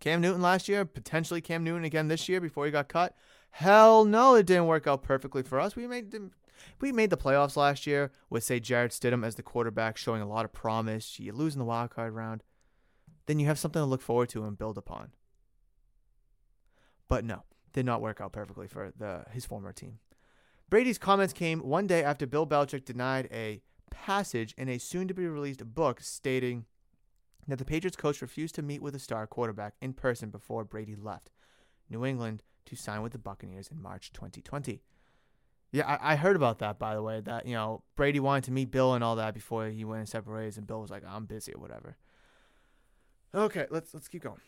Cam 0.00 0.20
Newton 0.20 0.42
last 0.42 0.68
year, 0.68 0.84
potentially 0.84 1.40
Cam 1.40 1.62
Newton 1.62 1.84
again 1.84 2.08
this 2.08 2.28
year 2.28 2.40
before 2.40 2.64
he 2.64 2.72
got 2.72 2.88
cut. 2.88 3.14
Hell 3.52 4.04
no, 4.04 4.34
it 4.34 4.46
didn't 4.46 4.66
work 4.66 4.88
out 4.88 5.02
perfectly 5.02 5.42
for 5.44 5.60
us. 5.60 5.76
We 5.76 5.86
made 5.86 6.12
we 6.80 6.90
made 6.90 7.10
the 7.10 7.16
playoffs 7.16 7.56
last 7.56 7.86
year 7.86 8.10
with 8.28 8.42
say 8.42 8.58
Jarrett 8.58 8.92
Stidham 8.92 9.24
as 9.24 9.36
the 9.36 9.42
quarterback, 9.42 9.96
showing 9.96 10.22
a 10.22 10.28
lot 10.28 10.44
of 10.44 10.52
promise. 10.52 11.20
You 11.20 11.32
lose 11.32 11.54
in 11.54 11.60
the 11.60 11.64
wild 11.64 11.90
card 11.90 12.14
round, 12.14 12.42
then 13.26 13.38
you 13.38 13.46
have 13.46 13.58
something 13.58 13.80
to 13.80 13.86
look 13.86 14.02
forward 14.02 14.30
to 14.30 14.44
and 14.44 14.58
build 14.58 14.76
upon. 14.76 15.12
But 17.08 17.24
no, 17.24 17.44
did 17.72 17.86
not 17.86 18.00
work 18.00 18.20
out 18.20 18.32
perfectly 18.32 18.66
for 18.66 18.92
the 18.96 19.24
his 19.30 19.44
former 19.44 19.72
team. 19.72 19.98
Brady's 20.72 20.96
comments 20.96 21.34
came 21.34 21.60
one 21.60 21.86
day 21.86 22.02
after 22.02 22.26
Bill 22.26 22.46
Belichick 22.46 22.86
denied 22.86 23.28
a 23.30 23.60
passage 23.90 24.54
in 24.56 24.70
a 24.70 24.78
soon-to-be-released 24.78 25.74
book 25.74 26.00
stating 26.00 26.64
that 27.46 27.58
the 27.58 27.64
Patriots 27.66 27.94
coach 27.94 28.22
refused 28.22 28.54
to 28.54 28.62
meet 28.62 28.80
with 28.80 28.94
the 28.94 28.98
star 28.98 29.26
quarterback 29.26 29.74
in 29.82 29.92
person 29.92 30.30
before 30.30 30.64
Brady 30.64 30.96
left 30.96 31.28
New 31.90 32.06
England 32.06 32.42
to 32.64 32.74
sign 32.74 33.02
with 33.02 33.12
the 33.12 33.18
Buccaneers 33.18 33.68
in 33.70 33.82
March 33.82 34.14
2020. 34.14 34.80
Yeah, 35.72 35.86
I, 35.86 36.14
I, 36.14 36.16
heard 36.16 36.36
about 36.36 36.58
that 36.60 36.78
by 36.78 36.94
the 36.94 37.02
way. 37.02 37.20
That 37.20 37.44
you 37.44 37.52
know 37.52 37.82
Brady 37.94 38.20
wanted 38.20 38.44
to 38.44 38.52
meet 38.52 38.70
Bill 38.70 38.94
and 38.94 39.04
all 39.04 39.16
that 39.16 39.34
before 39.34 39.66
he 39.66 39.84
went 39.84 40.00
in 40.00 40.06
separate 40.06 40.34
ways, 40.34 40.56
and 40.56 40.66
Bill 40.66 40.80
was 40.80 40.90
like, 40.90 41.02
"I'm 41.06 41.26
busy" 41.26 41.52
or 41.52 41.60
whatever. 41.60 41.98
Okay, 43.34 43.66
let's 43.68 43.92
let's 43.92 44.08
keep 44.08 44.22
going. 44.22 44.40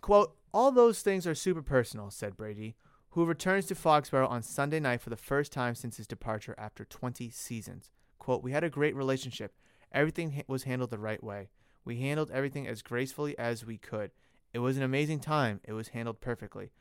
Quote: 0.00 0.34
All 0.54 0.72
those 0.72 1.02
things 1.02 1.26
are 1.26 1.34
super 1.34 1.62
personal," 1.62 2.10
said 2.10 2.34
Brady, 2.34 2.76
who 3.16 3.24
returns 3.24 3.64
to 3.64 3.74
Foxborough 3.74 4.28
on 4.28 4.42
Sunday 4.42 4.78
night 4.78 5.00
for 5.00 5.08
the 5.08 5.16
first 5.16 5.50
time 5.50 5.74
since 5.74 5.96
his 5.96 6.06
departure 6.06 6.54
after 6.58 6.84
20 6.84 7.30
seasons. 7.30 7.90
Quote, 8.18 8.42
We 8.42 8.52
had 8.52 8.62
a 8.62 8.68
great 8.68 8.94
relationship. 8.94 9.54
Everything 9.90 10.44
was 10.48 10.64
handled 10.64 10.90
the 10.90 10.98
right 10.98 11.24
way. 11.24 11.48
We 11.82 11.98
handled 11.98 12.30
everything 12.30 12.66
as 12.66 12.82
gracefully 12.82 13.36
as 13.38 13.64
we 13.64 13.78
could. 13.78 14.10
It 14.52 14.58
was 14.58 14.76
an 14.76 14.82
amazing 14.82 15.20
time. 15.20 15.60
It 15.64 15.72
was 15.72 15.88
handled 15.88 16.20
perfectly. 16.20 16.72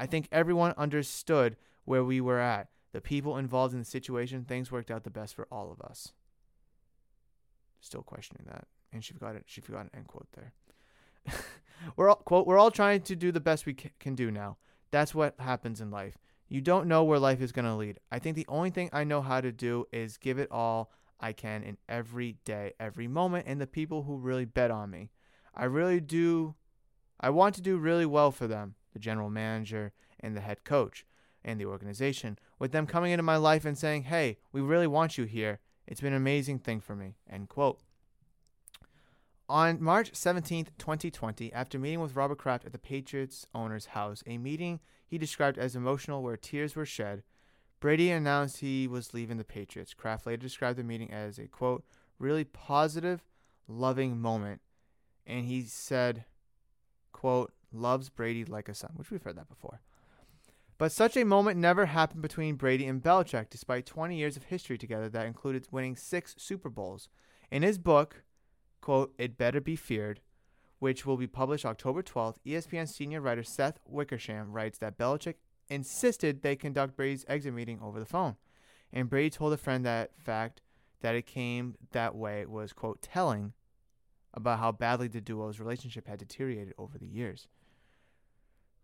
I 0.00 0.06
think 0.06 0.26
everyone 0.32 0.74
understood 0.76 1.56
where 1.84 2.02
we 2.02 2.20
were 2.20 2.40
at. 2.40 2.70
The 2.90 3.00
people 3.00 3.36
involved 3.36 3.72
in 3.72 3.78
the 3.78 3.84
situation, 3.84 4.44
things 4.44 4.72
worked 4.72 4.90
out 4.90 5.04
the 5.04 5.10
best 5.10 5.36
for 5.36 5.46
all 5.48 5.70
of 5.70 5.80
us. 5.80 6.12
Still 7.78 8.02
questioning 8.02 8.46
that. 8.48 8.66
And 8.92 9.04
she 9.04 9.12
forgot 9.12 9.36
it. 9.36 9.44
She 9.46 9.60
forgot 9.60 9.82
an 9.82 9.90
end 9.94 10.08
quote 10.08 10.26
there. 10.32 10.54
we're 11.96 12.08
all, 12.08 12.16
quote, 12.16 12.48
we're 12.48 12.58
all 12.58 12.72
trying 12.72 13.02
to 13.02 13.14
do 13.14 13.30
the 13.30 13.38
best 13.38 13.64
we 13.64 13.74
can 13.74 14.16
do 14.16 14.32
now. 14.32 14.56
That's 14.94 15.12
what 15.12 15.34
happens 15.40 15.80
in 15.80 15.90
life. 15.90 16.16
You 16.48 16.60
don't 16.60 16.86
know 16.86 17.02
where 17.02 17.18
life 17.18 17.42
is 17.42 17.50
going 17.50 17.64
to 17.64 17.74
lead. 17.74 17.98
I 18.12 18.20
think 18.20 18.36
the 18.36 18.46
only 18.48 18.70
thing 18.70 18.90
I 18.92 19.02
know 19.02 19.22
how 19.22 19.40
to 19.40 19.50
do 19.50 19.86
is 19.92 20.18
give 20.18 20.38
it 20.38 20.52
all 20.52 20.92
I 21.18 21.32
can 21.32 21.64
in 21.64 21.78
every 21.88 22.36
day, 22.44 22.74
every 22.78 23.08
moment, 23.08 23.48
and 23.48 23.60
the 23.60 23.66
people 23.66 24.04
who 24.04 24.18
really 24.18 24.44
bet 24.44 24.70
on 24.70 24.92
me. 24.92 25.10
I 25.52 25.64
really 25.64 25.98
do. 25.98 26.54
I 27.18 27.30
want 27.30 27.56
to 27.56 27.60
do 27.60 27.76
really 27.76 28.06
well 28.06 28.30
for 28.30 28.46
them, 28.46 28.76
the 28.92 29.00
general 29.00 29.30
manager 29.30 29.92
and 30.20 30.36
the 30.36 30.42
head 30.42 30.62
coach 30.62 31.04
and 31.44 31.60
the 31.60 31.66
organization, 31.66 32.38
with 32.60 32.70
them 32.70 32.86
coming 32.86 33.10
into 33.10 33.24
my 33.24 33.36
life 33.36 33.64
and 33.64 33.76
saying, 33.76 34.04
hey, 34.04 34.38
we 34.52 34.60
really 34.60 34.86
want 34.86 35.18
you 35.18 35.24
here. 35.24 35.58
It's 35.88 36.00
been 36.00 36.12
an 36.12 36.22
amazing 36.22 36.60
thing 36.60 36.80
for 36.80 36.94
me. 36.94 37.16
End 37.28 37.48
quote. 37.48 37.80
On 39.48 39.82
March 39.82 40.14
17, 40.14 40.68
2020, 40.78 41.52
after 41.52 41.78
meeting 41.78 42.00
with 42.00 42.16
Robert 42.16 42.38
Kraft 42.38 42.64
at 42.64 42.72
the 42.72 42.78
Patriots 42.78 43.46
owner's 43.54 43.86
house, 43.86 44.22
a 44.26 44.38
meeting 44.38 44.80
he 45.06 45.18
described 45.18 45.58
as 45.58 45.76
emotional 45.76 46.22
where 46.22 46.38
tears 46.38 46.74
were 46.74 46.86
shed, 46.86 47.22
Brady 47.78 48.10
announced 48.10 48.60
he 48.60 48.88
was 48.88 49.12
leaving 49.12 49.36
the 49.36 49.44
Patriots. 49.44 49.92
Kraft 49.92 50.26
later 50.26 50.40
described 50.40 50.78
the 50.78 50.82
meeting 50.84 51.12
as 51.12 51.38
a 51.38 51.46
quote, 51.46 51.84
really 52.18 52.44
positive, 52.44 53.22
loving 53.68 54.18
moment. 54.18 54.62
And 55.26 55.44
he 55.44 55.60
said, 55.62 56.24
quote, 57.12 57.52
loves 57.70 58.08
Brady 58.08 58.46
like 58.46 58.70
a 58.70 58.74
son, 58.74 58.92
which 58.96 59.10
we've 59.10 59.22
heard 59.22 59.36
that 59.36 59.50
before. 59.50 59.82
But 60.78 60.90
such 60.90 61.18
a 61.18 61.24
moment 61.24 61.58
never 61.58 61.84
happened 61.84 62.22
between 62.22 62.56
Brady 62.56 62.86
and 62.86 63.02
Belichick, 63.02 63.50
despite 63.50 63.84
20 63.84 64.16
years 64.16 64.38
of 64.38 64.44
history 64.44 64.78
together 64.78 65.10
that 65.10 65.26
included 65.26 65.68
winning 65.70 65.96
six 65.96 66.34
Super 66.38 66.70
Bowls. 66.70 67.10
In 67.50 67.62
his 67.62 67.76
book, 67.76 68.24
quote, 68.84 69.14
It 69.16 69.38
Better 69.38 69.62
Be 69.62 69.76
Feared, 69.76 70.20
which 70.78 71.06
will 71.06 71.16
be 71.16 71.26
published 71.26 71.64
October 71.64 72.02
12th, 72.02 72.36
ESPN 72.44 72.86
senior 72.86 73.22
writer 73.22 73.42
Seth 73.42 73.78
Wickersham 73.86 74.52
writes 74.52 74.76
that 74.76 74.98
Belichick 74.98 75.36
insisted 75.70 76.42
they 76.42 76.54
conduct 76.54 76.94
Brady's 76.94 77.24
exit 77.26 77.54
meeting 77.54 77.78
over 77.82 77.98
the 77.98 78.04
phone. 78.04 78.36
And 78.92 79.08
Brady 79.08 79.30
told 79.30 79.54
a 79.54 79.56
friend 79.56 79.86
that 79.86 80.10
fact 80.18 80.60
that 81.00 81.14
it 81.14 81.24
came 81.24 81.76
that 81.92 82.14
way 82.14 82.44
was, 82.44 82.74
quote, 82.74 83.00
telling 83.00 83.54
about 84.34 84.58
how 84.58 84.70
badly 84.70 85.08
the 85.08 85.22
duo's 85.22 85.58
relationship 85.58 86.06
had 86.06 86.18
deteriorated 86.18 86.74
over 86.76 86.98
the 86.98 87.06
years. 87.06 87.48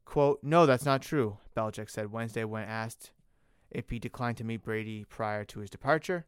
Quote, 0.07 0.39
no, 0.43 0.65
that's 0.65 0.87
not 0.87 1.03
true, 1.03 1.37
Belichick 1.55 1.91
said 1.91 2.11
Wednesday 2.11 2.45
when 2.45 2.65
asked 2.65 3.11
if 3.71 3.91
he 3.91 3.99
declined 3.99 4.39
to 4.39 4.45
meet 4.45 4.63
Brady 4.63 5.05
prior 5.05 5.45
to 5.45 5.61
his 5.61 5.69
departure. 5.69 6.25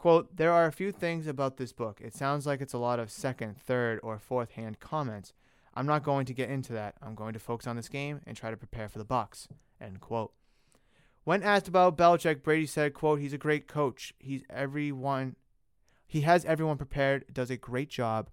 Quote, 0.00 0.34
there 0.34 0.50
are 0.50 0.64
a 0.64 0.72
few 0.72 0.92
things 0.92 1.26
about 1.26 1.58
this 1.58 1.74
book. 1.74 2.00
It 2.02 2.14
sounds 2.14 2.46
like 2.46 2.62
it's 2.62 2.72
a 2.72 2.78
lot 2.78 2.98
of 2.98 3.10
second, 3.10 3.58
third, 3.58 4.00
or 4.02 4.18
fourth 4.18 4.52
hand 4.52 4.80
comments. 4.80 5.34
I'm 5.74 5.84
not 5.84 6.04
going 6.04 6.24
to 6.24 6.32
get 6.32 6.48
into 6.48 6.72
that. 6.72 6.94
I'm 7.02 7.14
going 7.14 7.34
to 7.34 7.38
focus 7.38 7.66
on 7.66 7.76
this 7.76 7.90
game 7.90 8.22
and 8.26 8.34
try 8.34 8.50
to 8.50 8.56
prepare 8.56 8.88
for 8.88 8.98
the 8.98 9.04
Bucs. 9.04 9.48
End 9.78 10.00
quote. 10.00 10.32
When 11.24 11.42
asked 11.42 11.68
about 11.68 11.98
Belichick, 11.98 12.42
Brady 12.42 12.64
said, 12.64 12.94
quote, 12.94 13.20
he's 13.20 13.34
a 13.34 13.36
great 13.36 13.68
coach. 13.68 14.14
He's 14.18 14.42
everyone 14.48 15.36
he 16.06 16.22
has 16.22 16.46
everyone 16.46 16.78
prepared, 16.78 17.26
does 17.30 17.50
a 17.50 17.58
great 17.58 17.90
job. 17.90 18.30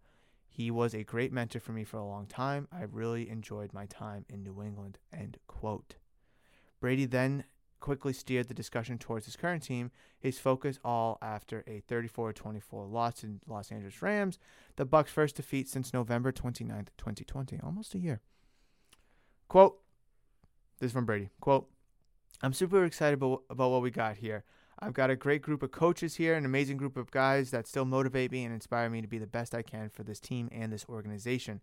He 0.47 0.71
was 0.71 0.95
a 0.95 1.03
great 1.03 1.33
mentor 1.33 1.59
for 1.59 1.73
me 1.73 1.83
for 1.83 1.97
a 1.97 2.07
long 2.07 2.27
time. 2.27 2.69
I 2.71 2.83
really 2.83 3.29
enjoyed 3.29 3.73
my 3.73 3.87
time 3.87 4.23
in 4.29 4.41
New 4.41 4.63
England. 4.63 4.99
End 5.11 5.35
quote. 5.47 5.95
Brady 6.79 7.03
then 7.03 7.43
quickly 7.79 8.13
steered 8.13 8.47
the 8.47 8.53
discussion 8.53 8.97
towards 8.97 9.25
his 9.25 9.35
current 9.35 9.63
team, 9.63 9.91
his 10.19 10.39
focus 10.39 10.79
all 10.83 11.17
after 11.21 11.63
a 11.67 11.81
34-24 11.89 12.91
loss 12.91 13.15
to 13.15 13.39
Los 13.47 13.71
Angeles 13.71 14.01
Rams, 14.01 14.39
the 14.75 14.85
Bucs' 14.85 15.09
first 15.09 15.35
defeat 15.35 15.67
since 15.67 15.93
November 15.93 16.31
29th, 16.31 16.89
2020, 16.97 17.59
almost 17.63 17.95
a 17.95 17.99
year. 17.99 18.21
Quote, 19.47 19.79
this 20.79 20.87
is 20.87 20.93
from 20.93 21.05
Brady. 21.05 21.29
Quote, 21.39 21.69
I'm 22.41 22.53
super 22.53 22.83
excited 22.83 23.15
about, 23.15 23.43
about 23.49 23.71
what 23.71 23.81
we 23.81 23.91
got 23.91 24.17
here. 24.17 24.43
I've 24.79 24.93
got 24.93 25.09
a 25.09 25.15
great 25.15 25.41
group 25.41 25.63
of 25.63 25.71
coaches 25.71 26.15
here, 26.15 26.35
an 26.35 26.45
amazing 26.45 26.77
group 26.77 26.97
of 26.97 27.09
guys 27.09 27.49
that 27.49 27.67
still 27.67 27.85
motivate 27.85 28.31
me 28.31 28.43
and 28.43 28.53
inspire 28.53 28.89
me 28.89 29.01
to 29.01 29.07
be 29.07 29.17
the 29.17 29.25
best 29.25 29.55
I 29.55 29.63
can 29.63 29.89
for 29.89 30.03
this 30.03 30.19
team 30.19 30.49
and 30.51 30.71
this 30.71 30.85
organization. 30.87 31.61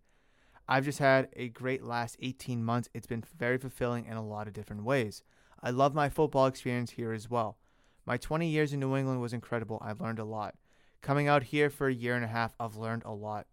I've 0.67 0.83
just 0.83 0.99
had 0.99 1.29
a 1.33 1.49
great 1.49 1.83
last 1.83 2.17
18 2.21 2.63
months. 2.63 2.89
It's 2.93 3.07
been 3.07 3.23
very 3.37 3.57
fulfilling 3.57 4.05
in 4.05 4.17
a 4.17 4.25
lot 4.25 4.47
of 4.47 4.53
different 4.53 4.83
ways. 4.83 5.21
I 5.61 5.71
love 5.71 5.93
my 5.93 6.09
football 6.09 6.45
experience 6.45 6.91
here 6.91 7.11
as 7.11 7.29
well. 7.29 7.57
My 8.05 8.17
20 8.17 8.47
years 8.47 8.73
in 8.73 8.79
New 8.79 8.95
England 8.95 9.21
was 9.21 9.33
incredible. 9.33 9.81
I 9.83 9.93
learned 9.93 10.19
a 10.19 10.25
lot. 10.25 10.55
Coming 11.01 11.27
out 11.27 11.43
here 11.43 11.69
for 11.69 11.87
a 11.87 11.93
year 11.93 12.15
and 12.15 12.23
a 12.25 12.29
half, 12.29 12.53
I've 12.59 12.75
learned 12.75 13.03
a 13.05 13.13
lot. 13.13 13.47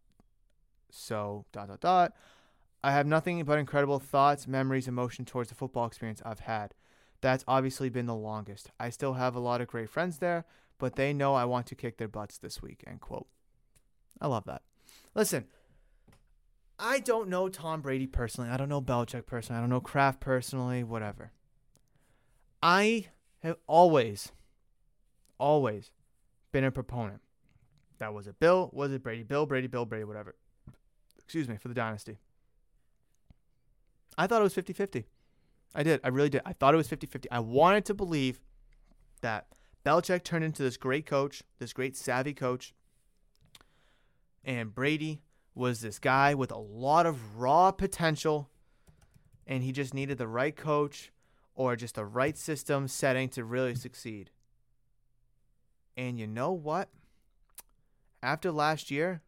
So, 0.90 1.46
dot, 1.52 1.68
dot, 1.68 1.80
dot. 1.80 2.12
I 2.84 2.92
have 2.92 3.06
nothing 3.06 3.42
but 3.44 3.58
incredible 3.58 3.98
thoughts, 3.98 4.46
memories, 4.46 4.88
emotion 4.88 5.24
towards 5.24 5.48
the 5.48 5.54
football 5.54 5.86
experience 5.86 6.20
I've 6.24 6.40
had. 6.40 6.74
That's 7.20 7.44
obviously 7.46 7.88
been 7.88 8.06
the 8.06 8.14
longest. 8.14 8.70
I 8.80 8.90
still 8.90 9.14
have 9.14 9.34
a 9.34 9.40
lot 9.40 9.60
of 9.60 9.68
great 9.68 9.88
friends 9.88 10.18
there, 10.18 10.44
but 10.78 10.96
they 10.96 11.12
know 11.12 11.34
I 11.34 11.44
want 11.44 11.66
to 11.66 11.74
kick 11.74 11.96
their 11.96 12.08
butts 12.08 12.36
this 12.38 12.60
week. 12.60 12.82
End 12.86 13.00
quote. 13.00 13.28
I 14.20 14.26
love 14.26 14.44
that. 14.46 14.62
Listen, 15.14 15.46
I 16.78 16.98
don't 16.98 17.28
know 17.28 17.48
Tom 17.48 17.80
Brady 17.80 18.08
personally. 18.08 18.50
I 18.50 18.56
don't 18.56 18.68
know 18.68 18.82
Belichick 18.82 19.24
personally. 19.26 19.58
I 19.58 19.60
don't 19.62 19.70
know 19.70 19.80
Kraft 19.80 20.20
personally, 20.20 20.82
whatever. 20.82 21.30
I 22.62 23.06
have 23.42 23.56
always, 23.66 24.30
always 25.38 25.90
been 26.52 26.64
a 26.64 26.70
proponent. 26.70 27.20
That 27.98 28.14
was 28.14 28.26
it 28.26 28.38
Bill, 28.38 28.70
was 28.72 28.92
it 28.92 29.02
Brady? 29.02 29.22
Bill, 29.24 29.46
Brady, 29.46 29.66
Bill, 29.66 29.84
Brady, 29.84 30.04
whatever. 30.04 30.36
Excuse 31.18 31.48
me, 31.48 31.56
for 31.56 31.68
the 31.68 31.74
dynasty. 31.74 32.18
I 34.16 34.26
thought 34.26 34.40
it 34.40 34.44
was 34.44 34.54
50 34.54 34.72
50. 34.72 35.06
I 35.74 35.82
did. 35.82 36.00
I 36.04 36.08
really 36.08 36.28
did. 36.28 36.42
I 36.44 36.52
thought 36.52 36.74
it 36.74 36.76
was 36.76 36.88
50 36.88 37.06
50. 37.06 37.30
I 37.30 37.40
wanted 37.40 37.84
to 37.86 37.94
believe 37.94 38.40
that 39.22 39.46
Belichick 39.84 40.22
turned 40.22 40.44
into 40.44 40.62
this 40.62 40.76
great 40.76 41.06
coach, 41.06 41.42
this 41.58 41.72
great 41.72 41.96
savvy 41.96 42.34
coach, 42.34 42.74
and 44.44 44.74
Brady 44.74 45.22
was 45.54 45.80
this 45.80 45.98
guy 45.98 46.34
with 46.34 46.50
a 46.50 46.58
lot 46.58 47.06
of 47.06 47.38
raw 47.38 47.70
potential, 47.72 48.50
and 49.46 49.62
he 49.62 49.72
just 49.72 49.94
needed 49.94 50.18
the 50.18 50.28
right 50.28 50.54
coach 50.54 51.12
or 51.54 51.76
just 51.76 51.94
the 51.94 52.04
right 52.04 52.36
system 52.36 52.88
setting 52.88 53.28
to 53.30 53.44
really 53.44 53.74
succeed. 53.74 54.30
And 55.96 56.18
you 56.18 56.26
know 56.26 56.52
what? 56.52 56.88
After 58.22 58.50
last 58.50 58.90
year, 58.90 59.22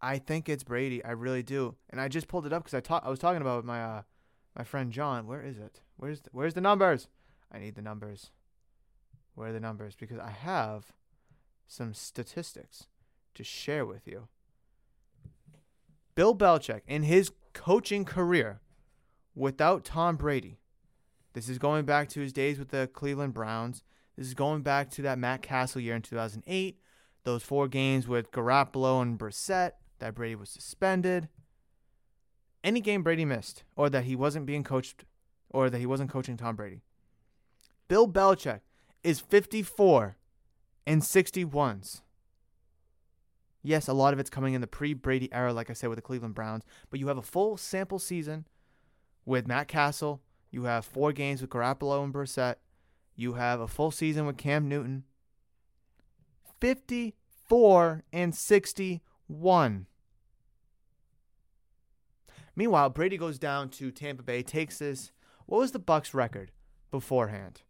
I 0.00 0.18
think 0.18 0.48
it's 0.48 0.62
Brady. 0.62 1.04
I 1.04 1.10
really 1.10 1.42
do. 1.42 1.76
And 1.88 2.00
I 2.00 2.08
just 2.08 2.28
pulled 2.28 2.46
it 2.46 2.52
up 2.52 2.62
because 2.64 2.74
I 2.74 2.80
talk, 2.80 3.02
I 3.04 3.10
was 3.10 3.18
talking 3.18 3.42
about 3.42 3.64
my 3.64 3.82
uh, 3.82 4.02
my 4.56 4.64
friend 4.64 4.92
John. 4.92 5.26
Where 5.26 5.42
is 5.42 5.58
it? 5.58 5.80
Where's 5.96 6.20
the, 6.20 6.30
where's 6.32 6.54
the 6.54 6.60
numbers? 6.60 7.08
I 7.52 7.58
need 7.58 7.74
the 7.74 7.82
numbers. 7.82 8.30
Where 9.34 9.48
are 9.48 9.52
the 9.52 9.60
numbers? 9.60 9.96
Because 9.96 10.18
I 10.18 10.30
have 10.30 10.92
some 11.66 11.94
statistics 11.94 12.86
to 13.34 13.44
share 13.44 13.86
with 13.86 14.06
you. 14.06 14.28
Bill 16.14 16.34
Belichick 16.34 16.82
in 16.86 17.04
his 17.04 17.32
coaching 17.52 18.04
career 18.04 18.60
without 19.34 19.84
Tom 19.84 20.16
Brady. 20.16 20.58
This 21.32 21.48
is 21.48 21.58
going 21.58 21.84
back 21.84 22.08
to 22.10 22.20
his 22.20 22.32
days 22.32 22.58
with 22.58 22.68
the 22.68 22.88
Cleveland 22.92 23.34
Browns. 23.34 23.82
This 24.16 24.26
is 24.26 24.34
going 24.34 24.62
back 24.62 24.90
to 24.90 25.02
that 25.02 25.18
Matt 25.18 25.42
Cassel 25.42 25.80
year 25.80 25.94
in 25.94 26.02
2008. 26.02 26.78
Those 27.24 27.42
four 27.42 27.68
games 27.68 28.08
with 28.08 28.32
Garoppolo 28.32 29.00
and 29.02 29.18
Brissett 29.18 29.72
that 29.98 30.14
Brady 30.14 30.34
was 30.34 30.50
suspended. 30.50 31.28
Any 32.64 32.80
game 32.80 33.02
Brady 33.02 33.24
missed, 33.24 33.62
or 33.76 33.88
that 33.88 34.04
he 34.04 34.16
wasn't 34.16 34.46
being 34.46 34.64
coached, 34.64 35.04
or 35.48 35.70
that 35.70 35.78
he 35.78 35.86
wasn't 35.86 36.10
coaching 36.10 36.36
Tom 36.36 36.56
Brady. 36.56 36.82
Bill 37.88 38.08
Belichick 38.08 38.60
is 39.02 39.20
54 39.20 40.16
and 40.86 41.02
61s. 41.02 42.02
Yes, 43.62 43.88
a 43.88 43.92
lot 43.92 44.12
of 44.12 44.18
it's 44.18 44.30
coming 44.30 44.54
in 44.54 44.60
the 44.60 44.66
pre 44.66 44.94
Brady 44.94 45.32
era, 45.32 45.52
like 45.52 45.70
I 45.70 45.74
said, 45.74 45.88
with 45.88 45.96
the 45.96 46.02
Cleveland 46.02 46.34
Browns, 46.34 46.64
but 46.90 46.98
you 46.98 47.08
have 47.08 47.18
a 47.18 47.22
full 47.22 47.56
sample 47.56 47.98
season 47.98 48.46
with 49.24 49.46
Matt 49.46 49.68
Cassel. 49.68 50.20
You 50.50 50.64
have 50.64 50.84
four 50.84 51.12
games 51.12 51.40
with 51.40 51.50
Garoppolo 51.50 52.02
and 52.02 52.12
Brissett. 52.12 52.56
You 53.14 53.34
have 53.34 53.60
a 53.60 53.68
full 53.68 53.90
season 53.90 54.26
with 54.26 54.36
Cam 54.36 54.68
Newton. 54.68 55.04
54 56.60 58.04
and 58.12 58.34
61. 58.34 59.86
Meanwhile, 62.56 62.90
Brady 62.90 63.16
goes 63.16 63.38
down 63.38 63.70
to 63.70 63.90
Tampa 63.90 64.22
Bay, 64.22 64.42
takes 64.42 64.78
this 64.78 65.12
What 65.46 65.58
was 65.58 65.72
the 65.72 65.80
Bucs 65.80 66.12
record 66.12 66.50
beforehand? 66.90 67.62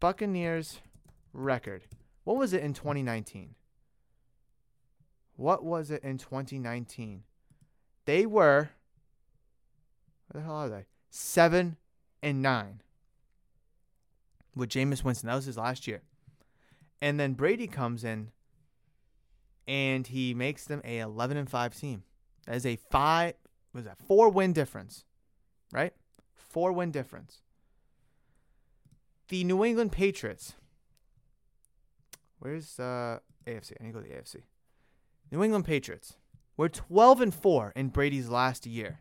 Buccaneers 0.00 0.80
record. 1.32 1.84
What 2.24 2.36
was 2.36 2.52
it 2.52 2.62
in 2.62 2.72
2019? 2.72 3.54
What 5.36 5.64
was 5.64 5.90
it 5.90 6.02
in 6.02 6.18
2019? 6.18 7.22
They 8.04 8.26
were 8.26 8.70
where 10.28 10.40
the 10.40 10.46
hell 10.46 10.56
are 10.56 10.68
they? 10.68 10.86
Seven 11.10 11.76
and 12.22 12.42
nine. 12.42 12.82
With 14.54 14.70
Jameis 14.70 15.02
Winston. 15.04 15.28
That 15.28 15.34
was 15.34 15.46
his 15.46 15.56
last 15.56 15.86
year. 15.86 16.02
And 17.00 17.18
then 17.18 17.32
Brady 17.32 17.66
comes 17.66 18.04
in 18.04 18.30
and 19.66 20.06
he 20.06 20.34
makes 20.34 20.64
them 20.64 20.82
a 20.84 20.98
11 20.98 21.36
and 21.36 21.48
5 21.48 21.78
team. 21.78 22.04
That 22.46 22.56
is 22.56 22.66
a 22.66 22.76
five 22.76 23.34
was 23.72 23.84
that 23.84 23.98
four 23.98 24.28
win 24.28 24.52
difference, 24.52 25.04
right? 25.72 25.92
Four 26.34 26.72
win 26.72 26.90
difference. 26.90 27.40
The 29.28 29.44
New 29.44 29.64
England 29.64 29.92
Patriots. 29.92 30.54
Where's 32.38 32.78
uh 32.78 33.20
AFC? 33.46 33.72
I 33.80 33.84
need 33.84 33.92
to 33.92 33.98
go 33.98 34.00
to 34.00 34.08
the 34.08 34.14
AFC. 34.14 34.42
New 35.30 35.42
England 35.42 35.64
Patriots. 35.64 36.16
We're 36.56 36.68
12 36.68 37.20
and 37.22 37.34
4 37.34 37.72
in 37.74 37.88
Brady's 37.88 38.28
last 38.28 38.66
year. 38.66 39.00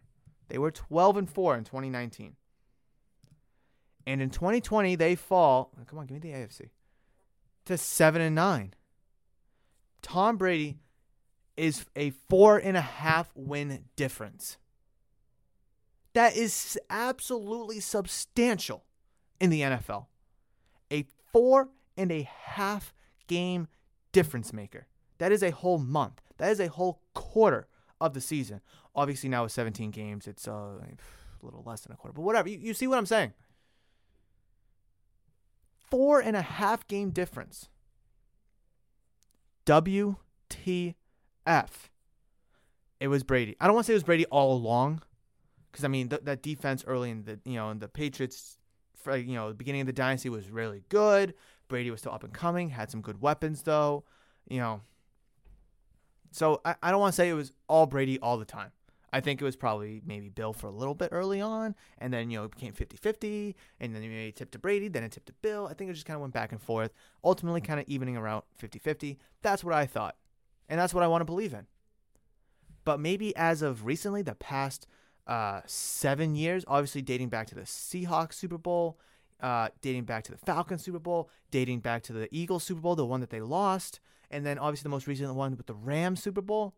They 0.52 0.58
were 0.58 0.70
12 0.70 1.16
and 1.16 1.30
4 1.30 1.58
in 1.58 1.64
2019. 1.64 2.36
And 4.06 4.22
in 4.22 4.30
2020 4.30 4.96
they 4.96 5.16
fall, 5.16 5.72
come 5.88 5.98
on, 5.98 6.08
give 6.08 6.22
me 6.22 6.30
the 6.30 6.38
AFC. 6.38 6.72
To 7.66 7.78
7 7.78 8.22
and 8.22 8.36
9. 8.36 8.74
Tom 10.02 10.36
Brady 10.36 10.80
is 11.56 11.86
a 11.96 12.10
four 12.28 12.58
and 12.58 12.76
a 12.76 12.82
half 12.82 13.32
win 13.34 13.86
difference. 13.96 14.58
That 16.14 16.36
is 16.36 16.78
absolutely 16.90 17.80
substantial 17.80 18.84
in 19.40 19.52
the 19.52 19.62
NFL. 19.62 20.08
A 20.92 21.06
four 21.32 21.70
and 21.96 22.12
a 22.12 22.24
half 22.24 22.94
game 23.28 23.70
difference 24.12 24.52
maker. 24.52 24.88
That 25.18 25.32
is 25.32 25.44
a 25.44 25.52
whole 25.52 25.78
month. 25.78 26.22
That 26.40 26.52
is 26.52 26.60
a 26.60 26.68
whole 26.68 27.04
quarter 27.14 27.68
of 28.02 28.14
the 28.14 28.22
season. 28.22 28.62
Obviously, 28.96 29.30
now 29.30 29.44
with 29.44 29.52
17 29.54 29.92
games, 29.92 30.28
it's 30.28 30.48
uh, 30.48 30.52
a 30.52 31.46
little 31.46 31.64
less 31.66 31.82
than 31.82 31.94
a 31.94 31.96
quarter, 31.96 32.14
but 32.14 32.24
whatever. 32.24 32.50
You, 32.50 32.58
you 32.60 32.74
see 32.74 32.88
what 32.88 32.98
I'm 32.98 33.06
saying? 33.06 33.34
Four 35.90 36.20
and 36.20 36.36
a 36.36 36.42
half 36.42 36.88
game 36.88 37.12
difference. 37.12 37.70
WTF. 39.66 40.16
It 43.00 43.08
was 43.08 43.24
Brady. 43.24 43.56
I 43.60 43.66
don't 43.66 43.76
want 43.76 43.86
to 43.86 43.90
say 43.90 43.94
it 43.94 43.98
was 43.98 44.04
Brady 44.04 44.26
all 44.26 44.54
along, 44.54 45.02
because 45.72 45.84
I 45.86 45.88
mean 45.88 46.10
th- 46.10 46.24
that 46.24 46.44
defense 46.44 46.84
early 46.86 47.10
in 47.10 47.24
the 47.24 47.40
you 47.46 47.56
know 47.56 47.72
in 47.72 47.80
the 47.80 47.88
Patriots, 47.88 48.58
you 49.08 49.36
know 49.36 49.50
the 49.50 49.56
beginning 49.56 49.82
of 49.82 49.88
the 49.88 49.94
dynasty 49.94 50.30
was 50.30 50.50
really 50.50 50.84
good. 50.90 51.34
Brady 51.68 51.90
was 51.90 52.02
still 52.02 52.12
up 52.12 52.24
and 52.24 52.34
coming, 52.34 52.70
had 52.70 52.92
some 52.92 53.02
good 53.02 53.22
weapons 53.22 53.64
though, 53.64 54.04
you 54.48 54.60
know. 54.60 54.82
So 56.32 56.62
I, 56.66 56.76
I 56.82 56.92
don't 56.92 57.00
want 57.00 57.14
to 57.14 57.16
say 57.16 57.30
it 57.30 57.34
was 57.34 57.52
all 57.68 57.86
Brady 57.86 58.20
all 58.20 58.38
the 58.38 58.46
time. 58.46 58.72
I 59.14 59.20
think 59.20 59.42
it 59.42 59.46
was 59.46 59.58
probably 59.58 60.02
maybe 60.06 60.30
Bill 60.30 60.54
for 60.54 60.68
a 60.68 60.72
little 60.72 60.96
bit 60.96 61.10
early 61.12 61.42
on, 61.42 61.76
and 61.98 62.14
then, 62.14 62.32
you 62.32 62.40
know, 62.40 62.46
it 62.46 62.52
became 62.52 62.74
50 62.74 62.96
50, 62.96 63.56
and 63.80 63.94
then 63.94 64.02
maybe 64.02 64.28
it 64.30 64.38
tipped 64.38 64.54
to 64.54 64.60
Brady, 64.60 64.88
then 64.88 65.04
it 65.04 65.12
tipped 65.12 65.26
to 65.28 65.34
Bill. 65.42 65.68
I 65.68 65.74
think 65.74 65.90
it 65.90 65.94
just 65.96 66.06
kind 66.06 66.16
of 66.16 66.22
went 66.22 66.34
back 66.34 66.54
and 66.54 66.62
forth, 66.62 66.94
ultimately 67.24 67.60
kind 67.60 67.80
of 67.80 67.88
evening 67.90 68.16
around 68.16 68.44
50 68.58 68.80
50. 68.80 69.20
That's 69.42 69.64
what 69.66 69.74
I 69.74 69.86
thought, 69.86 70.16
and 70.70 70.80
that's 70.80 70.94
what 70.94 71.04
I 71.04 71.08
want 71.08 71.22
to 71.22 71.26
believe 71.26 71.54
in. 71.54 71.68
But 72.86 73.02
maybe 73.02 73.36
as 73.36 73.62
of 73.62 73.86
recently, 73.86 74.22
the 74.22 74.34
past 74.34 74.88
uh, 75.28 75.62
seven 75.66 76.36
years, 76.36 76.64
obviously 76.68 77.02
dating 77.02 77.30
back 77.30 77.48
to 77.48 77.56
the 77.56 77.62
Seahawks 77.62 78.34
Super 78.34 78.58
Bowl, 78.58 78.98
uh, 79.42 79.70
dating 79.82 80.06
back 80.06 80.24
to 80.24 80.32
the 80.32 80.38
Falcons 80.38 80.84
Super 80.84 81.00
Bowl, 81.00 81.30
dating 81.52 81.80
back 81.80 82.02
to 82.04 82.14
the 82.14 82.30
Eagles 82.32 82.64
Super 82.64 82.82
Bowl, 82.82 82.96
the 82.96 83.06
one 83.06 83.20
that 83.20 83.30
they 83.30 83.42
lost, 83.42 84.00
and 84.32 84.46
then 84.46 84.58
obviously 84.58 84.84
the 84.84 84.90
most 84.90 85.08
recent 85.08 85.34
one 85.36 85.56
with 85.56 85.68
the 85.68 85.74
Rams 85.74 86.22
Super 86.22 86.42
Bowl. 86.42 86.74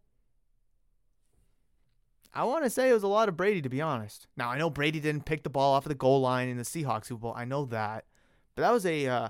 I 2.34 2.45
want 2.45 2.64
to 2.64 2.70
say 2.70 2.89
it 2.89 2.93
was 2.93 3.04
a 3.04 3.08
lot 3.08 3.30
of 3.30 3.38
Brady, 3.38 3.62
to 3.62 3.70
be 3.70 3.82
honest. 3.82 4.28
Now 4.36 4.49
I 4.49 4.58
know 4.58 4.70
Brady 4.70 4.99
didn't 4.99 5.26
pick 5.26 5.43
the 5.43 5.49
ball 5.49 5.74
off 5.74 5.86
of 5.86 5.89
the 5.89 5.95
goal 5.95 6.22
line 6.22 6.49
in 6.49 6.58
the 6.58 6.64
Seahawks 6.64 7.06
Super 7.06 7.22
Bowl. 7.22 7.34
I 7.36 7.45
know 7.45 7.66
that, 7.66 8.06
but 8.56 8.64
that 8.64 8.72
was 8.72 8.86
a 8.86 9.08
uh, 9.08 9.30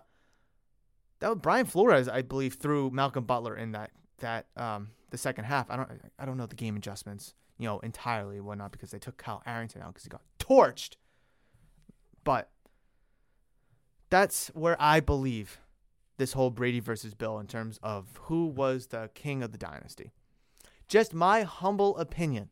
that 1.20 1.30
was 1.30 1.40
Brian 1.42 1.66
Flores, 1.66 2.08
I 2.08 2.22
believe, 2.22 2.56
threw 2.56 2.90
Malcolm 2.92 3.26
Butler 3.26 3.56
in 3.56 3.74
that 3.74 3.92
that 4.20 4.48
um, 4.56 4.90
the 5.10 5.18
second 5.18 5.46
half. 5.46 5.70
I 5.70 5.76
don't 5.76 5.90
I 6.18 6.26
don't 6.26 6.38
know 6.38 6.46
the 6.46 6.56
game 6.56 6.76
adjustments, 6.76 7.34
you 7.58 7.68
know, 7.68 7.80
entirely 7.80 8.40
whatnot 8.40 8.72
because 8.72 8.92
they 8.92 9.00
took 9.00 9.18
Kyle 9.18 9.44
Arrington 9.46 9.82
out 9.82 9.90
because 9.94 10.04
he 10.04 10.10
got 10.10 10.22
torched. 10.40 10.96
But 12.24 12.50
that's 14.10 14.48
where 14.54 14.78
I 14.80 15.00
believe 15.00 15.60
this 16.18 16.34
whole 16.34 16.52
Brady 16.52 16.80
versus 16.80 17.14
Bill 17.14 17.40
in 17.40 17.48
terms 17.48 17.80
of 17.82 18.08
who 18.24 18.48
was 18.48 18.88
the 18.88 19.10
king 19.14 19.44
of 19.44 19.52
the 19.52 19.58
dynasty. 19.58 20.12
Just 20.88 21.14
my 21.14 21.42
humble 21.44 21.98
opinion 21.98 22.50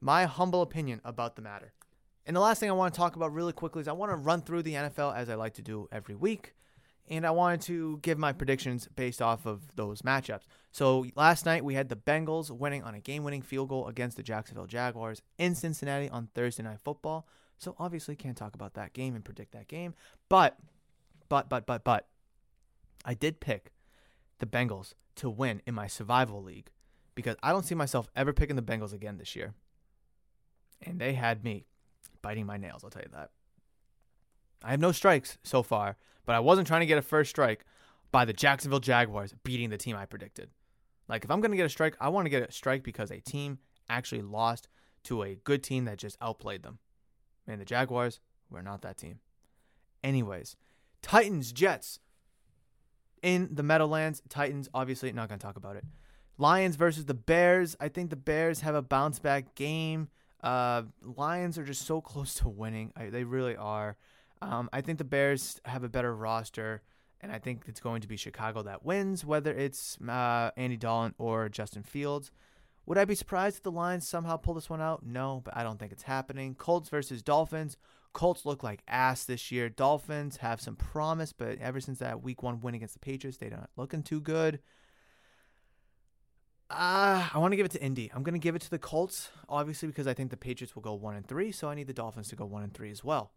my 0.00 0.24
humble 0.24 0.62
opinion 0.62 1.00
about 1.04 1.36
the 1.36 1.42
matter. 1.42 1.72
And 2.26 2.36
the 2.36 2.40
last 2.40 2.60
thing 2.60 2.70
I 2.70 2.74
want 2.74 2.92
to 2.92 2.98
talk 2.98 3.16
about 3.16 3.32
really 3.32 3.52
quickly 3.52 3.80
is 3.80 3.88
I 3.88 3.92
want 3.92 4.12
to 4.12 4.16
run 4.16 4.42
through 4.42 4.62
the 4.62 4.74
NFL 4.74 5.16
as 5.16 5.28
I 5.28 5.34
like 5.34 5.54
to 5.54 5.62
do 5.62 5.88
every 5.90 6.14
week. 6.14 6.54
And 7.10 7.26
I 7.26 7.30
wanted 7.30 7.62
to 7.62 7.98
give 8.02 8.18
my 8.18 8.34
predictions 8.34 8.86
based 8.94 9.22
off 9.22 9.46
of 9.46 9.62
those 9.76 10.02
matchups. 10.02 10.42
So 10.72 11.06
last 11.16 11.46
night 11.46 11.64
we 11.64 11.72
had 11.72 11.88
the 11.88 11.96
Bengals 11.96 12.50
winning 12.50 12.82
on 12.82 12.94
a 12.94 13.00
game 13.00 13.24
winning 13.24 13.40
field 13.40 13.70
goal 13.70 13.88
against 13.88 14.18
the 14.18 14.22
Jacksonville 14.22 14.66
Jaguars 14.66 15.22
in 15.38 15.54
Cincinnati 15.54 16.10
on 16.10 16.28
Thursday 16.34 16.62
Night 16.62 16.80
Football. 16.84 17.26
So 17.56 17.74
obviously 17.78 18.14
can't 18.14 18.36
talk 18.36 18.54
about 18.54 18.74
that 18.74 18.92
game 18.92 19.14
and 19.14 19.24
predict 19.24 19.52
that 19.52 19.68
game. 19.68 19.94
But, 20.28 20.58
but, 21.30 21.48
but, 21.48 21.64
but, 21.64 21.82
but, 21.82 22.06
I 23.04 23.14
did 23.14 23.40
pick 23.40 23.72
the 24.38 24.46
Bengals 24.46 24.94
to 25.16 25.30
win 25.30 25.62
in 25.66 25.74
my 25.74 25.86
survival 25.86 26.42
league 26.42 26.70
because 27.14 27.36
I 27.42 27.52
don't 27.52 27.64
see 27.64 27.74
myself 27.74 28.08
ever 28.14 28.32
picking 28.32 28.56
the 28.56 28.62
Bengals 28.62 28.92
again 28.92 29.18
this 29.18 29.34
year 29.34 29.54
and 30.82 31.00
they 31.00 31.14
had 31.14 31.44
me 31.44 31.64
biting 32.22 32.46
my 32.46 32.56
nails, 32.56 32.84
I'll 32.84 32.90
tell 32.90 33.02
you 33.02 33.10
that. 33.12 33.30
I 34.62 34.70
have 34.70 34.80
no 34.80 34.92
strikes 34.92 35.38
so 35.42 35.62
far, 35.62 35.96
but 36.26 36.34
I 36.34 36.40
wasn't 36.40 36.66
trying 36.66 36.80
to 36.80 36.86
get 36.86 36.98
a 36.98 37.02
first 37.02 37.30
strike 37.30 37.64
by 38.10 38.24
the 38.24 38.32
Jacksonville 38.32 38.80
Jaguars 38.80 39.34
beating 39.44 39.70
the 39.70 39.78
team 39.78 39.96
I 39.96 40.06
predicted. 40.06 40.50
Like, 41.08 41.24
if 41.24 41.30
I'm 41.30 41.40
going 41.40 41.52
to 41.52 41.56
get 41.56 41.66
a 41.66 41.70
strike, 41.70 41.96
I 42.00 42.08
want 42.08 42.26
to 42.26 42.30
get 42.30 42.48
a 42.48 42.52
strike 42.52 42.82
because 42.82 43.10
a 43.10 43.20
team 43.20 43.58
actually 43.88 44.22
lost 44.22 44.68
to 45.04 45.22
a 45.22 45.36
good 45.36 45.62
team 45.62 45.84
that 45.86 45.98
just 45.98 46.18
outplayed 46.20 46.62
them. 46.62 46.78
And 47.46 47.60
the 47.60 47.64
Jaguars 47.64 48.20
were 48.50 48.62
not 48.62 48.82
that 48.82 48.98
team. 48.98 49.20
Anyways, 50.04 50.56
Titans, 51.02 51.52
Jets 51.52 51.98
in 53.22 53.48
the 53.52 53.62
Meadowlands. 53.62 54.22
Titans, 54.28 54.68
obviously, 54.74 55.12
not 55.12 55.28
going 55.28 55.38
to 55.38 55.44
talk 55.44 55.56
about 55.56 55.76
it. 55.76 55.84
Lions 56.38 56.76
versus 56.76 57.04
the 57.04 57.14
Bears. 57.14 57.76
I 57.80 57.88
think 57.88 58.10
the 58.10 58.16
Bears 58.16 58.60
have 58.60 58.74
a 58.74 58.82
bounce 58.82 59.18
back 59.18 59.54
game. 59.54 60.08
Uh, 60.42 60.82
Lions 61.02 61.58
are 61.58 61.64
just 61.64 61.86
so 61.86 62.00
close 62.02 62.34
to 62.34 62.48
winning. 62.48 62.92
I, 62.96 63.10
they 63.10 63.24
really 63.24 63.56
are. 63.56 63.96
Um, 64.40 64.70
I 64.72 64.80
think 64.80 64.98
the 64.98 65.04
Bears 65.04 65.60
have 65.64 65.82
a 65.82 65.88
better 65.88 66.14
roster, 66.14 66.82
and 67.20 67.32
I 67.32 67.40
think 67.40 67.64
it's 67.66 67.80
going 67.80 68.02
to 68.02 68.08
be 68.08 68.16
Chicago 68.16 68.62
that 68.62 68.84
wins, 68.84 69.24
whether 69.24 69.52
it's 69.52 69.98
uh, 70.00 70.52
Andy 70.56 70.76
Dalton 70.76 71.14
or 71.18 71.48
Justin 71.48 71.82
Fields. 71.82 72.30
Would 72.86 72.98
I 72.98 73.04
be 73.04 73.16
surprised 73.16 73.56
if 73.56 73.62
the 73.64 73.72
Lions 73.72 74.08
somehow 74.08 74.36
pull 74.36 74.54
this 74.54 74.70
one 74.70 74.80
out? 74.80 75.04
No, 75.04 75.42
but 75.44 75.56
I 75.56 75.62
don't 75.62 75.78
think 75.78 75.92
it's 75.92 76.04
happening. 76.04 76.54
Colts 76.54 76.88
versus 76.88 77.22
Dolphins. 77.22 77.76
Colts 78.12 78.44
look 78.44 78.62
like 78.62 78.82
ass 78.88 79.24
this 79.24 79.52
year. 79.52 79.68
Dolphins 79.68 80.38
have 80.38 80.60
some 80.60 80.76
promise, 80.76 81.32
but 81.32 81.58
ever 81.58 81.80
since 81.80 81.98
that 81.98 82.22
week 82.22 82.42
one 82.42 82.60
win 82.60 82.74
against 82.74 82.94
the 82.94 83.00
Patriots, 83.00 83.38
they're 83.38 83.50
not 83.50 83.70
looking 83.76 84.02
too 84.02 84.20
good. 84.20 84.60
Uh, 86.70 87.28
I 87.32 87.38
want 87.38 87.52
to 87.52 87.56
give 87.56 87.66
it 87.66 87.72
to 87.72 87.82
Indy. 87.82 88.10
I'm 88.14 88.22
going 88.22 88.34
to 88.34 88.38
give 88.38 88.54
it 88.54 88.62
to 88.62 88.70
the 88.70 88.78
Colts, 88.78 89.30
obviously, 89.48 89.88
because 89.88 90.06
I 90.06 90.14
think 90.14 90.30
the 90.30 90.36
Patriots 90.36 90.74
will 90.74 90.82
go 90.82 90.94
one 90.94 91.16
and 91.16 91.26
three. 91.26 91.50
So 91.50 91.68
I 91.68 91.74
need 91.74 91.86
the 91.86 91.94
Dolphins 91.94 92.28
to 92.28 92.36
go 92.36 92.44
one 92.44 92.62
and 92.62 92.74
three 92.74 92.90
as 92.90 93.02
well. 93.02 93.32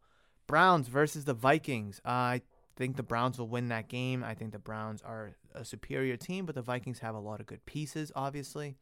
Browns 0.47 0.88
versus 0.88 1.24
the 1.26 1.34
Vikings. 1.34 2.01
Uh, 2.05 2.09
I 2.09 2.41
think 2.76 2.97
the 2.97 3.03
Browns 3.03 3.39
will 3.39 3.47
win 3.47 3.67
that 3.67 3.88
game. 3.88 4.24
I 4.24 4.34
think 4.34 4.51
the 4.51 4.59
Browns 4.59 5.01
are 5.01 5.36
a 5.53 5.63
superior 5.63 6.17
team, 6.17 6.45
but 6.45 6.55
the 6.55 6.61
Vikings 6.61 6.99
have 6.99 7.15
a 7.15 7.19
lot 7.19 7.39
of 7.39 7.45
good 7.45 7.65
pieces, 7.65 8.11
obviously. 8.15 8.76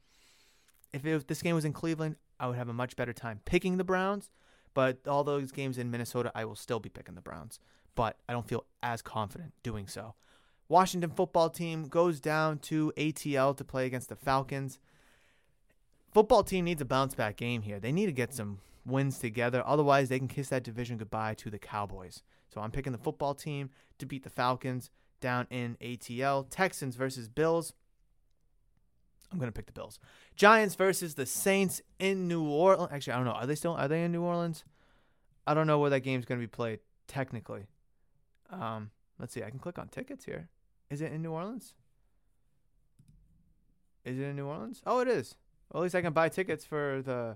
If, 0.94 1.06
it, 1.06 1.14
if 1.14 1.28
this 1.28 1.44
game 1.44 1.54
was 1.54 1.66
in 1.66 1.74
Cleveland, 1.74 2.16
I 2.40 2.48
would 2.48 2.58
have 2.58 2.70
a 2.70 2.74
much 2.74 2.96
better 2.96 3.14
time 3.14 3.42
picking 3.46 3.78
the 3.78 3.84
Browns. 3.84 4.32
But 4.74 5.08
all 5.08 5.24
those 5.24 5.52
games 5.52 5.78
in 5.78 5.92
Minnesota, 5.92 6.32
I 6.36 6.46
will 6.46 6.56
still 6.56 6.80
be 6.80 6.90
picking 6.90 7.16
the 7.16 7.22
Browns. 7.22 7.60
But 7.96 8.18
I 8.28 8.34
don't 8.34 8.48
feel 8.48 8.66
as 8.82 9.02
confident 9.02 9.54
doing 9.64 9.88
so. 9.88 10.16
Washington 10.68 11.10
football 11.10 11.50
team 11.50 11.88
goes 11.88 12.20
down 12.20 12.60
to 12.60 12.94
ATL 12.96 13.58
to 13.58 13.64
play 13.64 13.88
against 13.88 14.10
the 14.10 14.16
Falcons. 14.16 14.80
Football 16.14 16.44
team 16.44 16.66
needs 16.66 16.82
a 16.82 16.86
bounce 16.86 17.16
back 17.16 17.38
game 17.38 17.64
here. 17.64 17.80
They 17.80 17.92
need 17.92 18.06
to 18.06 18.12
get 18.12 18.34
some 18.34 18.60
wins 18.86 19.20
together. 19.20 19.64
Otherwise, 19.66 20.10
they 20.10 20.20
can 20.20 20.28
kiss 20.28 20.50
that 20.50 20.64
division 20.64 20.98
goodbye 20.98 21.34
to 21.36 21.50
the 21.50 21.60
Cowboys. 21.60 22.22
So 22.54 22.62
I'm 22.62 22.72
picking 22.72 22.92
the 22.92 23.00
football 23.00 23.34
team 23.34 23.72
to 23.98 24.06
beat 24.06 24.24
the 24.24 24.30
Falcons 24.30 24.90
down 25.22 25.48
in 25.50 25.78
ATL. 25.82 26.48
Texans 26.50 26.96
versus 26.96 27.28
Bills. 27.28 27.74
I'm 29.32 29.40
gonna 29.40 29.52
pick 29.52 29.68
the 29.68 29.74
Bills. 29.74 30.00
Giants 30.36 30.76
versus 30.76 31.16
the 31.16 31.26
Saints 31.26 31.82
in 32.00 32.28
New 32.28 32.44
Orleans. 32.44 32.90
Actually, 32.92 33.14
I 33.14 33.16
don't 33.18 33.26
know. 33.26 33.32
Are 33.32 33.46
they 33.46 33.56
still? 33.56 33.74
Are 33.74 33.88
they 33.88 34.04
in 34.04 34.12
New 34.12 34.24
Orleans? 34.24 34.64
I 35.46 35.54
don't 35.54 35.68
know 35.68 35.80
where 35.80 35.90
that 35.90 36.02
game's 36.02 36.26
to 36.26 36.36
be 36.36 36.48
played 36.48 36.80
technically. 37.08 37.68
Um, 38.50 38.92
let's 39.20 39.34
see. 39.34 39.44
I 39.44 39.50
can 39.50 39.60
click 39.60 39.78
on 39.80 39.88
tickets 39.88 40.26
here. 40.26 40.50
Is 40.90 41.02
it 41.02 41.12
in 41.12 41.22
New 41.22 41.32
Orleans? 41.32 41.74
Is 44.06 44.18
it 44.18 44.24
in 44.24 44.36
New 44.36 44.48
Orleans? 44.48 44.82
Oh, 44.86 45.00
it 45.00 45.08
is. 45.08 45.36
Well, 45.72 45.82
at 45.82 45.84
least 45.84 45.96
I 45.96 46.02
can 46.02 46.14
buy 46.14 46.30
tickets 46.30 46.66
for 46.66 47.02
the 47.04 47.36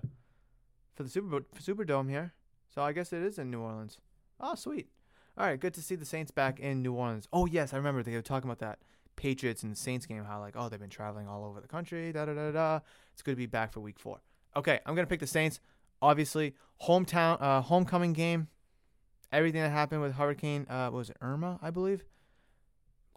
for 0.94 1.02
the 1.02 1.08
Super 1.08 1.44
for 1.52 1.60
Superdome 1.60 2.10
here. 2.10 2.34
So 2.74 2.82
I 2.82 2.92
guess 2.92 3.12
it 3.12 3.22
is 3.22 3.38
in 3.38 3.50
New 3.50 3.60
Orleans. 3.60 3.98
Oh, 4.40 4.54
sweet. 4.56 4.88
All 5.36 5.46
right, 5.46 5.58
good 5.58 5.74
to 5.74 5.82
see 5.82 5.94
the 5.96 6.04
Saints 6.04 6.30
back 6.30 6.60
in 6.60 6.82
New 6.82 6.92
Orleans. 6.92 7.28
Oh 7.32 7.46
yes, 7.46 7.72
I 7.72 7.76
remember 7.76 8.02
they 8.02 8.14
were 8.14 8.22
talking 8.22 8.48
about 8.48 8.60
that 8.60 8.78
Patriots 9.16 9.62
and 9.62 9.72
the 9.72 9.76
Saints 9.76 10.06
game. 10.06 10.24
How 10.24 10.40
like 10.40 10.54
oh 10.56 10.68
they've 10.68 10.80
been 10.80 10.90
traveling 10.90 11.28
all 11.28 11.44
over 11.44 11.60
the 11.60 11.68
country. 11.68 12.12
Da 12.12 12.24
da 12.24 12.34
da 12.34 12.50
da. 12.50 12.80
It's 13.12 13.22
good 13.22 13.32
to 13.32 13.36
be 13.36 13.46
back 13.46 13.72
for 13.72 13.80
Week 13.80 13.98
Four. 13.98 14.20
Okay, 14.56 14.80
I'm 14.86 14.94
gonna 14.94 15.06
pick 15.06 15.20
the 15.20 15.26
Saints. 15.26 15.60
Obviously, 16.02 16.54
hometown 16.82 17.40
uh, 17.40 17.60
homecoming 17.60 18.12
game. 18.12 18.48
Everything 19.32 19.62
that 19.62 19.70
happened 19.70 20.00
with 20.00 20.14
Hurricane 20.14 20.66
uh, 20.68 20.90
was 20.92 21.10
it 21.10 21.16
Irma, 21.20 21.58
I 21.60 21.70
believe. 21.70 22.04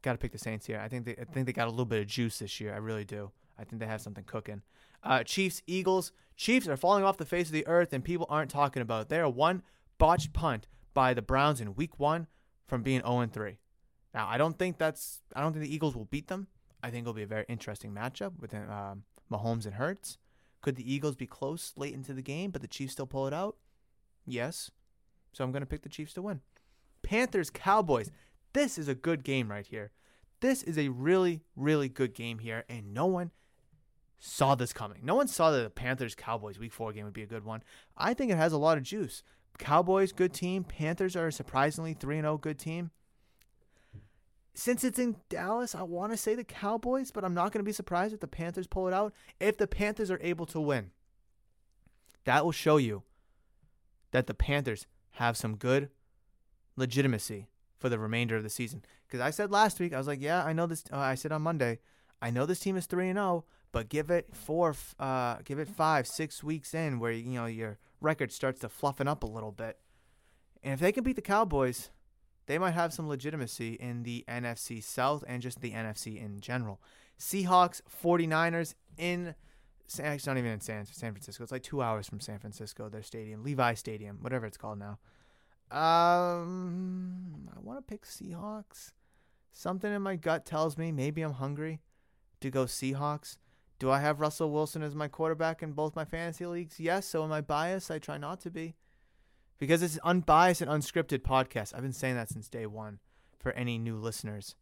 Got 0.01 0.13
to 0.13 0.17
pick 0.17 0.31
the 0.31 0.37
Saints 0.37 0.65
here. 0.65 0.79
I 0.79 0.87
think 0.87 1.05
they 1.05 1.11
I 1.11 1.25
think 1.25 1.45
they 1.45 1.53
got 1.53 1.67
a 1.67 1.71
little 1.71 1.85
bit 1.85 2.01
of 2.01 2.07
juice 2.07 2.39
this 2.39 2.59
year. 2.59 2.73
I 2.73 2.77
really 2.77 3.05
do. 3.05 3.31
I 3.59 3.63
think 3.63 3.79
they 3.79 3.87
have 3.87 4.01
something 4.01 4.23
cooking. 4.23 4.61
Uh, 5.03 5.23
Chiefs, 5.23 5.61
Eagles. 5.67 6.11
Chiefs 6.35 6.67
are 6.67 6.77
falling 6.77 7.03
off 7.03 7.17
the 7.17 7.25
face 7.25 7.47
of 7.47 7.53
the 7.53 7.67
earth, 7.67 7.93
and 7.93 8.03
people 8.03 8.27
aren't 8.29 8.51
talking 8.51 8.81
about 8.81 9.03
it. 9.03 9.09
They 9.09 9.19
are 9.19 9.29
one 9.29 9.63
botched 9.97 10.33
punt 10.33 10.67
by 10.93 11.13
the 11.13 11.21
Browns 11.21 11.61
in 11.61 11.75
Week 11.75 11.99
One 11.99 12.27
from 12.67 12.83
being 12.83 13.01
0 13.01 13.27
3. 13.31 13.57
Now, 14.17 14.27
I 14.27 14.39
don't 14.39 14.57
think 14.57 14.79
that's. 14.79 15.21
I 15.35 15.41
don't 15.41 15.53
think 15.53 15.63
the 15.63 15.73
Eagles 15.73 15.95
will 15.95 16.05
beat 16.05 16.27
them. 16.27 16.47
I 16.81 16.89
think 16.89 17.03
it'll 17.03 17.13
be 17.13 17.21
a 17.21 17.27
very 17.27 17.45
interesting 17.47 17.91
matchup 17.91 18.31
with 18.39 18.51
um, 18.51 19.03
Mahomes 19.31 19.65
and 19.65 19.75
Hurts. 19.75 20.17
Could 20.63 20.75
the 20.75 20.91
Eagles 20.91 21.15
be 21.15 21.27
close 21.27 21.71
late 21.75 21.93
into 21.93 22.15
the 22.15 22.23
game, 22.23 22.49
but 22.49 22.63
the 22.63 22.67
Chiefs 22.67 22.93
still 22.93 23.05
pull 23.05 23.27
it 23.27 23.33
out? 23.33 23.57
Yes. 24.25 24.71
So 25.33 25.43
I'm 25.43 25.51
going 25.51 25.61
to 25.61 25.67
pick 25.67 25.83
the 25.83 25.89
Chiefs 25.89 26.13
to 26.13 26.23
win. 26.23 26.41
Panthers, 27.03 27.51
Cowboys. 27.51 28.09
This 28.53 28.79
is 28.79 28.87
a 28.87 28.95
good 28.95 29.23
game 29.23 29.51
right 29.51 29.67
here. 29.67 29.91
This 30.39 30.63
is 30.63 30.79
a 30.79 30.87
really, 30.87 31.43
really 31.55 31.87
good 31.87 32.15
game 32.15 32.39
here, 32.39 32.63
and 32.67 32.95
no 32.95 33.05
one 33.05 33.29
saw 34.17 34.55
this 34.55 34.73
coming. 34.73 35.01
No 35.03 35.13
one 35.13 35.27
saw 35.27 35.51
that 35.51 35.61
the 35.61 35.69
Panthers 35.69 36.15
Cowboys 36.15 36.57
week 36.57 36.73
four 36.73 36.91
game 36.91 37.05
would 37.05 37.13
be 37.13 37.21
a 37.21 37.27
good 37.27 37.45
one. 37.45 37.61
I 37.95 38.15
think 38.15 38.31
it 38.31 38.37
has 38.37 38.51
a 38.51 38.57
lot 38.57 38.79
of 38.79 38.83
juice. 38.83 39.21
Cowboys, 39.59 40.11
good 40.11 40.33
team. 40.33 40.63
Panthers 40.63 41.15
are 41.15 41.27
a 41.27 41.31
surprisingly 41.31 41.93
3 41.93 42.17
and 42.17 42.25
0 42.25 42.39
good 42.39 42.57
team. 42.57 42.89
Since 44.57 44.83
it's 44.83 44.97
in 44.97 45.17
Dallas, 45.29 45.75
I 45.75 45.83
want 45.83 46.13
to 46.13 46.17
say 46.17 46.33
the 46.33 46.43
Cowboys, 46.43 47.11
but 47.11 47.23
I'm 47.23 47.35
not 47.35 47.51
going 47.51 47.59
to 47.59 47.69
be 47.69 47.71
surprised 47.71 48.11
if 48.11 48.21
the 48.21 48.27
Panthers 48.27 48.65
pull 48.65 48.87
it 48.87 48.93
out. 48.93 49.13
If 49.39 49.55
the 49.55 49.67
Panthers 49.67 50.09
are 50.09 50.19
able 50.19 50.47
to 50.47 50.59
win, 50.59 50.89
that 52.25 52.43
will 52.43 52.51
show 52.51 52.77
you 52.77 53.03
that 54.09 54.25
the 54.25 54.33
Panthers 54.33 54.87
have 55.11 55.37
some 55.37 55.57
good 55.57 55.89
legitimacy 56.75 57.49
for 57.77 57.87
the 57.87 57.99
remainder 57.99 58.35
of 58.35 58.41
the 58.41 58.49
season. 58.49 58.81
Because 59.05 59.19
I 59.19 59.29
said 59.29 59.51
last 59.51 59.79
week, 59.79 59.93
I 59.93 59.99
was 59.99 60.07
like, 60.07 60.21
yeah, 60.21 60.43
I 60.43 60.53
know 60.53 60.65
this. 60.65 60.85
Uh, 60.91 60.97
I 60.97 61.13
said 61.13 61.31
on 61.31 61.43
Monday, 61.43 61.77
I 62.19 62.31
know 62.31 62.47
this 62.47 62.59
team 62.59 62.77
is 62.77 62.87
3 62.87 63.13
0, 63.13 63.45
but 63.71 63.89
give 63.89 64.09
it 64.09 64.35
four, 64.35 64.75
uh, 64.97 65.35
give 65.45 65.59
it 65.59 65.67
five, 65.67 66.07
six 66.07 66.43
weeks 66.43 66.73
in 66.73 66.97
where 66.97 67.11
you 67.11 67.29
know 67.29 67.45
your 67.45 67.77
record 68.01 68.31
starts 68.31 68.61
to 68.61 68.69
fluffing 68.69 69.07
up 69.07 69.21
a 69.21 69.27
little 69.27 69.51
bit, 69.51 69.77
and 70.63 70.73
if 70.73 70.79
they 70.79 70.91
can 70.91 71.03
beat 71.03 71.15
the 71.15 71.21
Cowboys, 71.21 71.91
they 72.47 72.57
might 72.57 72.71
have 72.71 72.93
some 72.93 73.07
legitimacy 73.07 73.73
in 73.73 74.03
the 74.03 74.25
NFC 74.27 74.83
South 74.83 75.23
and 75.27 75.41
just 75.41 75.61
the 75.61 75.71
NFC 75.71 76.21
in 76.21 76.39
general. 76.39 76.81
Seahawks, 77.19 77.81
49ers 78.03 78.73
in. 78.97 79.35
San, 79.89 80.13
It's 80.13 80.27
not 80.27 80.37
even 80.37 80.51
in 80.51 80.59
San 80.59 80.85
San 80.85 81.13
Francisco. 81.13 81.43
It's 81.43 81.51
like 81.51 81.63
two 81.63 81.81
hours 81.81 82.07
from 82.07 82.19
San 82.19 82.39
Francisco. 82.39 82.89
Their 82.89 83.03
stadium, 83.03 83.43
Levi 83.43 83.73
Stadium, 83.75 84.17
whatever 84.21 84.45
it's 84.45 84.57
called 84.57 84.79
now. 84.79 84.97
Um, 85.71 87.49
I 87.55 87.59
want 87.61 87.79
to 87.79 87.81
pick 87.81 88.05
Seahawks. 88.05 88.91
Something 89.51 89.93
in 89.93 90.01
my 90.01 90.15
gut 90.15 90.45
tells 90.45 90.77
me 90.77 90.91
maybe 90.91 91.21
I'm 91.21 91.33
hungry 91.33 91.79
to 92.41 92.49
go 92.49 92.65
Seahawks. 92.65 93.37
Do 93.79 93.91
I 93.91 93.99
have 93.99 94.19
Russell 94.19 94.51
Wilson 94.51 94.81
as 94.81 94.95
my 94.95 95.07
quarterback 95.07 95.61
in 95.61 95.73
both 95.73 95.95
my 95.95 96.05
fantasy 96.05 96.45
leagues? 96.45 96.79
Yes. 96.79 97.05
So 97.05 97.23
am 97.23 97.31
I 97.31 97.41
biased? 97.41 97.91
I 97.91 97.99
try 97.99 98.17
not 98.17 98.39
to 98.41 98.49
be. 98.51 98.75
Because 99.59 99.81
it's 99.81 99.97
unbiased 100.03 100.61
and 100.61 100.69
unscripted 100.69 101.19
podcast. 101.19 101.73
I've 101.73 101.81
been 101.81 101.93
saying 101.93 102.15
that 102.15 102.29
since 102.29 102.47
day 102.47 102.65
one 102.65 102.99
for 103.39 103.51
any 103.53 103.77
new 103.77 103.95
listeners. 103.95 104.55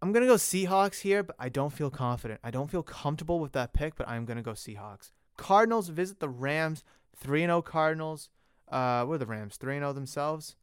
I'm 0.00 0.12
going 0.12 0.22
to 0.22 0.28
go 0.28 0.36
Seahawks 0.36 1.00
here, 1.00 1.22
but 1.22 1.36
I 1.38 1.48
don't 1.48 1.72
feel 1.72 1.90
confident. 1.90 2.40
I 2.44 2.50
don't 2.50 2.70
feel 2.70 2.82
comfortable 2.82 3.40
with 3.40 3.52
that 3.52 3.72
pick, 3.72 3.96
but 3.96 4.08
I'm 4.08 4.24
going 4.24 4.36
to 4.36 4.42
go 4.42 4.52
Seahawks. 4.52 5.10
Cardinals 5.36 5.88
visit 5.88 6.20
the 6.20 6.28
Rams. 6.28 6.84
3 7.16 7.42
0 7.42 7.62
Cardinals. 7.62 8.30
Uh, 8.70 9.04
what 9.04 9.14
are 9.14 9.18
the 9.18 9.26
Rams? 9.26 9.56
3 9.56 9.78
0 9.78 9.92
themselves. 9.92 10.56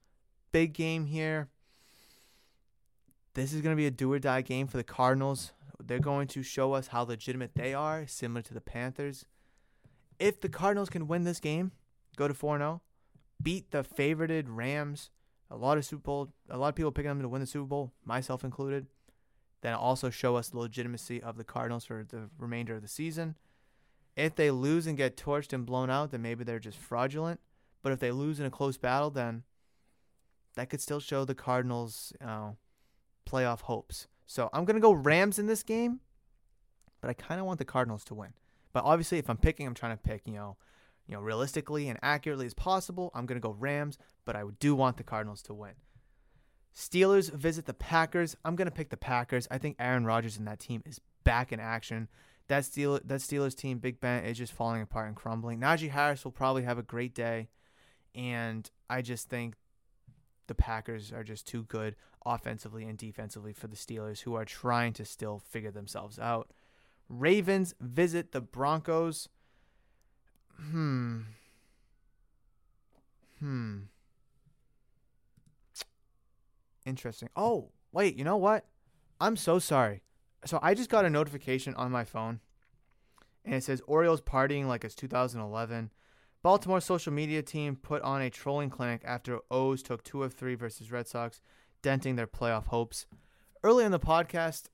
Big 0.51 0.73
game 0.73 1.05
here. 1.05 1.49
This 3.33 3.51
is 3.51 3.61
going 3.61 3.75
to 3.75 3.77
be 3.77 3.87
a 3.87 3.91
do 3.91 4.11
or 4.13 4.19
die 4.19 4.41
game 4.41 4.67
for 4.67 4.77
the 4.77 4.83
Cardinals. 4.83 5.51
They're 5.83 5.99
going 5.99 6.27
to 6.29 6.41
show 6.41 6.73
us 6.73 6.87
how 6.87 7.03
legitimate 7.03 7.51
they 7.55 7.73
are, 7.73 8.07
similar 8.07 8.41
to 8.43 8.53
the 8.53 8.61
Panthers. 8.61 9.25
If 10.19 10.39
the 10.39 10.47
Cardinals 10.47 10.89
can 10.89 11.07
win 11.07 11.25
this 11.25 11.41
game, 11.41 11.73
go 12.15 12.27
to 12.27 12.33
4 12.33 12.57
0, 12.57 12.81
beat 13.41 13.71
the 13.71 13.83
favorited 13.83 14.45
Rams, 14.47 15.11
a 15.49 15.55
lot 15.55 15.77
of 15.77 15.85
Super 15.85 16.01
Bowl, 16.01 16.33
a 16.49 16.57
lot 16.57 16.69
of 16.69 16.75
people 16.75 16.91
picking 16.91 17.09
them 17.09 17.21
to 17.21 17.29
win 17.29 17.41
the 17.41 17.47
Super 17.47 17.65
Bowl, 17.65 17.93
myself 18.03 18.43
included, 18.43 18.87
then 19.61 19.73
also 19.73 20.09
show 20.09 20.35
us 20.35 20.49
the 20.49 20.59
legitimacy 20.59 21.21
of 21.21 21.37
the 21.37 21.43
Cardinals 21.43 21.85
for 21.85 22.05
the 22.07 22.29
remainder 22.37 22.75
of 22.75 22.81
the 22.81 22.87
season. 22.87 23.35
If 24.15 24.35
they 24.35 24.51
lose 24.51 24.87
and 24.87 24.97
get 24.97 25.17
torched 25.17 25.53
and 25.53 25.65
blown 25.65 25.89
out, 25.89 26.11
then 26.11 26.21
maybe 26.21 26.43
they're 26.43 26.59
just 26.59 26.77
fraudulent. 26.77 27.39
But 27.81 27.91
if 27.91 27.99
they 27.99 28.11
lose 28.11 28.39
in 28.39 28.45
a 28.45 28.51
close 28.51 28.77
battle, 28.77 29.09
then 29.09 29.43
that 30.55 30.69
could 30.69 30.81
still 30.81 30.99
show 30.99 31.25
the 31.25 31.35
Cardinals 31.35 32.13
uh, 32.25 32.51
playoff 33.29 33.61
hopes. 33.61 34.07
So 34.25 34.49
I'm 34.53 34.65
gonna 34.65 34.79
go 34.79 34.91
Rams 34.91 35.37
in 35.37 35.47
this 35.47 35.63
game, 35.63 35.99
but 37.01 37.09
I 37.09 37.13
kind 37.13 37.39
of 37.39 37.45
want 37.45 37.59
the 37.59 37.65
Cardinals 37.65 38.03
to 38.05 38.15
win. 38.15 38.33
But 38.73 38.83
obviously, 38.83 39.19
if 39.19 39.29
I'm 39.29 39.37
picking, 39.37 39.67
I'm 39.67 39.73
trying 39.73 39.95
to 39.95 40.01
pick, 40.01 40.23
you 40.25 40.33
know, 40.33 40.57
you 41.07 41.15
know, 41.15 41.21
realistically 41.21 41.87
and 41.87 41.99
accurately 42.01 42.45
as 42.45 42.53
possible. 42.53 43.11
I'm 43.13 43.25
gonna 43.25 43.39
go 43.39 43.55
Rams, 43.57 43.97
but 44.25 44.35
I 44.35 44.43
do 44.59 44.75
want 44.75 44.97
the 44.97 45.03
Cardinals 45.03 45.41
to 45.43 45.53
win. 45.53 45.73
Steelers 46.75 47.31
visit 47.31 47.65
the 47.65 47.73
Packers. 47.73 48.35
I'm 48.43 48.55
gonna 48.55 48.71
pick 48.71 48.89
the 48.89 48.97
Packers. 48.97 49.47
I 49.49 49.57
think 49.57 49.77
Aaron 49.79 50.05
Rodgers 50.05 50.37
and 50.37 50.47
that 50.47 50.59
team 50.59 50.83
is 50.85 50.99
back 51.23 51.51
in 51.51 51.59
action. 51.59 52.09
That 52.47 52.65
Steel 52.65 52.99
that 53.03 53.21
Steelers 53.21 53.55
team, 53.55 53.79
Big 53.79 53.99
Ben, 53.99 54.23
is 54.23 54.37
just 54.37 54.53
falling 54.53 54.81
apart 54.81 55.07
and 55.07 55.15
crumbling. 55.15 55.59
Najee 55.59 55.89
Harris 55.89 56.23
will 56.23 56.31
probably 56.31 56.63
have 56.63 56.77
a 56.77 56.83
great 56.83 57.15
day, 57.15 57.47
and 58.13 58.69
I 58.89 59.01
just 59.01 59.29
think 59.29 59.55
the 60.47 60.55
Packers 60.55 61.11
are 61.11 61.23
just 61.23 61.47
too 61.47 61.63
good 61.63 61.95
offensively 62.23 62.85
and 62.85 62.97
defensively 62.97 63.53
for 63.53 63.67
the 63.67 63.75
Steelers, 63.75 64.21
who 64.21 64.35
are 64.35 64.45
trying 64.45 64.93
to 64.93 65.05
still 65.05 65.39
figure 65.39 65.71
themselves 65.71 66.19
out. 66.19 66.51
Ravens 67.09 67.73
visit 67.79 68.31
the 68.31 68.41
Broncos. 68.41 69.29
Hmm. 70.59 71.21
Hmm. 73.39 73.77
Interesting. 76.85 77.29
Oh, 77.35 77.71
wait, 77.91 78.15
you 78.15 78.23
know 78.23 78.37
what? 78.37 78.65
I'm 79.19 79.35
so 79.35 79.59
sorry. 79.59 80.01
So 80.45 80.59
I 80.61 80.73
just 80.73 80.89
got 80.89 81.05
a 81.05 81.09
notification 81.09 81.73
on 81.75 81.91
my 81.91 82.03
phone 82.03 82.39
and 83.45 83.55
it 83.55 83.63
says 83.63 83.81
Orioles 83.87 84.21
partying 84.21 84.65
like 84.65 84.83
it's 84.83 84.95
2011. 84.95 85.91
Baltimore 86.41 86.81
social 86.81 87.13
media 87.13 87.41
team 87.41 87.75
put 87.75 88.01
on 88.01 88.21
a 88.21 88.29
trolling 88.29 88.69
clinic 88.69 89.01
after 89.03 89.39
O's 89.49 89.81
took 89.81 90.03
two 90.03 90.23
of 90.23 90.33
three 90.33 90.55
versus 90.55 90.91
Red 90.91 91.07
Sox, 91.07 91.41
denting 91.81 92.15
their 92.15 92.27
playoff 92.27 92.67
hopes. 92.67 93.05
Early 93.63 93.83
in 93.83 93.91
the 93.91 93.99
podcast, 93.99 94.65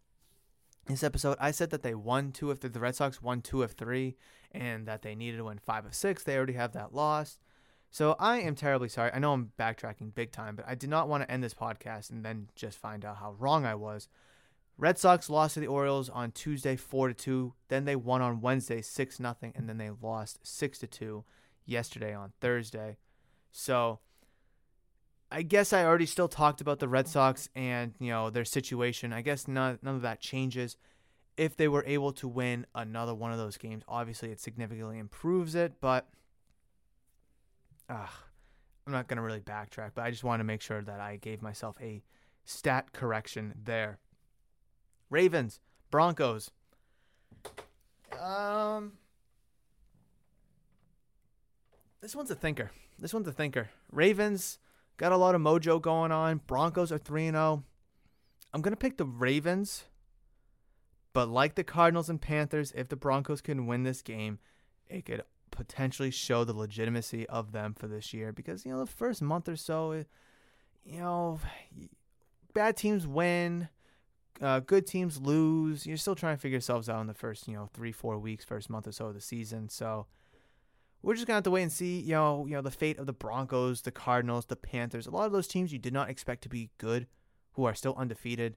this 0.87 1.03
episode, 1.03 1.37
I 1.39 1.51
said 1.51 1.69
that 1.69 1.83
they 1.83 1.95
won 1.95 2.31
two 2.31 2.51
of 2.51 2.59
the 2.59 2.79
Red 2.79 2.95
Sox 2.95 3.21
won 3.21 3.41
two 3.41 3.63
of 3.63 3.73
three, 3.73 4.17
and 4.53 4.87
that 4.87 5.01
they 5.01 5.15
needed 5.15 5.37
to 5.37 5.45
win 5.45 5.59
five 5.59 5.85
of 5.85 5.93
six. 5.93 6.23
They 6.23 6.35
already 6.35 6.53
have 6.53 6.73
that 6.73 6.93
loss. 6.93 7.39
So 7.89 8.15
I 8.19 8.39
am 8.39 8.55
terribly 8.55 8.87
sorry. 8.87 9.11
I 9.13 9.19
know 9.19 9.33
I'm 9.33 9.51
backtracking 9.59 10.15
big 10.15 10.31
time, 10.31 10.55
but 10.55 10.65
I 10.67 10.75
did 10.75 10.89
not 10.89 11.09
want 11.09 11.23
to 11.23 11.31
end 11.31 11.43
this 11.43 11.53
podcast 11.53 12.09
and 12.09 12.23
then 12.23 12.47
just 12.55 12.77
find 12.77 13.03
out 13.03 13.17
how 13.17 13.35
wrong 13.37 13.65
I 13.65 13.75
was. 13.75 14.07
Red 14.77 14.97
Sox 14.97 15.29
lost 15.29 15.55
to 15.55 15.59
the 15.59 15.67
Orioles 15.67 16.09
on 16.09 16.31
Tuesday 16.31 16.75
4 16.75 17.09
to 17.09 17.13
2. 17.13 17.53
Then 17.67 17.85
they 17.85 17.95
won 17.95 18.21
on 18.21 18.41
Wednesday 18.41 18.81
6 18.81 19.17
0 19.17 19.35
and 19.41 19.67
then 19.67 19.77
they 19.77 19.91
lost 20.01 20.39
6 20.43 20.79
to 20.79 20.87
2 20.87 21.23
yesterday 21.65 22.13
on 22.13 22.31
Thursday. 22.39 22.97
So 23.51 23.99
I 25.29 25.41
guess 25.43 25.71
I 25.71 25.85
already 25.85 26.05
still 26.05 26.27
talked 26.27 26.61
about 26.61 26.79
the 26.79 26.87
Red 26.87 27.07
Sox 27.07 27.49
and, 27.55 27.93
you 27.99 28.09
know, 28.09 28.29
their 28.29 28.45
situation. 28.45 29.13
I 29.13 29.21
guess 29.21 29.47
none, 29.47 29.79
none 29.81 29.95
of 29.95 30.01
that 30.01 30.19
changes. 30.19 30.77
If 31.41 31.57
they 31.57 31.67
were 31.67 31.83
able 31.87 32.11
to 32.13 32.27
win 32.27 32.67
another 32.75 33.15
one 33.15 33.31
of 33.31 33.39
those 33.39 33.57
games, 33.57 33.83
obviously 33.87 34.29
it 34.29 34.39
significantly 34.39 34.99
improves 34.99 35.55
it, 35.55 35.81
but 35.81 36.07
uh, 37.89 38.05
I'm 38.85 38.93
not 38.93 39.07
going 39.07 39.17
to 39.17 39.23
really 39.23 39.39
backtrack, 39.39 39.93
but 39.95 40.03
I 40.03 40.11
just 40.11 40.23
want 40.23 40.39
to 40.39 40.43
make 40.43 40.61
sure 40.61 40.83
that 40.83 40.99
I 40.99 41.15
gave 41.15 41.41
myself 41.41 41.77
a 41.81 42.03
stat 42.45 42.93
correction 42.93 43.55
there. 43.63 43.97
Ravens, 45.09 45.59
Broncos. 45.89 46.51
Um, 48.21 48.91
this 52.01 52.15
one's 52.15 52.29
a 52.29 52.35
thinker. 52.35 52.69
This 52.99 53.15
one's 53.15 53.27
a 53.27 53.31
thinker. 53.33 53.71
Ravens 53.91 54.59
got 54.97 55.11
a 55.11 55.17
lot 55.17 55.33
of 55.33 55.41
mojo 55.41 55.81
going 55.81 56.11
on. 56.11 56.41
Broncos 56.45 56.91
are 56.91 56.99
3 56.99 57.31
0. 57.31 57.63
I'm 58.53 58.61
going 58.61 58.73
to 58.73 58.77
pick 58.77 58.97
the 58.97 59.05
Ravens. 59.05 59.85
But 61.13 61.29
like 61.29 61.55
the 61.55 61.63
Cardinals 61.63 62.09
and 62.09 62.21
Panthers, 62.21 62.71
if 62.75 62.87
the 62.87 62.95
Broncos 62.95 63.41
can 63.41 63.67
win 63.67 63.83
this 63.83 64.01
game, 64.01 64.39
it 64.87 65.05
could 65.05 65.23
potentially 65.51 66.11
show 66.11 66.43
the 66.43 66.53
legitimacy 66.53 67.27
of 67.27 67.51
them 67.51 67.73
for 67.73 67.87
this 67.87 68.13
year. 68.13 68.31
Because 68.31 68.65
you 68.65 68.71
know 68.71 68.79
the 68.79 68.85
first 68.85 69.21
month 69.21 69.49
or 69.49 69.55
so 69.55 70.05
you 70.83 70.99
know 70.99 71.39
bad 72.53 72.75
teams 72.75 73.05
win 73.05 73.69
uh, 74.41 74.59
good 74.59 74.87
teams 74.87 75.19
lose. 75.19 75.85
You're 75.85 75.97
still 75.97 76.15
trying 76.15 76.35
to 76.35 76.41
figure 76.41 76.55
yourselves 76.55 76.89
out 76.89 77.01
in 77.01 77.07
the 77.07 77.13
first 77.13 77.47
you 77.47 77.55
know 77.55 77.69
three 77.73 77.91
four 77.91 78.17
weeks 78.17 78.45
first 78.45 78.69
month 78.69 78.87
or 78.87 78.91
so 78.91 79.07
of 79.07 79.13
the 79.13 79.21
season. 79.21 79.69
So 79.69 80.07
we're 81.01 81.15
just 81.15 81.27
gonna 81.27 81.35
have 81.35 81.43
to 81.43 81.51
wait 81.51 81.63
and 81.63 81.71
see 81.71 81.99
you 81.99 82.13
know 82.13 82.45
you 82.45 82.53
know 82.53 82.61
the 82.61 82.71
fate 82.71 82.99
of 82.99 83.05
the 83.05 83.13
broncos 83.13 83.81
the 83.81 83.91
cardinals 83.91 84.45
the 84.45 84.55
panthers 84.55 85.07
a 85.07 85.11
lot 85.11 85.25
of 85.25 85.31
those 85.31 85.47
teams 85.47 85.73
you 85.73 85.79
did 85.79 85.93
not 85.93 86.09
expect 86.09 86.43
to 86.43 86.49
be 86.49 86.69
good 86.77 87.07
who 87.53 87.65
are 87.65 87.73
still 87.73 87.95
undefeated 87.97 88.55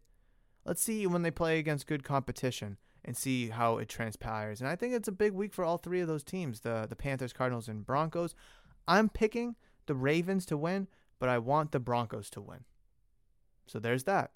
let's 0.65 0.83
see 0.83 1.07
when 1.07 1.23
they 1.23 1.31
play 1.31 1.59
against 1.59 1.87
good 1.87 2.05
competition 2.05 2.79
and 3.05 3.17
see 3.17 3.49
how 3.49 3.79
it 3.79 3.89
transpires. 3.89 4.61
And 4.61 4.69
I 4.69 4.77
think 4.77 4.95
it's 4.95 5.09
a 5.09 5.13
big 5.13 5.33
week 5.33 5.53
for 5.53 5.65
all 5.65 5.79
three 5.79 6.01
of 6.01 6.09
those 6.09 6.25
teams 6.25 6.61
the, 6.61 6.87
the 6.89 6.97
Panthers, 6.97 7.33
Cardinals, 7.33 7.69
and 7.69 7.85
Broncos. 7.85 8.35
I'm 8.89 9.09
picking 9.09 9.57
the 9.87 9.95
Ravens 9.95 10.47
to 10.47 10.57
win, 10.57 10.89
but 11.19 11.29
I 11.29 11.39
want 11.39 11.73
the 11.73 11.81
Broncos 11.81 12.31
to 12.31 12.41
win. 12.41 12.65
So 13.67 13.79
there's 13.79 14.05
that. 14.05 14.33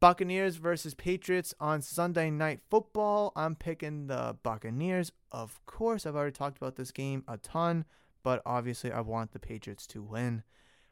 Buccaneers 0.00 0.56
versus 0.56 0.94
Patriots 0.94 1.54
on 1.60 1.80
Sunday 1.80 2.28
Night 2.28 2.60
Football. 2.68 3.32
I'm 3.36 3.54
picking 3.54 4.08
the 4.08 4.36
Buccaneers. 4.42 5.12
Of 5.30 5.64
course, 5.64 6.04
I've 6.04 6.16
already 6.16 6.32
talked 6.32 6.56
about 6.56 6.76
this 6.76 6.90
game 6.90 7.22
a 7.28 7.36
ton, 7.36 7.84
but 8.24 8.42
obviously 8.44 8.90
I 8.90 9.00
want 9.00 9.32
the 9.32 9.38
Patriots 9.38 9.86
to 9.88 10.02
win. 10.02 10.42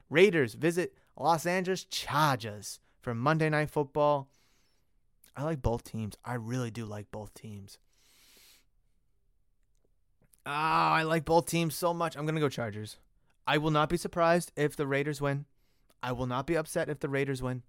Raiders 0.08 0.54
visit 0.54 0.94
Los 1.18 1.44
Angeles 1.44 1.84
Chargers 1.84 2.78
for 3.00 3.14
Monday 3.14 3.48
Night 3.48 3.70
Football. 3.70 4.28
I 5.36 5.44
like 5.44 5.62
both 5.62 5.84
teams. 5.84 6.16
I 6.24 6.34
really 6.34 6.70
do 6.70 6.84
like 6.84 7.10
both 7.10 7.32
teams. 7.34 7.78
Ah, 10.44 10.94
I 10.94 11.02
like 11.02 11.24
both 11.24 11.46
teams 11.46 11.74
so 11.74 11.94
much. 11.94 12.16
I'm 12.16 12.24
going 12.24 12.34
to 12.34 12.40
go 12.40 12.48
Chargers. 12.48 12.96
I 13.46 13.58
will 13.58 13.70
not 13.70 13.88
be 13.88 13.96
surprised 13.96 14.52
if 14.56 14.76
the 14.76 14.86
Raiders 14.86 15.20
win. 15.20 15.46
I 16.02 16.12
will 16.12 16.26
not 16.26 16.46
be 16.46 16.56
upset 16.56 16.88
if 16.88 17.00
the 17.00 17.08
Raiders 17.08 17.42
win. 17.42 17.62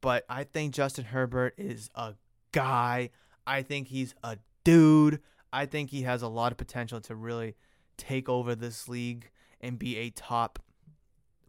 But 0.00 0.24
I 0.28 0.44
think 0.44 0.74
Justin 0.74 1.06
Herbert 1.06 1.54
is 1.56 1.90
a 1.94 2.14
guy. 2.52 3.10
I 3.46 3.62
think 3.62 3.88
he's 3.88 4.14
a 4.22 4.38
dude. 4.64 5.20
I 5.52 5.66
think 5.66 5.90
he 5.90 6.02
has 6.02 6.22
a 6.22 6.28
lot 6.28 6.52
of 6.52 6.58
potential 6.58 7.00
to 7.02 7.14
really 7.14 7.54
take 7.96 8.28
over 8.28 8.54
this 8.54 8.88
league 8.88 9.30
and 9.60 9.78
be 9.78 9.96
a 9.96 10.10
top 10.10 10.58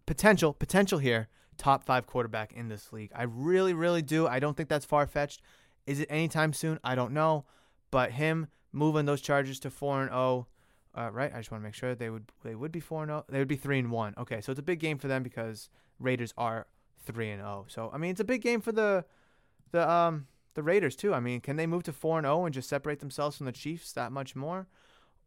potential 0.06 0.54
potential 0.54 1.00
here 1.00 1.30
top 1.58 1.84
five 1.84 2.06
quarterback 2.06 2.54
in 2.54 2.68
this 2.68 2.92
league. 2.94 3.12
I 3.16 3.24
really, 3.24 3.74
really 3.74 4.02
do. 4.02 4.28
I 4.28 4.40
don't 4.40 4.56
think 4.56 4.70
that's 4.70 4.86
far 4.86 5.08
fetched. 5.08 5.42
Is 5.86 6.00
it 6.00 6.08
anytime 6.10 6.54
soon? 6.54 6.80
I 6.84 6.96
don't 6.96 7.14
know. 7.14 7.46
But 7.92 8.12
him 8.12 8.48
moving 8.72 9.06
those 9.06 9.22
Chargers 9.22 9.60
to 9.62 9.70
four 9.70 10.02
and 10.02 10.10
zero, 10.10 10.48
oh, 10.96 11.02
uh, 11.02 11.10
right? 11.12 11.32
I 11.34 11.38
just 11.38 11.52
want 11.52 11.62
to 11.62 11.66
make 11.66 11.76
sure 11.76 11.96
they 11.96 12.10
would 12.10 12.26
they 12.44 12.56
would 12.56 12.72
be 12.72 12.80
four 12.80 13.04
and 13.04 13.10
zero. 13.10 13.26
Oh, 13.28 13.32
they 13.32 13.40
would 13.40 13.48
be 13.48 13.56
three 13.56 13.80
and 13.80 13.92
one. 13.92 14.14
Okay, 14.18 14.42
so 14.42 14.52
it's 14.52 14.60
a 14.60 14.64
big 14.64 14.80
game 14.80 14.98
for 14.98 15.08
them 15.08 15.24
because 15.24 15.70
Raiders 16.00 16.34
are 16.38 16.68
three 17.06 17.30
and 17.30 17.42
zero. 17.42 17.66
So 17.68 17.92
I 17.94 17.98
mean, 17.98 18.12
it's 18.12 18.20
a 18.20 18.26
big 18.26 18.42
game 18.42 18.62
for 18.62 18.72
the 18.72 19.06
the 19.72 19.90
um 19.90 20.28
the 20.56 20.64
Raiders 20.64 20.96
too. 20.96 21.14
I 21.14 21.20
mean, 21.20 21.42
can 21.42 21.56
they 21.56 21.68
move 21.68 21.84
to 21.84 21.94
four 21.94 22.18
and 22.18 22.26
zero 22.26 22.46
and 22.46 22.54
just 22.54 22.70
separate 22.70 23.00
themselves 23.00 23.38
from 23.38 23.46
the 23.46 23.52
Chiefs 23.52 23.92
that 23.94 24.12
much 24.12 24.36
more? 24.36 24.68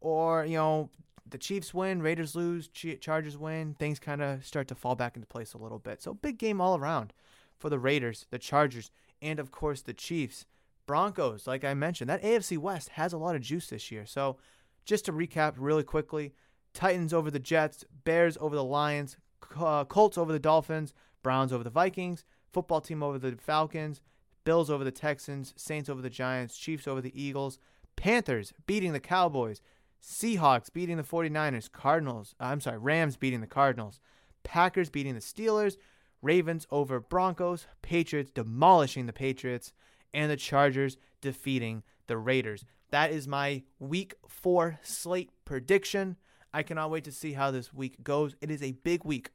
Or 0.01 0.45
you 0.45 0.57
know, 0.57 0.89
the 1.29 1.37
Chiefs 1.37 1.73
win, 1.73 2.01
Raiders 2.01 2.35
lose, 2.35 2.67
Chargers 2.67 3.37
win, 3.37 3.75
things 3.75 3.99
kind 3.99 4.21
of 4.21 4.45
start 4.45 4.67
to 4.69 4.75
fall 4.75 4.95
back 4.95 5.15
into 5.15 5.27
place 5.27 5.53
a 5.53 5.57
little 5.57 5.79
bit. 5.79 6.01
So 6.01 6.13
big 6.13 6.37
game 6.37 6.61
all 6.61 6.77
around 6.77 7.13
for 7.57 7.69
the 7.69 7.79
Raiders, 7.79 8.25
the 8.29 8.39
Chargers, 8.39 8.91
and 9.21 9.39
of 9.39 9.51
course 9.51 9.81
the 9.81 9.93
Chiefs. 9.93 10.45
Broncos, 10.85 11.47
like 11.47 11.65
I 11.65 11.73
mentioned, 11.73 12.09
that 12.09 12.23
AFC 12.23 12.57
West 12.57 12.89
has 12.89 13.11
a 13.11 13.17
lot 13.17 13.35
of 13.35 13.41
juice 13.41 13.67
this 13.67 13.91
year. 13.91 14.05
So 14.05 14.37
just 14.85 15.05
to 15.05 15.11
recap 15.11 15.55
really 15.57 15.83
quickly, 15.83 16.33
Titans 16.73 17.13
over 17.13 17.29
the 17.29 17.39
Jets, 17.39 17.83
Bears 18.05 18.37
over 18.39 18.55
the 18.55 18.63
Lions, 18.63 19.17
uh, 19.59 19.83
Colts 19.83 20.17
over 20.17 20.31
the 20.31 20.39
Dolphins, 20.39 20.93
Browns 21.23 21.51
over 21.51 21.63
the 21.63 21.69
Vikings, 21.69 22.23
football 22.53 22.79
team 22.79 23.03
over 23.03 23.19
the 23.19 23.35
Falcons, 23.35 24.01
Bills 24.45 24.69
over 24.69 24.85
the 24.85 24.91
Texans, 24.91 25.53
Saints 25.57 25.89
over 25.89 26.01
the 26.01 26.09
Giants, 26.09 26.57
Chiefs 26.57 26.87
over 26.87 27.01
the 27.01 27.21
Eagles, 27.21 27.59
Panthers 27.97 28.53
beating 28.65 28.93
the 28.93 28.99
Cowboys, 29.01 29.59
Seahawks 30.03 30.71
beating 30.71 30.97
the 30.97 31.03
49ers, 31.03 31.71
Cardinals, 31.71 32.35
uh, 32.39 32.45
I'm 32.45 32.61
sorry, 32.61 32.77
Rams 32.77 33.17
beating 33.17 33.41
the 33.41 33.47
Cardinals, 33.47 33.99
Packers 34.43 34.89
beating 34.89 35.15
the 35.15 35.21
Steelers, 35.21 35.77
Ravens 36.21 36.65
over 36.71 36.99
Broncos, 36.99 37.67
Patriots 37.81 38.31
demolishing 38.31 39.05
the 39.05 39.13
Patriots, 39.13 39.73
and 40.13 40.31
the 40.31 40.37
Chargers 40.37 40.97
defeating 41.21 41.83
the 42.07 42.17
Raiders. 42.17 42.65
That 42.91 43.11
is 43.11 43.27
my 43.27 43.63
week 43.79 44.15
four 44.27 44.79
slate 44.81 45.31
prediction. 45.45 46.15
I 46.53 46.63
cannot 46.63 46.89
wait 46.89 47.03
to 47.03 47.11
see 47.11 47.33
how 47.33 47.51
this 47.51 47.73
week 47.73 48.03
goes. 48.03 48.35
It 48.41 48.49
is 48.49 48.63
a 48.63 48.71
big 48.71 49.03
week 49.03 49.31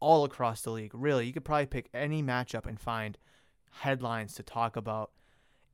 all 0.00 0.24
across 0.24 0.62
the 0.62 0.70
league. 0.70 0.90
Really, 0.92 1.26
you 1.26 1.32
could 1.32 1.44
probably 1.44 1.66
pick 1.66 1.88
any 1.94 2.22
matchup 2.22 2.66
and 2.66 2.78
find 2.78 3.16
headlines 3.70 4.34
to 4.34 4.42
talk 4.42 4.76
about. 4.76 5.12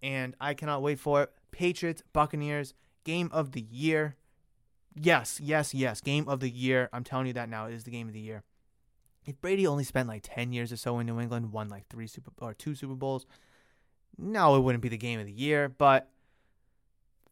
And 0.02 0.36
I 0.40 0.54
cannot 0.54 0.82
wait 0.82 0.98
for 0.98 1.22
it. 1.22 1.32
Patriots, 1.50 2.02
Buccaneers, 2.12 2.74
game 3.04 3.30
of 3.32 3.52
the 3.52 3.66
year. 3.70 4.16
Yes, 4.94 5.40
yes, 5.42 5.74
yes. 5.74 6.00
Game 6.00 6.28
of 6.28 6.40
the 6.40 6.50
year. 6.50 6.88
I'm 6.92 7.04
telling 7.04 7.26
you 7.26 7.32
that 7.34 7.48
now. 7.48 7.66
It 7.66 7.74
is 7.74 7.84
the 7.84 7.90
game 7.90 8.06
of 8.06 8.14
the 8.14 8.20
year. 8.20 8.42
If 9.26 9.40
Brady 9.40 9.66
only 9.66 9.84
spent 9.84 10.08
like 10.08 10.22
10 10.24 10.52
years 10.52 10.72
or 10.72 10.76
so 10.76 10.98
in 10.98 11.06
New 11.06 11.20
England, 11.20 11.52
won 11.52 11.68
like 11.68 11.88
three 11.88 12.06
Super 12.06 12.30
or 12.40 12.54
two 12.54 12.74
Super 12.74 12.94
Bowls, 12.94 13.26
no, 14.18 14.54
it 14.56 14.60
wouldn't 14.60 14.82
be 14.82 14.88
the 14.88 14.98
game 14.98 15.18
of 15.18 15.26
the 15.26 15.32
year. 15.32 15.68
But 15.68 16.08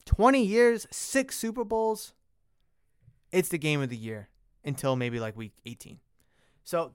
20 0.06 0.42
years, 0.42 0.86
six 0.90 1.38
Super 1.38 1.64
Bowls, 1.64 2.14
it's 3.30 3.48
the 3.48 3.58
game 3.58 3.80
of 3.82 3.90
the 3.90 3.96
year 3.96 4.28
until 4.64 4.96
maybe 4.96 5.20
like 5.20 5.36
week 5.36 5.52
18. 5.66 5.98
So, 6.64 6.92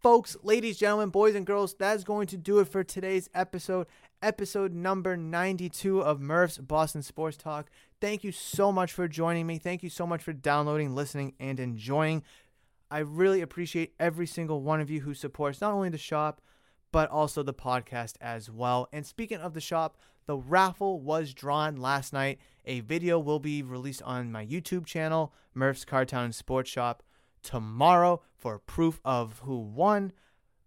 folks, 0.00 0.36
ladies, 0.42 0.78
gentlemen, 0.78 1.10
boys, 1.10 1.34
and 1.34 1.46
girls, 1.46 1.74
that's 1.74 2.04
going 2.04 2.26
to 2.28 2.36
do 2.36 2.60
it 2.60 2.68
for 2.68 2.84
today's 2.84 3.28
episode 3.34 3.86
episode 4.26 4.74
number 4.74 5.16
92 5.16 6.00
of 6.00 6.20
Murph's 6.20 6.58
Boston 6.58 7.00
Sports 7.00 7.36
Talk. 7.36 7.70
Thank 8.00 8.24
you 8.24 8.32
so 8.32 8.72
much 8.72 8.92
for 8.92 9.06
joining 9.06 9.46
me. 9.46 9.56
Thank 9.56 9.84
you 9.84 9.88
so 9.88 10.04
much 10.04 10.20
for 10.20 10.32
downloading, 10.32 10.96
listening, 10.96 11.34
and 11.38 11.60
enjoying. 11.60 12.24
I 12.90 12.98
really 12.98 13.40
appreciate 13.40 13.94
every 14.00 14.26
single 14.26 14.62
one 14.62 14.80
of 14.80 14.90
you 14.90 15.02
who 15.02 15.14
supports 15.14 15.60
not 15.60 15.72
only 15.72 15.90
the 15.90 15.96
shop, 15.96 16.40
but 16.90 17.08
also 17.08 17.44
the 17.44 17.54
podcast 17.54 18.14
as 18.20 18.50
well. 18.50 18.88
And 18.92 19.06
speaking 19.06 19.38
of 19.38 19.54
the 19.54 19.60
shop, 19.60 19.96
the 20.26 20.36
raffle 20.36 21.00
was 21.00 21.32
drawn 21.32 21.76
last 21.76 22.12
night. 22.12 22.40
A 22.64 22.80
video 22.80 23.20
will 23.20 23.38
be 23.38 23.62
released 23.62 24.02
on 24.02 24.32
my 24.32 24.44
YouTube 24.44 24.86
channel, 24.86 25.32
Murph's 25.54 25.84
Cardtown 25.84 26.34
Sports 26.34 26.68
Shop, 26.68 27.04
tomorrow 27.44 28.22
for 28.34 28.58
proof 28.58 29.00
of 29.04 29.38
who 29.44 29.60
won. 29.60 30.10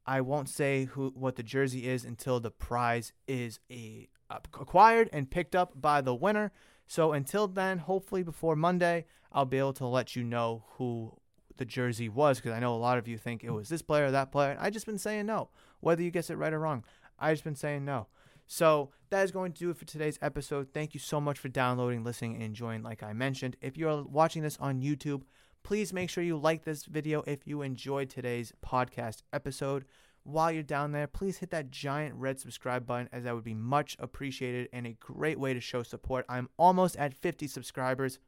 I 0.10 0.22
won't 0.22 0.49
say 0.49 0.86
who 0.86 1.12
what 1.14 1.36
the 1.36 1.43
jersey 1.43 1.88
is 1.88 2.03
until 2.03 2.39
the 2.39 2.49
prize 2.49 3.14
is 3.28 3.60
a, 3.70 4.10
acquired 4.32 5.07
and 5.14 5.30
picked 5.30 5.55
up 5.55 5.80
by 5.80 6.01
the 6.01 6.16
winner. 6.16 6.51
So 6.88 7.14
until 7.14 7.47
then, 7.47 7.78
hopefully 7.78 8.24
before 8.24 8.55
Monday, 8.55 9.05
I'll 9.32 9.45
be 9.45 9.60
able 9.60 9.74
to 9.74 9.86
let 9.86 10.16
you 10.16 10.24
know 10.24 10.64
who 10.78 11.16
the 11.57 11.66
jersey 11.66 12.10
was 12.10 12.39
because 12.39 12.53
I 12.53 12.60
know 12.60 12.74
a 12.74 12.78
lot 12.78 12.97
of 12.97 13.07
you 13.07 13.20
think 13.20 13.43
it 13.43 13.51
was 13.51 13.70
this 13.70 13.84
player 13.84 14.05
or 14.05 14.12
that 14.12 14.32
player. 14.32 14.57
I 14.60 14.72
just 14.72 14.88
been 14.88 14.97
saying 14.97 15.28
no, 15.28 15.49
whether 15.80 16.01
you 16.01 16.10
guess 16.10 16.32
it 16.32 16.38
right 16.38 16.53
or 16.53 16.60
wrong. 16.60 16.86
I 17.20 17.32
just 17.32 17.43
been 17.43 17.55
saying 17.55 17.86
no. 17.86 18.07
So 18.47 18.89
that 19.12 19.24
is 19.24 19.30
going 19.30 19.51
to 19.51 19.60
do 19.60 19.70
it 19.70 19.78
for 19.78 19.86
today's 19.86 20.18
episode. 20.24 20.70
Thank 20.74 20.95
you 20.95 20.99
so 20.99 21.22
much 21.22 21.38
for 21.38 21.49
downloading, 21.49 22.03
listening, 22.03 22.34
and 22.34 22.41
enjoying. 22.41 22.82
Like 22.82 23.03
I 23.03 23.14
mentioned, 23.14 23.57
if 23.62 23.78
you're 23.78 24.01
watching 24.01 24.41
this 24.41 24.57
on 24.60 24.82
YouTube, 24.82 25.22
Please 25.64 25.93
make 25.93 26.10
sure 26.10 26.24
you 26.24 26.38
like 26.38 26.64
this 26.64 26.86
video 26.86 27.24
if 27.28 27.45
you 27.45 27.62
enjoyed 27.62 28.10
today's 28.10 28.53
podcast 28.66 29.22
episode. 29.32 29.86
While 30.24 30.51
you're 30.51 30.64
down 30.64 30.91
there, 30.91 31.07
please 31.07 31.38
hit 31.38 31.51
that 31.51 31.72
giant 31.72 32.16
red 32.16 32.39
subscribe 32.39 32.86
button 32.86 33.10
as 33.12 33.24
that 33.24 33.36
would 33.36 33.43
be 33.43 33.53
much 33.53 33.95
appreciated 33.99 34.70
and 34.74 34.86
a 34.86 34.93
great 34.99 35.39
way 35.39 35.53
to 35.53 35.60
show 35.60 35.84
support. 35.84 36.26
I'm 36.28 36.49
almost 36.57 36.95
at 36.97 37.14
50 37.14 37.47
subscribers. 37.47 38.20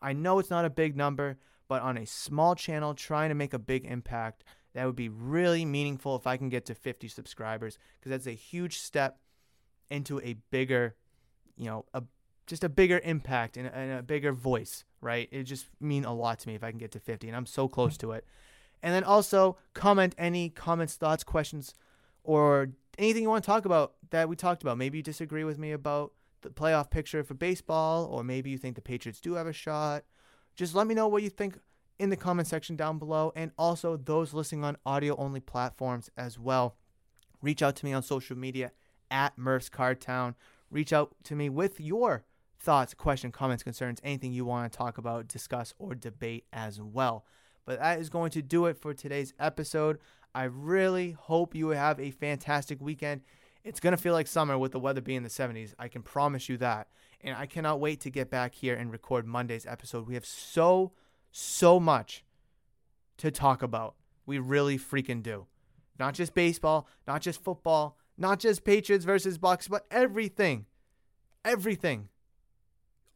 I 0.00 0.12
know 0.12 0.38
it's 0.38 0.50
not 0.50 0.64
a 0.64 0.70
big 0.70 0.96
number, 0.96 1.38
but 1.68 1.82
on 1.82 1.96
a 1.96 2.06
small 2.06 2.54
channel 2.54 2.94
trying 2.94 3.28
to 3.28 3.34
make 3.34 3.54
a 3.54 3.58
big 3.58 3.84
impact, 3.84 4.44
that 4.74 4.84
would 4.84 4.96
be 4.96 5.08
really 5.08 5.64
meaningful 5.64 6.16
if 6.16 6.26
I 6.26 6.36
can 6.36 6.48
get 6.48 6.66
to 6.66 6.74
50 6.74 7.08
subscribers 7.08 7.78
because 7.98 8.10
that's 8.10 8.26
a 8.26 8.32
huge 8.32 8.78
step 8.78 9.18
into 9.90 10.20
a 10.20 10.36
bigger, 10.50 10.94
you 11.56 11.66
know, 11.66 11.86
a 11.94 12.02
just 12.46 12.64
a 12.64 12.68
bigger 12.68 13.00
impact 13.02 13.56
and 13.56 13.66
a, 13.66 13.76
and 13.76 13.98
a 13.98 14.02
bigger 14.02 14.32
voice, 14.32 14.84
right? 15.00 15.28
It 15.30 15.44
just 15.44 15.66
mean 15.80 16.04
a 16.04 16.14
lot 16.14 16.38
to 16.40 16.48
me 16.48 16.54
if 16.54 16.62
I 16.62 16.70
can 16.70 16.78
get 16.78 16.92
to 16.92 17.00
50, 17.00 17.26
and 17.26 17.36
I'm 17.36 17.46
so 17.46 17.68
close 17.68 17.96
to 17.98 18.12
it. 18.12 18.24
And 18.82 18.94
then 18.94 19.04
also 19.04 19.56
comment 19.74 20.14
any 20.18 20.48
comments, 20.50 20.94
thoughts, 20.94 21.24
questions, 21.24 21.74
or 22.22 22.70
anything 22.98 23.22
you 23.22 23.28
want 23.28 23.42
to 23.42 23.46
talk 23.50 23.64
about 23.64 23.94
that 24.10 24.28
we 24.28 24.36
talked 24.36 24.62
about. 24.62 24.78
Maybe 24.78 24.98
you 24.98 25.02
disagree 25.02 25.44
with 25.44 25.58
me 25.58 25.72
about 25.72 26.12
the 26.42 26.50
playoff 26.50 26.90
picture 26.90 27.24
for 27.24 27.34
baseball, 27.34 28.06
or 28.06 28.22
maybe 28.22 28.50
you 28.50 28.58
think 28.58 28.76
the 28.76 28.82
Patriots 28.82 29.20
do 29.20 29.34
have 29.34 29.46
a 29.46 29.52
shot. 29.52 30.04
Just 30.54 30.74
let 30.74 30.86
me 30.86 30.94
know 30.94 31.08
what 31.08 31.22
you 31.22 31.30
think 31.30 31.58
in 31.98 32.10
the 32.10 32.16
comment 32.16 32.46
section 32.46 32.76
down 32.76 32.98
below, 32.98 33.32
and 33.34 33.50
also 33.58 33.96
those 33.96 34.34
listening 34.34 34.64
on 34.64 34.76
audio 34.84 35.16
only 35.16 35.40
platforms 35.40 36.10
as 36.16 36.38
well. 36.38 36.76
Reach 37.42 37.62
out 37.62 37.76
to 37.76 37.84
me 37.84 37.92
on 37.92 38.02
social 38.02 38.36
media 38.36 38.72
at 39.10 39.36
Murph's 39.36 39.70
Cardtown. 39.70 40.34
Reach 40.70 40.92
out 40.92 41.14
to 41.24 41.34
me 41.34 41.48
with 41.48 41.80
your 41.80 42.24
thoughts, 42.66 42.94
questions, 42.94 43.32
comments, 43.32 43.62
concerns, 43.62 44.00
anything 44.02 44.32
you 44.32 44.44
want 44.44 44.70
to 44.70 44.76
talk 44.76 44.98
about, 44.98 45.28
discuss, 45.28 45.72
or 45.78 45.94
debate 45.94 46.44
as 46.52 46.82
well. 46.82 47.24
But 47.64 47.78
that 47.78 48.00
is 48.00 48.10
going 48.10 48.32
to 48.32 48.42
do 48.42 48.66
it 48.66 48.76
for 48.76 48.92
today's 48.92 49.32
episode. 49.38 49.98
I 50.34 50.44
really 50.44 51.12
hope 51.12 51.54
you 51.54 51.68
have 51.68 52.00
a 52.00 52.10
fantastic 52.10 52.80
weekend. 52.80 53.22
It's 53.62 53.78
going 53.78 53.92
to 53.92 54.02
feel 54.02 54.12
like 54.12 54.26
summer 54.26 54.58
with 54.58 54.72
the 54.72 54.80
weather 54.80 55.00
being 55.00 55.18
in 55.18 55.22
the 55.22 55.28
70s. 55.28 55.74
I 55.78 55.86
can 55.86 56.02
promise 56.02 56.48
you 56.48 56.56
that. 56.58 56.88
And 57.20 57.36
I 57.36 57.46
cannot 57.46 57.80
wait 57.80 58.00
to 58.00 58.10
get 58.10 58.30
back 58.30 58.54
here 58.54 58.74
and 58.74 58.90
record 58.90 59.26
Monday's 59.26 59.64
episode. 59.64 60.08
We 60.08 60.14
have 60.14 60.26
so, 60.26 60.92
so 61.30 61.78
much 61.78 62.24
to 63.18 63.30
talk 63.30 63.62
about. 63.62 63.94
We 64.26 64.40
really 64.40 64.76
freaking 64.76 65.22
do. 65.22 65.46
Not 66.00 66.14
just 66.14 66.34
baseball, 66.34 66.88
not 67.06 67.22
just 67.22 67.42
football, 67.42 67.96
not 68.18 68.40
just 68.40 68.64
Patriots 68.64 69.04
versus 69.04 69.38
Bucs, 69.38 69.68
but 69.68 69.86
everything. 69.90 70.66
Everything. 71.44 72.08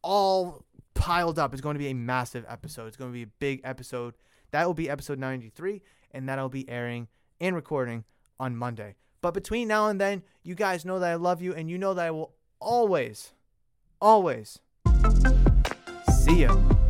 All 0.03 0.65
piled 0.95 1.39
up. 1.39 1.53
It's 1.53 1.63
going 1.63 1.75
to 1.75 1.79
be 1.79 1.89
a 1.89 1.95
massive 1.95 2.45
episode. 2.49 2.87
It's 2.87 2.97
going 2.97 3.11
to 3.11 3.15
be 3.15 3.23
a 3.23 3.33
big 3.39 3.61
episode. 3.65 4.15
That 4.51 4.67
will 4.67 4.75
be 4.75 4.91
episode 4.91 5.19
93, 5.19 5.83
and 6.13 6.29
that'll 6.29 6.49
be 6.49 6.69
airing 6.69 7.09
and 7.41 7.55
recording 7.55 8.05
on 8.39 8.57
Monday. 8.57 8.97
But 9.21 9.35
between 9.35 9.69
now 9.69 9.89
and 9.89 10.01
then, 10.01 10.23
you 10.43 10.55
guys 10.55 10.85
know 10.85 10.99
that 10.99 11.11
I 11.11 11.15
love 11.15 11.43
you, 11.43 11.55
and 11.55 11.71
you 11.71 11.79
know 11.79 11.95
that 11.95 12.07
I 12.07 12.11
will 12.11 12.35
always, 12.61 13.33
always 14.01 14.59
see 16.25 16.41
you. 16.41 16.90